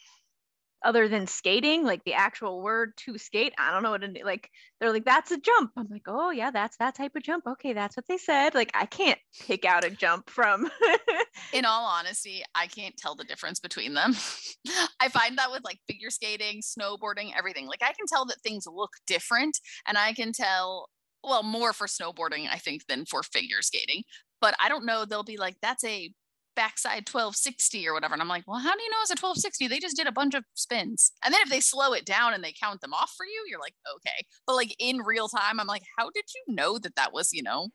other 0.85 1.09
than 1.09 1.27
skating, 1.27 1.85
like 1.85 2.05
the 2.05 2.14
actual 2.14 2.62
word 2.62 2.93
to 2.97 3.18
skate, 3.18 3.55
I 3.59 3.70
don't 3.70 3.83
know 3.83 3.91
what 3.91 4.05
it 4.05 4.24
like. 4.24 4.51
They're 4.81 4.93
like, 4.93 5.05
that's 5.05 5.31
a 5.31 5.39
jump. 5.39 5.72
I'm 5.77 5.89
like, 5.91 6.05
oh 6.07 6.31
yeah, 6.31 6.51
that's 6.51 6.77
that 6.79 6.95
type 6.95 7.16
of 7.16 7.22
jump. 7.22 7.45
Okay, 7.47 7.72
that's 7.72 7.97
what 7.97 8.07
they 8.07 8.18
said. 8.18 8.55
Like 8.55 8.70
I 8.74 8.87
can't 8.87 9.18
pick 9.47 9.64
out 9.64 9.85
a 9.85 9.91
jump 9.91 10.31
from. 10.31 10.70
In 11.53 11.64
all 11.64 11.85
honesty, 11.85 12.43
I 12.55 12.66
can't 12.66 12.97
tell 12.97 13.14
the 13.14 13.24
difference 13.24 13.59
between 13.61 13.95
them. 13.95 14.14
I 15.01 15.09
find 15.09 15.39
that 15.39 15.51
with 15.51 15.64
like 15.64 15.79
figure 15.89 16.11
skating, 16.11 16.61
snowboarding, 16.61 17.33
everything. 17.37 17.66
Like 17.66 17.83
I 17.83 17.93
can 17.93 18.07
tell 18.07 18.27
that 18.27 18.41
things 18.43 18.66
look 18.66 18.93
different, 19.07 19.59
and 19.87 19.97
I 19.97 20.12
can 20.12 20.33
tell 20.33 20.89
well 21.24 21.43
more 21.43 21.72
for 21.72 21.87
snowboarding 21.87 22.47
I 22.51 22.59
think 22.59 22.87
than 22.87 23.07
for 23.07 23.22
figure 23.22 23.62
skating. 23.62 24.03
But 24.41 24.55
I 24.62 24.68
don't 24.68 24.87
know. 24.87 25.05
They'll 25.05 25.22
be 25.22 25.39
like, 25.39 25.57
that's 25.62 25.85
a 25.85 26.12
backside 26.57 27.09
1260 27.09 27.86
or 27.86 27.94
whatever. 27.94 28.14
And 28.14 28.22
I'm 28.22 28.28
like, 28.28 28.44
well, 28.46 28.59
how 28.59 28.74
do 28.74 28.82
you 28.82 28.90
know 28.90 28.96
it's 29.02 29.11
a 29.11 29.20
1260? 29.20 29.68
They 29.68 29.78
just 29.78 29.96
did 29.96 30.07
a 30.07 30.12
bunch 30.12 30.34
of 30.34 30.44
spins. 30.54 31.12
And 31.24 31.32
then 31.32 31.40
if 31.42 31.50
they 31.50 31.61
slow 31.61 31.92
it 31.92 32.04
down 32.04 32.34
and 32.34 32.42
they 32.42 32.54
count 32.61 32.80
them 32.80 32.94
off 32.94 33.12
for 33.16 33.26
you, 33.26 33.44
you're 33.48 33.61
like, 33.61 33.74
okay. 33.96 34.24
But 34.46 34.57
like 34.57 34.74
in 34.78 34.98
real 34.98 35.28
time, 35.28 35.61
I'm 35.61 35.66
like, 35.66 35.84
how 35.98 36.11
did 36.11 36.24
you 36.34 36.54
know 36.54 36.78
that 36.78 36.96
that 36.96 37.12
was, 37.12 37.32
you 37.32 37.42
know, 37.42 37.68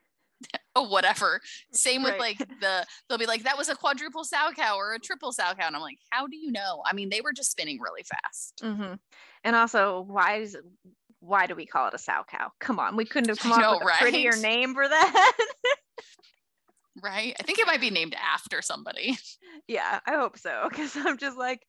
oh, 0.75 0.87
whatever. 0.87 1.39
Same 1.71 2.03
with 2.03 2.13
right. 2.13 2.19
like 2.19 2.37
the, 2.59 2.85
they'll 3.07 3.17
be 3.17 3.25
like, 3.25 3.43
that 3.43 3.57
was 3.57 3.69
a 3.69 3.75
quadruple 3.75 4.23
Salchow 4.23 4.75
or 4.75 4.93
a 4.93 4.99
triple 4.99 5.31
Salchow. 5.31 5.67
And 5.67 5.75
I'm 5.75 5.81
like, 5.81 5.99
how 6.09 6.27
do 6.27 6.35
you 6.35 6.51
know? 6.51 6.81
I 6.85 6.93
mean, 6.93 7.09
they 7.09 7.21
were 7.21 7.33
just 7.33 7.51
spinning 7.51 7.79
really 7.79 8.03
fast. 8.03 8.61
Mm-hmm. 8.63 8.95
And 9.43 9.55
also, 9.55 10.01
why 10.07 10.37
is 10.37 10.57
why 11.21 11.45
do 11.45 11.55
we 11.55 11.65
call 11.65 11.87
it 11.87 11.93
a 11.93 11.97
Salchow? 11.97 12.49
Come 12.59 12.79
on, 12.79 12.95
we 12.95 13.05
couldn't 13.05 13.29
have 13.29 13.39
come 13.39 13.53
up 13.53 13.73
with 13.73 13.83
a 13.83 13.85
right? 13.85 13.99
prettier 13.99 14.35
name 14.35 14.73
for 14.73 14.87
that. 14.87 15.33
right? 17.01 17.35
I 17.39 17.43
think 17.43 17.59
it 17.59 17.67
might 17.67 17.81
be 17.81 17.89
named 17.89 18.15
after 18.15 18.61
somebody. 18.61 19.17
Yeah, 19.67 19.99
I 20.07 20.15
hope 20.15 20.37
so. 20.37 20.67
Because 20.69 20.95
I'm 21.05 21.17
just 21.17 21.37
like, 21.37 21.61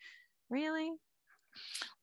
really? 0.50 0.90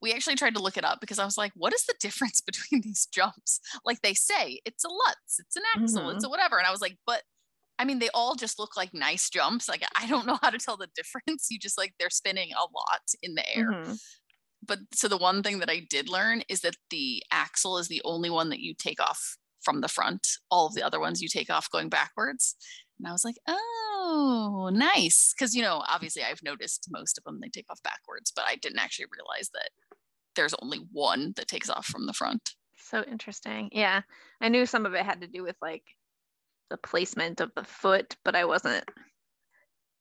We 0.02 0.14
actually 0.14 0.36
tried 0.36 0.54
to 0.56 0.62
look 0.62 0.78
it 0.78 0.86
up 0.86 1.00
because 1.02 1.20
I 1.20 1.26
was 1.26 1.38
like, 1.38 1.52
what 1.56 1.74
is 1.74 1.86
the 1.86 1.96
difference 2.00 2.42
between 2.46 2.82
these 2.82 3.08
jumps? 3.12 3.60
Like 3.84 4.02
they 4.02 4.14
say, 4.14 4.60
it's 4.66 4.84
a 4.86 4.88
Lutz, 4.88 5.40
it's 5.40 5.56
an 5.56 5.64
Axel, 5.76 6.04
mm-hmm. 6.04 6.16
it's 6.16 6.26
a 6.26 6.30
whatever. 6.30 6.58
And 6.58 6.68
I 6.68 6.72
was 6.72 6.82
like, 6.82 6.98
but 7.06 7.24
I 7.80 7.86
mean, 7.86 8.00
they 8.00 8.10
all 8.14 8.36
just 8.36 8.60
look 8.60 8.78
like 8.78 8.94
nice 8.94 9.30
jumps. 9.30 9.68
Like 9.68 9.84
I 10.00 10.06
don't 10.08 10.28
know 10.28 10.38
how 10.42 10.50
to 10.50 10.58
tell 10.60 10.78
the 10.78 10.90
difference. 10.96 11.48
You 11.50 11.58
just 11.58 11.78
like 11.78 11.94
they're 11.98 12.10
spinning 12.10 12.52
a 12.52 12.62
lot 12.62 13.02
in 13.24 13.36
the 13.36 13.58
air. 13.58 13.72
Mm-hmm. 13.72 13.94
But 14.66 14.80
so 14.94 15.08
the 15.08 15.18
one 15.18 15.42
thing 15.42 15.60
that 15.60 15.70
I 15.70 15.82
did 15.90 16.10
learn 16.10 16.44
is 16.50 16.62
that 16.62 16.76
the 16.92 17.24
Axel 17.32 17.78
is 17.78 17.88
the 17.88 18.02
only 18.06 18.30
one 18.30 18.50
that 18.50 18.60
you 18.60 18.74
take 18.78 19.02
off 19.02 19.38
from 19.62 19.82
the 19.82 19.88
front. 19.88 20.28
All 20.52 20.68
of 20.68 20.76
the 20.76 20.84
other 20.84 21.00
ones 21.00 21.22
you 21.22 21.30
take 21.30 21.50
off 21.50 21.72
going 21.72 21.90
backwards. 21.90 22.56
And 23.00 23.08
I 23.08 23.12
was 23.12 23.24
like, 23.26 23.38
oh, 23.47 24.70
nice. 24.74 25.34
Because, 25.34 25.56
you 25.56 25.62
know, 25.62 25.84
obviously 25.88 26.24
I've 26.24 26.43
noticed 26.43 26.88
most 26.91 27.18
of 27.18 27.24
them, 27.24 27.39
they 27.41 27.50
take 27.50 27.66
off 27.70 27.82
backwards, 27.84 28.32
but 28.36 28.45
I 28.47 28.56
didn't 28.56 28.80
actually 28.80 29.08
realize 29.12 29.50
that 29.54 29.70
there's 30.36 30.56
only 30.62 30.80
one 30.91 31.34
that 31.38 31.47
takes 31.47 31.70
off 31.70 31.86
from 31.86 32.06
the 32.06 32.14
front. 32.14 32.56
So 32.78 33.04
interesting. 33.04 33.70
Yeah. 33.72 34.02
I 34.41 34.50
knew 34.50 34.66
some 34.66 34.86
of 34.86 34.93
it 34.93 35.06
had 35.06 35.22
to 35.22 35.28
do 35.28 35.43
with 35.43 35.56
like 35.62 35.84
the 36.70 36.78
placement 36.78 37.41
of 37.41 37.52
the 37.56 37.64
foot, 37.64 38.16
but 38.24 38.36
I 38.36 38.45
wasn't. 38.45 38.84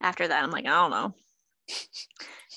After 0.01 0.29
that, 0.29 0.43
I'm 0.43 0.51
like, 0.51 0.67
I 0.67 0.71
don't 0.71 0.91
know 0.91 1.15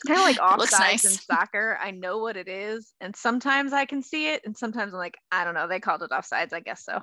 kind 0.07 0.20
of 0.20 0.26
like 0.26 0.38
offsides 0.38 0.80
nice. 0.80 1.05
in 1.05 1.12
soccer. 1.36 1.78
I 1.82 1.91
know 1.91 2.20
what 2.20 2.38
it 2.38 2.47
is, 2.47 2.93
and 3.01 3.16
sometimes 3.16 3.74
I 3.74 3.86
can 3.86 4.01
see 4.01 4.30
it, 4.30 4.41
and 4.45 4.57
sometimes 4.57 4.93
I'm 4.93 4.99
like, 4.99 5.18
I 5.32 5.43
don't 5.43 5.53
know. 5.53 5.68
They 5.68 5.80
called 5.80 6.03
it 6.03 6.12
offsides. 6.12 6.53
I 6.53 6.59
guess 6.59 6.84
so. 6.84 6.99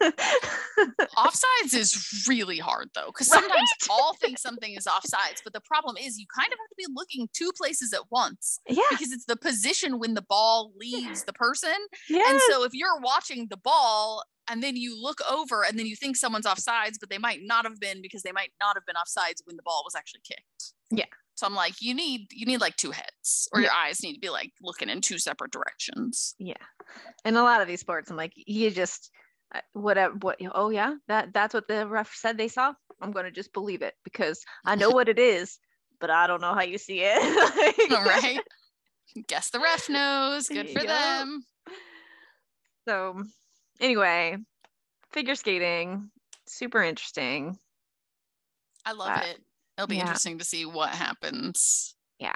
offsides 1.16 1.74
is 1.74 2.24
really 2.28 2.58
hard 2.58 2.90
though, 2.94 3.06
because 3.06 3.28
sometimes 3.28 3.52
right? 3.52 3.88
all 3.90 4.14
think 4.14 4.38
something 4.38 4.74
is 4.74 4.86
offsides, 4.86 5.40
but 5.42 5.52
the 5.52 5.60
problem 5.60 5.96
is 5.96 6.18
you 6.18 6.26
kind 6.36 6.52
of 6.52 6.58
have 6.58 6.68
to 6.70 6.76
be 6.76 6.86
looking 6.94 7.28
two 7.32 7.50
places 7.56 7.92
at 7.92 8.10
once. 8.10 8.58
Yeah. 8.68 8.82
Because 8.90 9.12
it's 9.12 9.26
the 9.26 9.36
position 9.36 9.98
when 9.98 10.14
the 10.14 10.22
ball 10.22 10.72
leaves 10.78 11.24
the 11.24 11.32
person. 11.32 11.74
Yeah. 12.08 12.24
And 12.28 12.40
so 12.50 12.64
if 12.64 12.72
you're 12.74 13.00
watching 13.00 13.46
the 13.48 13.56
ball 13.56 14.24
and 14.48 14.62
then 14.62 14.76
you 14.76 15.00
look 15.00 15.20
over 15.30 15.64
and 15.64 15.78
then 15.78 15.86
you 15.86 15.96
think 15.96 16.16
someone's 16.16 16.46
offsides, 16.46 16.96
but 17.00 17.10
they 17.10 17.18
might 17.18 17.40
not 17.42 17.64
have 17.64 17.80
been 17.80 18.02
because 18.02 18.22
they 18.22 18.32
might 18.32 18.52
not 18.60 18.76
have 18.76 18.86
been 18.86 18.96
offsides 18.96 19.40
when 19.44 19.56
the 19.56 19.62
ball 19.62 19.82
was 19.84 19.94
actually 19.94 20.22
kicked. 20.24 20.72
Yeah. 20.90 21.06
So 21.36 21.46
I'm 21.46 21.54
like, 21.54 21.74
you 21.80 21.94
need 21.94 22.28
you 22.30 22.46
need 22.46 22.60
like 22.60 22.76
two 22.76 22.92
heads, 22.92 23.48
or 23.52 23.60
yeah. 23.60 23.66
your 23.66 23.74
eyes 23.74 24.02
need 24.02 24.14
to 24.14 24.20
be 24.20 24.30
like 24.30 24.52
looking 24.62 24.88
in 24.88 25.00
two 25.00 25.18
separate 25.18 25.50
directions. 25.50 26.34
Yeah, 26.38 26.54
in 27.24 27.36
a 27.36 27.42
lot 27.42 27.60
of 27.60 27.66
these 27.66 27.80
sports, 27.80 28.10
I'm 28.10 28.16
like, 28.16 28.32
you 28.36 28.70
just 28.70 29.10
uh, 29.52 29.60
whatever. 29.72 30.14
What? 30.20 30.38
Oh 30.54 30.70
yeah, 30.70 30.94
that 31.08 31.32
that's 31.34 31.52
what 31.52 31.66
the 31.66 31.88
ref 31.88 32.14
said 32.14 32.38
they 32.38 32.46
saw. 32.46 32.72
I'm 33.00 33.10
gonna 33.10 33.32
just 33.32 33.52
believe 33.52 33.82
it 33.82 33.94
because 34.04 34.44
I 34.64 34.76
know 34.76 34.90
what 34.92 35.08
it 35.08 35.18
is, 35.18 35.58
but 36.00 36.08
I 36.08 36.28
don't 36.28 36.40
know 36.40 36.54
how 36.54 36.62
you 36.62 36.78
see 36.78 37.00
it. 37.02 37.90
All 37.92 38.04
right. 38.04 38.40
Guess 39.26 39.50
the 39.50 39.60
ref 39.60 39.88
knows. 39.88 40.48
Good 40.48 40.70
for 40.70 40.82
them. 40.84 41.44
So, 42.86 43.22
anyway, 43.80 44.36
figure 45.12 45.34
skating, 45.34 46.10
super 46.46 46.82
interesting. 46.82 47.58
I 48.84 48.92
love 48.92 49.18
uh, 49.18 49.22
it. 49.24 49.38
It'll 49.76 49.88
be 49.88 49.96
yeah. 49.96 50.02
interesting 50.02 50.38
to 50.38 50.44
see 50.44 50.66
what 50.66 50.90
happens. 50.90 51.94
Yeah. 52.18 52.32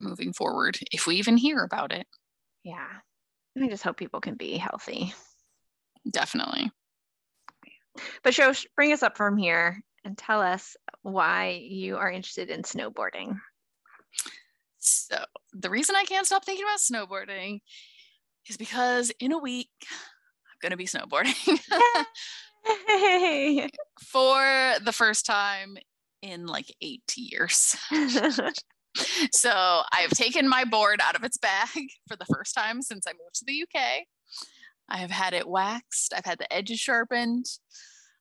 Moving 0.00 0.32
forward, 0.32 0.78
if 0.90 1.06
we 1.06 1.16
even 1.16 1.36
hear 1.36 1.62
about 1.62 1.92
it. 1.92 2.06
Yeah. 2.64 2.86
I 3.60 3.68
just 3.68 3.84
hope 3.84 3.96
people 3.96 4.20
can 4.20 4.34
be 4.34 4.56
healthy. 4.56 5.14
Definitely. 6.10 6.70
But 8.24 8.32
Shosh 8.32 8.64
bring 8.74 8.92
us 8.92 9.02
up 9.02 9.16
from 9.16 9.36
here 9.36 9.82
and 10.04 10.16
tell 10.16 10.40
us 10.40 10.76
why 11.02 11.60
you 11.62 11.96
are 11.96 12.10
interested 12.10 12.50
in 12.50 12.62
snowboarding. 12.62 13.38
So, 14.78 15.16
the 15.52 15.70
reason 15.70 15.94
I 15.94 16.04
can't 16.04 16.26
stop 16.26 16.44
thinking 16.44 16.64
about 16.64 16.80
snowboarding 16.80 17.60
is 18.48 18.56
because 18.56 19.12
in 19.20 19.32
a 19.32 19.38
week, 19.38 19.70
I'm 19.82 20.58
going 20.60 20.70
to 20.70 20.76
be 20.76 20.86
snowboarding 20.86 21.34
for 24.06 24.74
the 24.84 24.92
first 24.92 25.26
time 25.26 25.76
in 26.22 26.46
like 26.46 26.72
eight 26.80 27.12
years. 27.16 27.76
so, 29.32 29.82
I've 29.92 30.10
taken 30.10 30.48
my 30.48 30.64
board 30.64 31.00
out 31.02 31.16
of 31.16 31.24
its 31.24 31.38
bag 31.38 31.68
for 32.08 32.16
the 32.16 32.26
first 32.26 32.54
time 32.54 32.82
since 32.82 33.06
I 33.06 33.12
moved 33.12 33.36
to 33.36 33.44
the 33.46 33.62
UK. 33.62 34.04
I 34.88 34.98
have 34.98 35.10
had 35.10 35.32
it 35.32 35.48
waxed, 35.48 36.12
I've 36.14 36.26
had 36.26 36.38
the 36.38 36.52
edges 36.52 36.78
sharpened, 36.78 37.46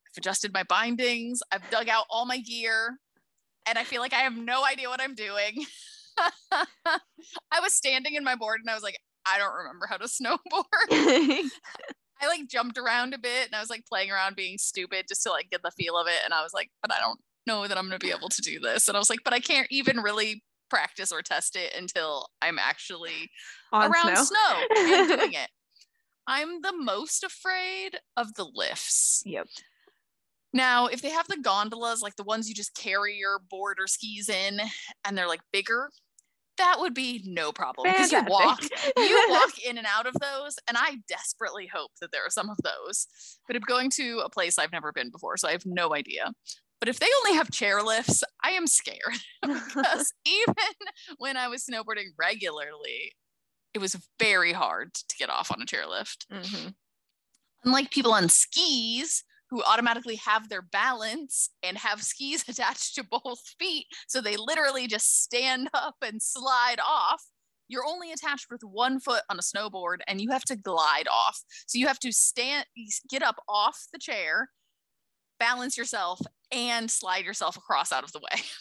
I've 0.08 0.18
adjusted 0.18 0.54
my 0.54 0.64
bindings, 0.64 1.42
I've 1.52 1.70
dug 1.70 1.90
out 1.90 2.06
all 2.10 2.26
my 2.26 2.40
gear, 2.40 2.98
and 3.68 3.78
I 3.78 3.84
feel 3.84 4.02
like 4.02 4.14
I 4.14 4.20
have 4.20 4.36
no 4.36 4.66
idea 4.66 4.90
what 4.90 5.02
I'm 5.02 5.16
doing. 5.16 5.66
I 6.52 7.60
was 7.62 7.74
standing 7.74 8.16
in 8.16 8.24
my 8.24 8.36
board 8.36 8.60
and 8.62 8.70
I 8.70 8.74
was 8.74 8.84
like, 8.84 8.98
I 9.26 9.38
don't 9.38 9.56
remember 9.56 9.88
how 9.88 9.98
to 9.98 10.06
snowboard. 10.08 10.40
I 12.24 12.28
like 12.28 12.48
jumped 12.48 12.78
around 12.78 13.14
a 13.14 13.18
bit 13.18 13.48
and 13.48 13.56
I 13.56 13.60
was 13.60 13.70
like 13.70 13.86
playing 13.88 14.12
around 14.12 14.36
being 14.36 14.58
stupid 14.58 15.06
just 15.08 15.24
to 15.24 15.32
like 15.32 15.50
get 15.50 15.64
the 15.64 15.72
feel 15.72 15.98
of 15.98 16.08
it. 16.08 16.20
And 16.24 16.34
I 16.34 16.44
was 16.44 16.54
like, 16.54 16.70
but 16.82 16.94
I 16.94 17.00
don't 17.00 17.20
know 17.48 17.68
that 17.68 17.78
I'm 17.78 17.88
going 17.88 18.00
to 18.00 18.06
be 18.06 18.12
able 18.12 18.30
to 18.30 18.42
do 18.42 18.60
this. 18.60 18.88
And 18.88 18.96
I 18.96 19.00
was 19.00 19.10
like, 19.10 19.22
but 19.24 19.34
I 19.34 19.40
can't 19.40 19.68
even 19.72 19.98
really 19.98 20.44
practice 20.70 21.12
or 21.12 21.22
test 21.22 21.56
it 21.56 21.74
until 21.76 22.28
I'm 22.42 22.60
actually 22.60 23.30
On 23.74 23.92
around 23.92 24.16
snow, 24.18 24.26
snow 24.26 24.66
and 24.78 25.08
doing 25.20 25.34
it. 25.34 25.50
I'm 26.28 26.62
the 26.62 26.74
most 26.78 27.24
afraid 27.24 27.98
of 28.16 28.36
the 28.36 28.46
lifts. 28.46 29.24
Yep. 29.26 29.48
Now, 30.54 30.88
if 30.88 31.02
they 31.02 31.10
have 31.10 31.28
the 31.28 31.38
gondolas, 31.38 32.02
like 32.02 32.18
the 32.18 32.24
ones 32.24 32.48
you 32.48 32.56
just 32.56 32.76
carry 32.76 33.18
your 33.18 33.40
board 33.40 33.78
or 33.80 33.88
skis 33.88 34.30
in, 34.30 34.60
and 35.06 35.18
they're 35.18 35.28
like 35.28 35.42
bigger, 35.52 35.90
that 36.62 36.78
would 36.80 36.94
be 36.94 37.22
no 37.26 37.52
problem 37.52 37.92
because 37.92 38.12
you 38.12 38.24
walk 38.28 38.62
you 38.98 39.26
walk 39.30 39.60
in 39.68 39.78
and 39.78 39.88
out 39.88 40.08
of 40.08 40.14
those 40.22 40.58
and 40.68 40.78
i 40.78 40.98
desperately 41.08 41.68
hope 41.68 41.92
that 42.00 42.12
there 42.12 42.26
are 42.26 42.30
some 42.30 42.50
of 42.50 42.58
those 42.64 43.08
but 43.48 43.56
i'm 43.56 43.62
going 43.64 43.90
to 43.90 44.22
a 44.24 44.30
place 44.30 44.58
i've 44.58 44.72
never 44.72 44.92
been 44.92 45.10
before 45.10 45.38
so 45.38 45.48
i 45.48 45.52
have 45.52 45.66
no 45.66 45.94
idea 45.94 46.32
but 46.80 46.90
if 46.90 47.00
they 47.00 47.08
only 47.24 47.38
have 47.38 47.52
chair 47.52 47.82
lifts 47.82 48.24
i 48.44 48.52
am 48.52 48.68
scared 48.68 49.18
because 49.42 50.14
even 50.26 50.56
when 51.18 51.36
i 51.36 51.48
was 51.48 51.66
snowboarding 51.66 52.08
regularly 52.18 53.12
it 53.74 53.80
was 53.80 53.98
very 54.20 54.54
hard 54.54 54.94
to 54.94 55.16
get 55.18 55.30
off 55.30 55.52
on 55.52 55.62
a 55.62 55.66
chairlift. 55.66 56.26
Mm-hmm. 56.32 56.70
Unlike 57.64 57.92
people 57.92 58.14
on 58.14 58.28
skis 58.28 59.24
who 59.52 59.62
automatically 59.64 60.16
have 60.16 60.50
their 60.50 60.62
balance 60.62 61.50
and 61.62 61.78
have 61.78 62.02
skis 62.04 62.44
attached 62.48 62.96
to 62.96 63.04
both 63.04 63.42
feet, 63.60 63.86
so 64.08 64.22
they 64.22 64.38
literally 64.38 64.88
just 64.88 65.24
stand 65.24 65.70
up 65.74 65.96
and 66.02 66.22
slide 66.22 66.80
off. 66.84 67.22
You're 67.68 67.86
only 67.86 68.12
attached 68.12 68.48
with 68.50 68.62
one 68.64 69.00
foot 69.00 69.24
on 69.30 69.38
a 69.38 69.42
snowboard 69.42 69.98
and 70.08 70.20
you 70.20 70.32
have 70.32 70.44
to 70.46 70.58
glide 70.58 71.08
off. 71.08 71.40
So 71.68 71.78
you 71.78 71.88
have 71.88 72.00
to 72.00 72.12
stand, 72.12 72.66
get 73.10 73.24
up 73.24 73.38
off 73.48 73.78
the 73.94 74.00
chair, 74.00 74.50
balance 75.40 75.78
yourself, 75.78 76.20
and 76.52 76.92
slide 76.92 77.24
yourself 77.24 77.56
across 77.56 77.94
out 77.94 78.04
of 78.04 78.12
the 78.12 78.20
way. 78.20 78.42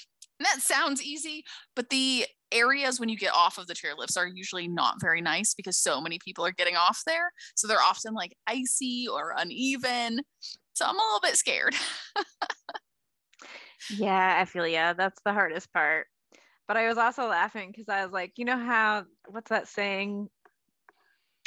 And 0.41 0.47
that 0.47 0.63
sounds 0.63 1.03
easy, 1.03 1.45
but 1.77 1.91
the 1.91 2.25
areas 2.51 2.99
when 2.99 3.11
you 3.11 3.17
get 3.19 3.35
off 3.35 3.59
of 3.59 3.67
the 3.67 3.75
chairlifts 3.75 4.17
are 4.17 4.27
usually 4.27 4.69
not 4.69 4.95
very 4.99 5.21
nice 5.21 5.53
because 5.53 5.77
so 5.77 6.01
many 6.01 6.19
people 6.19 6.47
are 6.47 6.51
getting 6.51 6.77
off 6.77 7.03
there. 7.07 7.31
So 7.55 7.69
they're 7.69 7.83
often 7.83 8.15
like 8.15 8.35
icy 8.47 9.07
or 9.07 9.35
uneven. 9.37 10.21
So 10.81 10.87
I'm 10.87 10.95
a 10.95 10.99
little 10.99 11.21
bit 11.21 11.37
scared. 11.37 11.75
yeah, 13.91 14.39
I 14.41 14.47
feel 14.47 14.67
yeah. 14.67 14.95
That's 14.95 15.21
the 15.27 15.35
hardest 15.35 15.71
part. 15.75 16.07
But 16.67 16.79
I 16.79 16.89
was 16.89 16.97
also 16.97 17.27
laughing 17.27 17.71
because 17.71 17.91
I 17.91 18.03
was 18.03 18.15
like, 18.15 18.33
you 18.37 18.47
know 18.47 18.57
how 18.57 19.05
what's 19.29 19.51
that 19.51 19.69
saying? 19.69 20.31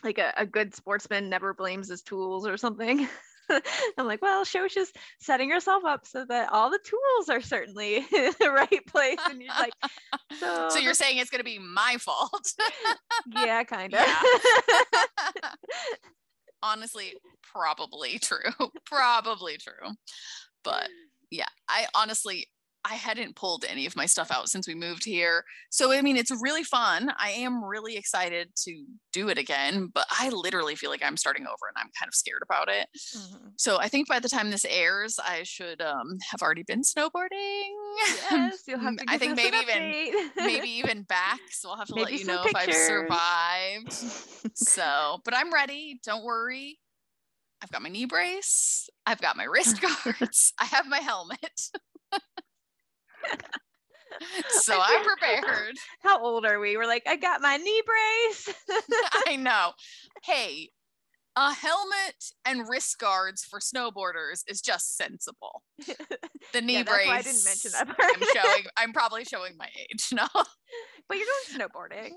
Like 0.03 0.19
a, 0.19 0.35
a 0.37 0.45
good 0.45 0.75
sportsman 0.75 1.31
never 1.31 1.55
blames 1.55 1.89
his 1.89 2.03
tools 2.03 2.45
or 2.45 2.57
something. 2.57 3.07
I'm 3.97 4.05
like, 4.05 4.21
well, 4.21 4.45
Shosh 4.45 4.77
is 4.77 4.93
setting 5.19 5.49
herself 5.49 5.83
up 5.83 6.05
so 6.05 6.25
that 6.29 6.53
all 6.53 6.69
the 6.69 6.79
tools 6.85 7.29
are 7.29 7.41
certainly 7.41 7.95
in 8.13 8.33
the 8.39 8.51
right 8.51 8.85
place. 8.85 9.17
And 9.27 9.41
you're 9.41 9.51
like, 9.59 9.73
so, 10.39 10.67
so 10.69 10.77
you're 10.77 10.93
saying 10.93 11.17
it's 11.17 11.31
going 11.31 11.39
to 11.39 11.43
be 11.43 11.57
my 11.57 11.97
fault? 11.99 12.53
yeah, 13.35 13.63
kind 13.63 13.95
of. 13.95 13.99
Yeah. 13.99 14.21
Honestly, 16.63 17.13
probably 17.43 18.19
true. 18.21 18.71
probably 18.85 19.57
true. 19.57 19.91
But 20.63 20.89
yeah, 21.29 21.45
I 21.67 21.85
honestly, 21.93 22.47
I 22.85 22.95
hadn't 22.95 23.35
pulled 23.35 23.65
any 23.67 23.85
of 23.85 23.95
my 23.95 24.05
stuff 24.05 24.31
out 24.31 24.49
since 24.49 24.67
we 24.67 24.75
moved 24.75 25.05
here. 25.05 25.45
So, 25.69 25.91
I 25.91 26.01
mean, 26.01 26.17
it's 26.17 26.31
really 26.41 26.63
fun. 26.63 27.13
I 27.17 27.29
am 27.29 27.63
really 27.63 27.95
excited 27.95 28.49
to 28.63 28.85
do 29.13 29.29
it 29.29 29.37
again, 29.37 29.89
but 29.93 30.05
I 30.09 30.29
literally 30.29 30.75
feel 30.75 30.89
like 30.89 31.03
I'm 31.03 31.17
starting 31.17 31.45
over 31.45 31.67
and 31.67 31.77
I'm 31.77 31.91
kind 31.97 32.09
of 32.09 32.13
scared 32.13 32.41
about 32.43 32.69
it. 32.69 32.87
Mm-hmm. 33.15 33.47
So, 33.57 33.79
I 33.79 33.87
think 33.87 34.07
by 34.07 34.19
the 34.19 34.29
time 34.29 34.51
this 34.51 34.65
airs, 34.65 35.17
I 35.25 35.43
should 35.43 35.81
um, 35.81 36.17
have 36.29 36.41
already 36.41 36.63
been 36.63 36.81
snowboarding. 36.81 37.71
Yes, 37.97 38.63
you'll 38.67 38.79
have 38.79 38.97
to. 38.97 39.05
I 39.07 39.17
think 39.17 39.35
maybe 39.35 39.57
even 39.57 40.31
maybe 40.37 40.69
even 40.69 41.03
back. 41.03 41.39
So 41.51 41.69
I'll 41.69 41.77
have 41.77 41.87
to 41.87 41.95
maybe 41.95 42.11
let 42.11 42.19
you 42.19 42.25
know 42.25 42.43
pictures. 42.43 42.63
if 42.63 42.69
I've 42.69 43.93
survived. 43.93 43.93
so, 44.57 45.19
but 45.23 45.35
I'm 45.35 45.53
ready. 45.53 45.99
Don't 46.03 46.23
worry. 46.23 46.79
I've 47.61 47.71
got 47.71 47.81
my 47.81 47.89
knee 47.89 48.05
brace. 48.05 48.89
I've 49.05 49.21
got 49.21 49.37
my 49.37 49.45
wrist 49.45 49.79
guards. 49.81 50.53
I 50.59 50.65
have 50.65 50.85
my 50.85 50.99
helmet 50.99 51.69
so 54.49 54.79
I'm 54.81 55.03
prepared. 55.03 55.75
How 56.01 56.23
old 56.23 56.45
are 56.45 56.59
we? 56.59 56.77
We're 56.77 56.87
like, 56.87 57.03
I 57.07 57.15
got 57.15 57.41
my 57.41 57.57
knee 57.57 57.81
brace. 57.85 58.55
I 59.27 59.35
know. 59.35 59.71
Hey, 60.23 60.69
a 61.35 61.53
helmet 61.53 62.31
and 62.45 62.67
wrist 62.69 62.99
guards 62.99 63.43
for 63.43 63.59
snowboarders 63.59 64.43
is 64.47 64.61
just 64.61 64.95
sensible. 64.97 65.63
The 66.53 66.61
knee 66.61 66.75
yeah, 66.75 66.83
brace. 66.83 67.09
I 67.09 67.21
didn't 67.21 67.43
mention 67.43 67.71
that 67.71 67.87
part. 67.87 68.11
I'm 68.15 68.21
showing. 68.21 68.63
I'm 68.77 68.93
probably 68.93 69.25
showing 69.25 69.57
my 69.57 69.67
age. 69.79 70.09
No, 70.13 70.27
but 70.33 71.17
you're 71.17 71.27
going 71.49 71.67
snowboarding. 71.67 72.11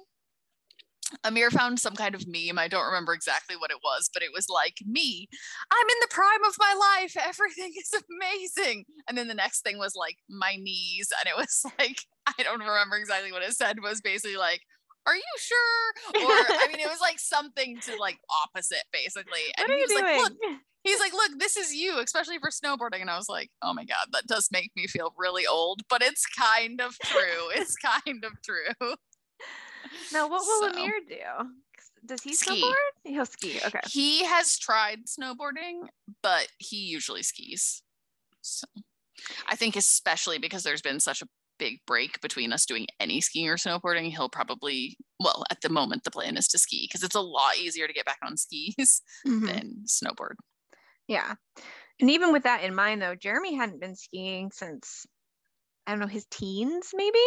Amir 1.24 1.50
found 1.50 1.78
some 1.78 1.94
kind 1.94 2.14
of 2.14 2.26
meme. 2.26 2.58
I 2.58 2.68
don't 2.68 2.86
remember 2.86 3.14
exactly 3.14 3.56
what 3.56 3.70
it 3.70 3.78
was, 3.82 4.10
but 4.12 4.22
it 4.22 4.30
was 4.34 4.48
like, 4.48 4.76
me, 4.84 5.28
I'm 5.70 5.88
in 5.88 5.96
the 6.00 6.08
prime 6.10 6.44
of 6.46 6.56
my 6.58 6.74
life. 6.74 7.16
Everything 7.16 7.72
is 7.78 7.92
amazing. 8.20 8.84
And 9.08 9.16
then 9.16 9.28
the 9.28 9.34
next 9.34 9.62
thing 9.62 9.78
was 9.78 9.94
like, 9.94 10.16
my 10.28 10.56
knees. 10.56 11.08
And 11.20 11.28
it 11.28 11.36
was 11.36 11.62
like, 11.78 11.98
I 12.26 12.42
don't 12.42 12.60
remember 12.60 12.96
exactly 12.96 13.32
what 13.32 13.42
it 13.42 13.52
said, 13.52 13.78
was 13.82 14.00
basically 14.00 14.36
like, 14.36 14.62
are 15.06 15.14
you 15.14 15.22
sure? 15.38 16.24
Or 16.24 16.32
I 16.32 16.66
mean, 16.66 16.80
it 16.80 16.88
was 16.88 17.00
like 17.00 17.20
something 17.20 17.78
to 17.82 17.96
like 17.96 18.18
opposite 18.44 18.82
basically. 18.92 19.40
And 19.58 19.68
what 19.68 19.74
are 19.74 19.78
you 19.78 19.86
doing? 19.86 20.04
Like, 20.04 20.16
look, 20.18 20.32
he's 20.82 20.98
like, 20.98 21.12
look, 21.12 21.38
this 21.38 21.56
is 21.56 21.72
you, 21.72 22.00
especially 22.00 22.38
for 22.38 22.50
snowboarding. 22.50 23.02
And 23.02 23.10
I 23.10 23.16
was 23.16 23.28
like, 23.28 23.50
oh 23.62 23.72
my 23.72 23.84
God, 23.84 24.08
that 24.12 24.26
does 24.26 24.48
make 24.50 24.72
me 24.74 24.88
feel 24.88 25.14
really 25.16 25.46
old, 25.46 25.82
but 25.88 26.02
it's 26.02 26.26
kind 26.26 26.80
of 26.80 26.98
true. 27.04 27.50
it's 27.54 27.76
kind 27.76 28.24
of 28.24 28.32
true. 28.42 28.96
Now, 30.12 30.28
what 30.28 30.42
will 30.46 30.72
so, 30.72 30.78
Amir 30.78 31.00
do? 31.08 31.50
Does 32.04 32.22
he 32.22 32.34
ski. 32.34 32.62
snowboard? 32.62 33.12
He'll 33.12 33.26
ski. 33.26 33.60
Okay. 33.66 33.80
He 33.90 34.24
has 34.24 34.58
tried 34.58 35.06
snowboarding, 35.06 35.88
but 36.22 36.48
he 36.58 36.76
usually 36.76 37.22
skis. 37.22 37.82
So 38.42 38.66
I 39.48 39.56
think, 39.56 39.76
especially 39.76 40.38
because 40.38 40.62
there's 40.62 40.82
been 40.82 41.00
such 41.00 41.22
a 41.22 41.28
big 41.58 41.80
break 41.86 42.20
between 42.20 42.52
us 42.52 42.66
doing 42.66 42.86
any 43.00 43.20
skiing 43.20 43.48
or 43.48 43.56
snowboarding, 43.56 44.10
he'll 44.10 44.28
probably, 44.28 44.96
well, 45.18 45.44
at 45.50 45.60
the 45.62 45.68
moment, 45.68 46.04
the 46.04 46.10
plan 46.10 46.36
is 46.36 46.48
to 46.48 46.58
ski 46.58 46.86
because 46.88 47.02
it's 47.02 47.14
a 47.14 47.20
lot 47.20 47.56
easier 47.58 47.86
to 47.86 47.92
get 47.92 48.06
back 48.06 48.18
on 48.22 48.36
skis 48.36 49.02
mm-hmm. 49.26 49.46
than 49.46 49.84
snowboard. 49.86 50.34
Yeah. 51.08 51.34
And 52.00 52.10
even 52.10 52.32
with 52.32 52.44
that 52.44 52.62
in 52.62 52.74
mind, 52.74 53.00
though, 53.00 53.14
Jeremy 53.14 53.54
hadn't 53.54 53.80
been 53.80 53.96
skiing 53.96 54.50
since, 54.52 55.06
I 55.86 55.92
don't 55.92 56.00
know, 56.00 56.06
his 56.06 56.26
teens 56.30 56.90
maybe. 56.94 57.18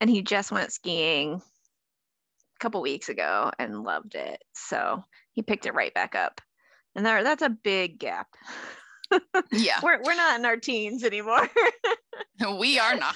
And 0.00 0.08
he 0.08 0.22
just 0.22 0.52
went 0.52 0.72
skiing 0.72 1.42
couple 2.58 2.80
weeks 2.82 3.08
ago 3.08 3.50
and 3.58 3.82
loved 3.82 4.14
it. 4.14 4.42
So 4.54 5.02
he 5.32 5.42
picked 5.42 5.66
it 5.66 5.74
right 5.74 5.94
back 5.94 6.14
up. 6.14 6.40
And 6.94 7.04
there 7.04 7.22
that's 7.22 7.42
a 7.42 7.50
big 7.50 7.98
gap. 7.98 8.28
yeah. 9.52 9.80
We're 9.82 10.02
we're 10.02 10.14
not 10.14 10.38
in 10.38 10.44
our 10.44 10.56
teens 10.56 11.04
anymore. 11.04 11.48
we 12.58 12.78
are 12.78 12.96
not. 12.96 13.14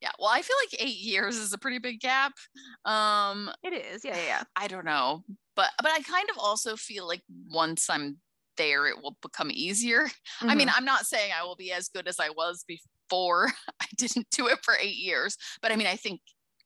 Yeah. 0.00 0.10
Well, 0.18 0.30
I 0.30 0.42
feel 0.42 0.56
like 0.62 0.82
8 0.82 0.96
years 0.96 1.36
is 1.36 1.52
a 1.52 1.58
pretty 1.58 1.78
big 1.78 2.00
gap. 2.00 2.32
Um 2.84 3.50
it 3.62 3.72
is. 3.72 4.04
Yeah, 4.04 4.16
yeah, 4.16 4.26
yeah. 4.26 4.42
I 4.56 4.68
don't 4.68 4.84
know. 4.84 5.24
But 5.56 5.70
but 5.78 5.90
I 5.92 6.00
kind 6.00 6.28
of 6.30 6.38
also 6.38 6.76
feel 6.76 7.06
like 7.06 7.22
once 7.50 7.88
I'm 7.90 8.18
there 8.56 8.86
it 8.86 9.02
will 9.02 9.16
become 9.20 9.50
easier. 9.52 10.04
Mm-hmm. 10.04 10.50
I 10.50 10.54
mean, 10.54 10.68
mm-hmm. 10.68 10.78
I'm 10.78 10.84
not 10.84 11.06
saying 11.06 11.32
I 11.38 11.44
will 11.44 11.56
be 11.56 11.72
as 11.72 11.88
good 11.88 12.08
as 12.08 12.20
I 12.20 12.30
was 12.30 12.64
before 12.66 13.52
I 13.80 13.86
didn't 13.96 14.28
do 14.30 14.48
it 14.48 14.60
for 14.62 14.74
8 14.80 14.96
years, 14.96 15.36
but 15.60 15.72
I 15.72 15.76
mean, 15.76 15.86
I 15.86 15.96
think 15.96 16.20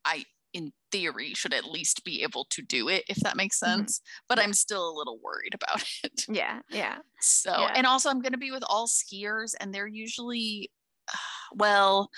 I 0.05 0.23
in 0.53 0.71
theory 0.91 1.33
should 1.33 1.53
at 1.53 1.65
least 1.65 2.03
be 2.03 2.23
able 2.23 2.45
to 2.49 2.61
do 2.61 2.89
it 2.89 3.03
if 3.07 3.17
that 3.17 3.37
makes 3.37 3.59
mm-hmm. 3.59 3.79
sense 3.79 3.99
mm-hmm. 3.99 4.25
but 4.27 4.39
i'm 4.39 4.53
still 4.53 4.89
a 4.89 4.97
little 4.97 5.19
worried 5.23 5.53
about 5.53 5.83
it 6.03 6.25
yeah 6.27 6.59
yeah 6.69 6.97
so 7.19 7.51
yeah. 7.51 7.71
and 7.75 7.85
also 7.85 8.09
i'm 8.09 8.21
going 8.21 8.31
to 8.31 8.37
be 8.37 8.51
with 8.51 8.63
all 8.67 8.87
skiers 8.87 9.53
and 9.59 9.73
they're 9.73 9.87
usually 9.87 10.69
well, 11.53 12.09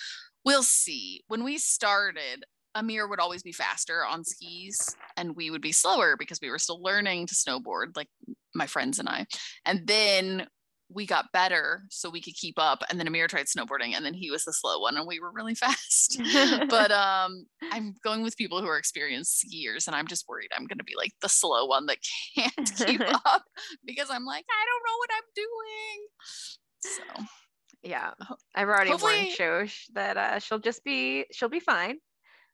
we'll 0.45 0.63
see. 0.63 1.21
When 1.27 1.43
we 1.43 1.57
started, 1.57 2.43
Amir 2.75 3.07
would 3.07 3.19
always 3.19 3.43
be 3.43 3.51
faster 3.51 4.05
on 4.05 4.23
skis 4.23 4.95
and 5.17 5.35
we 5.35 5.51
would 5.51 5.61
be 5.61 5.73
slower 5.73 6.15
because 6.17 6.39
we 6.41 6.49
were 6.49 6.59
still 6.59 6.81
learning 6.81 7.27
to 7.27 7.35
snowboard, 7.35 7.97
like 7.97 8.07
my 8.55 8.65
friends 8.65 8.99
and 8.99 9.09
I. 9.09 9.25
And 9.65 9.85
then 9.87 10.47
we 10.93 11.05
got 11.05 11.31
better 11.31 11.83
so 11.89 12.09
we 12.09 12.21
could 12.21 12.35
keep 12.35 12.55
up. 12.57 12.83
And 12.89 12.99
then 12.99 13.07
Amir 13.07 13.27
tried 13.27 13.45
snowboarding 13.45 13.95
and 13.95 14.05
then 14.05 14.13
he 14.13 14.29
was 14.31 14.43
the 14.43 14.53
slow 14.53 14.79
one 14.79 14.97
and 14.97 15.07
we 15.07 15.19
were 15.19 15.31
really 15.31 15.55
fast. 15.55 16.21
but 16.69 16.91
um, 16.91 17.45
I'm 17.71 17.95
going 18.03 18.23
with 18.23 18.37
people 18.37 18.61
who 18.61 18.67
are 18.67 18.77
experienced 18.77 19.45
skiers 19.45 19.87
and 19.87 19.95
I'm 19.95 20.07
just 20.07 20.27
worried 20.27 20.49
I'm 20.55 20.65
going 20.65 20.79
to 20.79 20.83
be 20.83 20.95
like 20.97 21.11
the 21.21 21.29
slow 21.29 21.65
one 21.65 21.85
that 21.87 21.97
can't 22.37 22.73
keep 22.77 23.01
up 23.01 23.43
because 23.85 24.09
I'm 24.09 24.25
like, 24.25 24.45
I 24.49 24.65
don't 24.65 24.83
know 24.85 24.97
what 24.97 25.09
I'm 25.15 25.29
doing. 25.35 26.07
So 26.83 27.25
yeah, 27.83 28.11
I've 28.55 28.67
already 28.67 28.91
warned 28.91 29.29
Shosh 29.37 29.85
that 29.93 30.17
uh, 30.17 30.39
she'll 30.39 30.59
just 30.59 30.83
be, 30.83 31.25
she'll 31.31 31.49
be 31.49 31.59
fine 31.59 31.97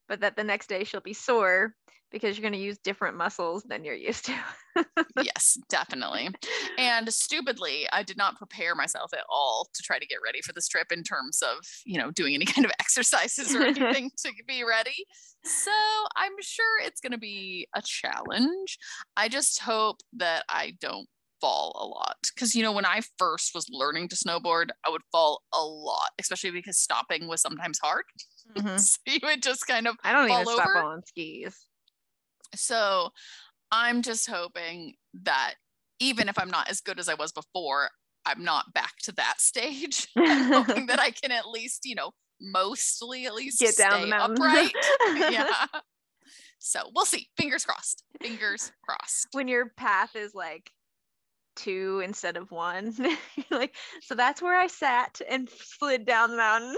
but 0.07 0.21
that 0.21 0.35
the 0.35 0.43
next 0.43 0.67
day 0.67 0.83
she'll 0.83 1.01
be 1.01 1.13
sore 1.13 1.73
because 2.11 2.37
you're 2.37 2.49
going 2.49 2.59
to 2.59 2.65
use 2.65 2.77
different 2.77 3.17
muscles 3.17 3.63
than 3.63 3.83
you're 3.83 3.95
used 3.95 4.25
to. 4.25 4.35
yes, 5.21 5.57
definitely. 5.69 6.29
And 6.77 7.11
stupidly, 7.11 7.87
I 7.91 8.03
did 8.03 8.17
not 8.17 8.37
prepare 8.37 8.75
myself 8.75 9.13
at 9.13 9.23
all 9.29 9.67
to 9.73 9.83
try 9.83 9.99
to 9.99 10.05
get 10.05 10.19
ready 10.23 10.41
for 10.41 10.53
this 10.53 10.67
trip 10.67 10.91
in 10.91 11.03
terms 11.03 11.41
of, 11.41 11.65
you 11.85 11.97
know, 11.97 12.11
doing 12.11 12.33
any 12.35 12.45
kind 12.53 12.65
of 12.65 12.71
exercises 12.79 13.55
or 13.55 13.63
anything 13.63 14.11
to 14.17 14.31
be 14.47 14.63
ready. 14.63 15.05
So 15.43 15.71
I'm 16.15 16.33
sure 16.41 16.81
it's 16.85 17.01
going 17.01 17.13
to 17.13 17.17
be 17.17 17.67
a 17.75 17.81
challenge. 17.81 18.77
I 19.15 19.29
just 19.29 19.61
hope 19.61 19.97
that 20.13 20.43
I 20.49 20.73
don't 20.79 21.07
fall 21.39 21.77
a 21.79 21.85
lot 21.85 22.15
because 22.33 22.55
you 22.55 22.63
know 22.63 22.71
when 22.71 22.83
i 22.83 22.99
first 23.19 23.51
was 23.53 23.67
learning 23.71 24.07
to 24.07 24.15
snowboard 24.15 24.69
i 24.85 24.89
would 24.89 25.03
fall 25.11 25.43
a 25.53 25.63
lot 25.63 26.09
especially 26.19 26.49
because 26.49 26.79
stopping 26.79 27.27
was 27.27 27.41
sometimes 27.41 27.77
hard 27.77 28.03
mm-hmm. 28.57 28.77
so 28.77 28.97
you 29.05 29.19
would 29.21 29.43
just 29.43 29.67
kind 29.67 29.87
of 29.87 29.95
i 30.03 30.11
don't 30.11 30.29
even 30.29 30.47
over. 30.47 30.51
stop 30.51 30.83
on 30.83 31.01
skis 31.05 31.67
so 32.55 33.09
i'm 33.71 34.01
just 34.01 34.29
hoping 34.29 34.93
that 35.13 35.55
even 35.99 36.29
if 36.29 36.37
i'm 36.39 36.49
not 36.49 36.69
as 36.69 36.81
good 36.81 36.99
as 36.99 37.09
i 37.09 37.13
was 37.13 37.31
before 37.31 37.89
i'm 38.25 38.43
not 38.43 38.73
back 38.73 38.93
to 39.03 39.11
that 39.13 39.35
stage. 39.41 40.07
I'm 40.17 40.51
hoping 40.51 40.85
that 40.87 40.99
i 40.99 41.11
can 41.11 41.31
at 41.31 41.47
least 41.47 41.81
you 41.85 41.95
know 41.95 42.11
mostly 42.39 43.25
at 43.25 43.33
least 43.33 43.59
get 43.59 43.77
down 43.77 44.01
the 44.01 44.07
mountain. 44.07 44.37
upright. 44.37 44.73
Yeah. 45.31 45.65
So 46.59 46.81
we'll 46.93 47.05
see. 47.05 47.27
Fingers 47.37 47.65
crossed. 47.65 48.03
Fingers 48.21 48.71
crossed. 48.83 49.27
When 49.31 49.47
your 49.47 49.71
path 49.77 50.15
is 50.15 50.33
like 50.33 50.69
two 51.55 52.01
instead 52.03 52.37
of 52.37 52.51
one. 52.51 52.93
like, 53.51 53.75
so 54.01 54.15
that's 54.15 54.41
where 54.41 54.55
I 54.55 54.67
sat 54.67 55.21
and 55.29 55.49
slid 55.49 56.05
down 56.05 56.31
the 56.31 56.37
mountain. 56.37 56.75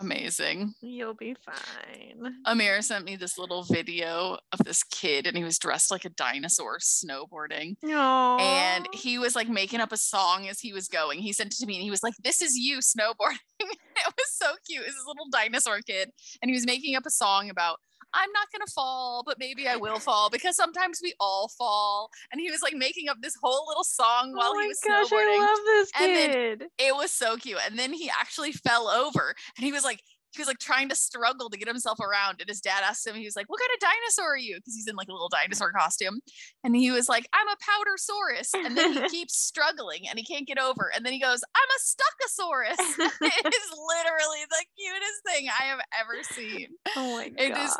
Amazing. 0.00 0.74
You'll 0.80 1.14
be 1.14 1.34
fine. 1.44 2.36
Amir 2.46 2.80
sent 2.80 3.04
me 3.04 3.16
this 3.16 3.36
little 3.36 3.64
video 3.64 4.38
of 4.52 4.60
this 4.64 4.82
kid 4.82 5.26
and 5.26 5.36
he 5.36 5.44
was 5.44 5.58
dressed 5.58 5.90
like 5.90 6.06
a 6.06 6.10
dinosaur 6.10 6.78
snowboarding. 6.78 7.76
Aww. 7.84 8.40
And 8.40 8.88
he 8.94 9.18
was 9.18 9.36
like 9.36 9.48
making 9.48 9.80
up 9.80 9.92
a 9.92 9.98
song 9.98 10.48
as 10.48 10.58
he 10.58 10.72
was 10.72 10.88
going. 10.88 11.18
He 11.18 11.34
sent 11.34 11.52
it 11.52 11.58
to 11.58 11.66
me 11.66 11.76
and 11.76 11.84
he 11.84 11.90
was 11.90 12.02
like, 12.02 12.14
This 12.24 12.40
is 12.40 12.56
you 12.56 12.78
snowboarding. 12.78 13.38
it 13.60 14.14
was 14.16 14.32
so 14.32 14.46
cute. 14.66 14.82
It 14.82 14.86
was 14.86 14.94
this 14.94 15.06
little 15.06 15.28
dinosaur 15.30 15.80
kid. 15.82 16.10
And 16.40 16.48
he 16.48 16.54
was 16.54 16.66
making 16.66 16.96
up 16.96 17.04
a 17.06 17.10
song 17.10 17.50
about 17.50 17.78
I'm 18.14 18.30
not 18.32 18.48
gonna 18.52 18.70
fall, 18.74 19.22
but 19.24 19.38
maybe 19.38 19.68
I 19.68 19.76
will 19.76 19.98
fall 19.98 20.30
because 20.30 20.56
sometimes 20.56 21.00
we 21.02 21.14
all 21.20 21.48
fall. 21.56 22.10
And 22.32 22.40
he 22.40 22.50
was 22.50 22.62
like 22.62 22.74
making 22.74 23.08
up 23.08 23.18
this 23.22 23.34
whole 23.40 23.66
little 23.68 23.84
song 23.84 24.32
while 24.34 24.52
oh 24.54 24.60
he 24.60 24.68
was 24.68 24.80
gosh, 24.86 25.06
snowboarding. 25.06 25.38
I 25.38 25.38
love 25.38 25.58
this 25.66 25.90
kid. 25.92 26.62
And 26.62 26.70
it 26.78 26.94
was 26.94 27.12
so 27.12 27.36
cute. 27.36 27.58
And 27.66 27.78
then 27.78 27.92
he 27.92 28.10
actually 28.10 28.52
fell 28.52 28.88
over 28.88 29.34
and 29.56 29.64
he 29.64 29.72
was 29.72 29.84
like, 29.84 30.02
he 30.32 30.40
was 30.40 30.48
like 30.48 30.58
trying 30.58 30.88
to 30.88 30.96
struggle 30.96 31.50
to 31.50 31.58
get 31.58 31.68
himself 31.68 31.98
around. 32.00 32.40
And 32.40 32.48
his 32.48 32.60
dad 32.60 32.82
asked 32.84 33.06
him, 33.06 33.14
he 33.14 33.24
was 33.24 33.36
like, 33.36 33.48
What 33.48 33.60
kind 33.60 33.70
of 33.74 33.80
dinosaur 33.80 34.34
are 34.34 34.38
you? 34.38 34.56
Because 34.56 34.74
he's 34.74 34.86
in 34.86 34.96
like 34.96 35.08
a 35.08 35.12
little 35.12 35.28
dinosaur 35.28 35.72
costume. 35.72 36.20
And 36.64 36.76
he 36.76 36.90
was 36.90 37.08
like, 37.08 37.28
I'm 37.32 37.48
a 37.48 37.56
powdersaurus. 37.56 38.50
And 38.54 38.76
then 38.76 38.92
he 38.92 39.08
keeps 39.08 39.36
struggling 39.36 40.08
and 40.08 40.18
he 40.18 40.24
can't 40.24 40.46
get 40.46 40.58
over. 40.58 40.90
And 40.94 41.04
then 41.04 41.12
he 41.12 41.20
goes, 41.20 41.40
I'm 41.54 41.68
a 41.68 41.80
stuckosaurus. 41.82 43.08
it 43.20 43.54
is 43.54 43.70
literally 43.88 44.44
the 44.48 44.64
cutest 44.76 45.22
thing 45.26 45.48
I 45.48 45.64
have 45.64 45.80
ever 46.00 46.22
seen. 46.22 46.68
Oh 46.96 47.16
my 47.16 47.28
god. 47.28 47.38
It 47.38 47.56
is 47.56 47.76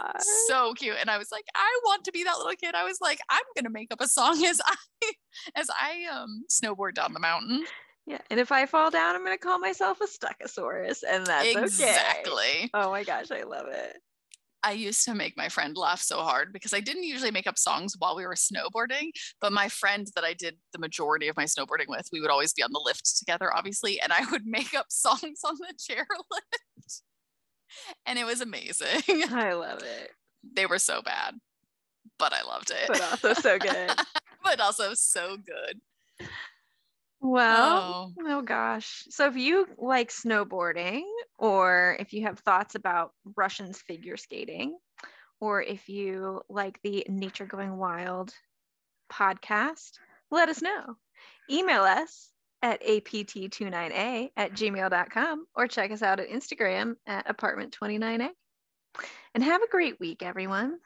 so 0.48 0.74
cute. 0.74 0.96
And 1.00 1.10
I 1.10 1.18
was 1.18 1.28
like, 1.30 1.44
I 1.54 1.80
want 1.84 2.04
to 2.04 2.12
be 2.12 2.24
that 2.24 2.36
little 2.38 2.52
kid. 2.52 2.74
I 2.74 2.84
was 2.84 2.98
like, 3.00 3.20
I'm 3.28 3.42
gonna 3.56 3.70
make 3.70 3.92
up 3.92 4.00
a 4.00 4.08
song 4.08 4.44
as 4.44 4.60
I 4.64 4.76
as 5.56 5.68
I 5.70 6.04
um 6.12 6.44
snowboard 6.48 6.94
down 6.94 7.12
the 7.12 7.20
mountain. 7.20 7.64
Yeah, 8.10 8.18
and 8.28 8.40
if 8.40 8.50
I 8.50 8.66
fall 8.66 8.90
down, 8.90 9.14
I'm 9.14 9.22
gonna 9.22 9.38
call 9.38 9.60
myself 9.60 10.00
a 10.00 10.04
Stuckosaurus, 10.04 11.04
and 11.08 11.24
that's 11.24 11.46
exactly. 11.46 12.32
Okay. 12.32 12.70
Oh 12.74 12.90
my 12.90 13.04
gosh, 13.04 13.30
I 13.30 13.44
love 13.44 13.68
it. 13.68 13.98
I 14.64 14.72
used 14.72 15.04
to 15.04 15.14
make 15.14 15.36
my 15.36 15.48
friend 15.48 15.76
laugh 15.76 16.00
so 16.00 16.22
hard 16.22 16.52
because 16.52 16.74
I 16.74 16.80
didn't 16.80 17.04
usually 17.04 17.30
make 17.30 17.46
up 17.46 17.56
songs 17.56 17.94
while 18.00 18.16
we 18.16 18.26
were 18.26 18.34
snowboarding, 18.34 19.10
but 19.40 19.52
my 19.52 19.68
friend 19.68 20.08
that 20.16 20.24
I 20.24 20.34
did 20.34 20.56
the 20.72 20.80
majority 20.80 21.28
of 21.28 21.36
my 21.36 21.44
snowboarding 21.44 21.86
with, 21.86 22.08
we 22.12 22.20
would 22.20 22.30
always 22.30 22.52
be 22.52 22.64
on 22.64 22.72
the 22.72 22.82
lift 22.84 23.16
together, 23.16 23.54
obviously, 23.54 24.00
and 24.00 24.12
I 24.12 24.24
would 24.32 24.44
make 24.44 24.74
up 24.74 24.86
songs 24.90 25.42
on 25.44 25.54
the 25.60 25.72
chairlift. 25.78 27.02
and 28.06 28.18
it 28.18 28.26
was 28.26 28.40
amazing. 28.40 29.02
I 29.30 29.52
love 29.52 29.84
it. 29.84 30.10
They 30.56 30.66
were 30.66 30.80
so 30.80 31.00
bad, 31.00 31.36
but 32.18 32.32
I 32.32 32.42
loved 32.42 32.72
it. 32.72 32.88
But 32.88 33.00
also 33.02 33.34
so 33.34 33.56
good. 33.56 33.92
but 34.42 34.60
also 34.60 34.94
so 34.94 35.36
good. 35.36 35.80
Well, 37.20 38.12
oh. 38.18 38.38
oh. 38.38 38.42
gosh. 38.42 39.04
So 39.10 39.26
if 39.26 39.36
you 39.36 39.66
like 39.78 40.10
snowboarding, 40.10 41.02
or 41.38 41.96
if 42.00 42.12
you 42.12 42.22
have 42.22 42.38
thoughts 42.38 42.74
about 42.74 43.12
Russians 43.36 43.80
figure 43.82 44.16
skating, 44.16 44.78
or 45.40 45.62
if 45.62 45.88
you 45.88 46.42
like 46.48 46.80
the 46.82 47.06
Nature 47.08 47.46
Going 47.46 47.76
Wild 47.76 48.32
podcast, 49.12 49.92
let 50.30 50.48
us 50.48 50.62
know. 50.62 50.96
Email 51.50 51.82
us 51.82 52.30
at 52.62 52.82
apt29a 52.82 54.30
at 54.36 54.52
gmail.com 54.52 55.46
or 55.54 55.66
check 55.66 55.90
us 55.90 56.02
out 56.02 56.20
at 56.20 56.28
Instagram 56.28 56.96
at 57.06 57.26
apartment29a. 57.26 58.28
And 59.34 59.44
have 59.44 59.62
a 59.62 59.68
great 59.68 60.00
week, 60.00 60.22
everyone. 60.22 60.78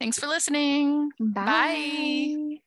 Thanks 0.00 0.18
for 0.18 0.26
listening. 0.26 1.10
Bye. 1.18 1.44
Bye. 1.44 2.60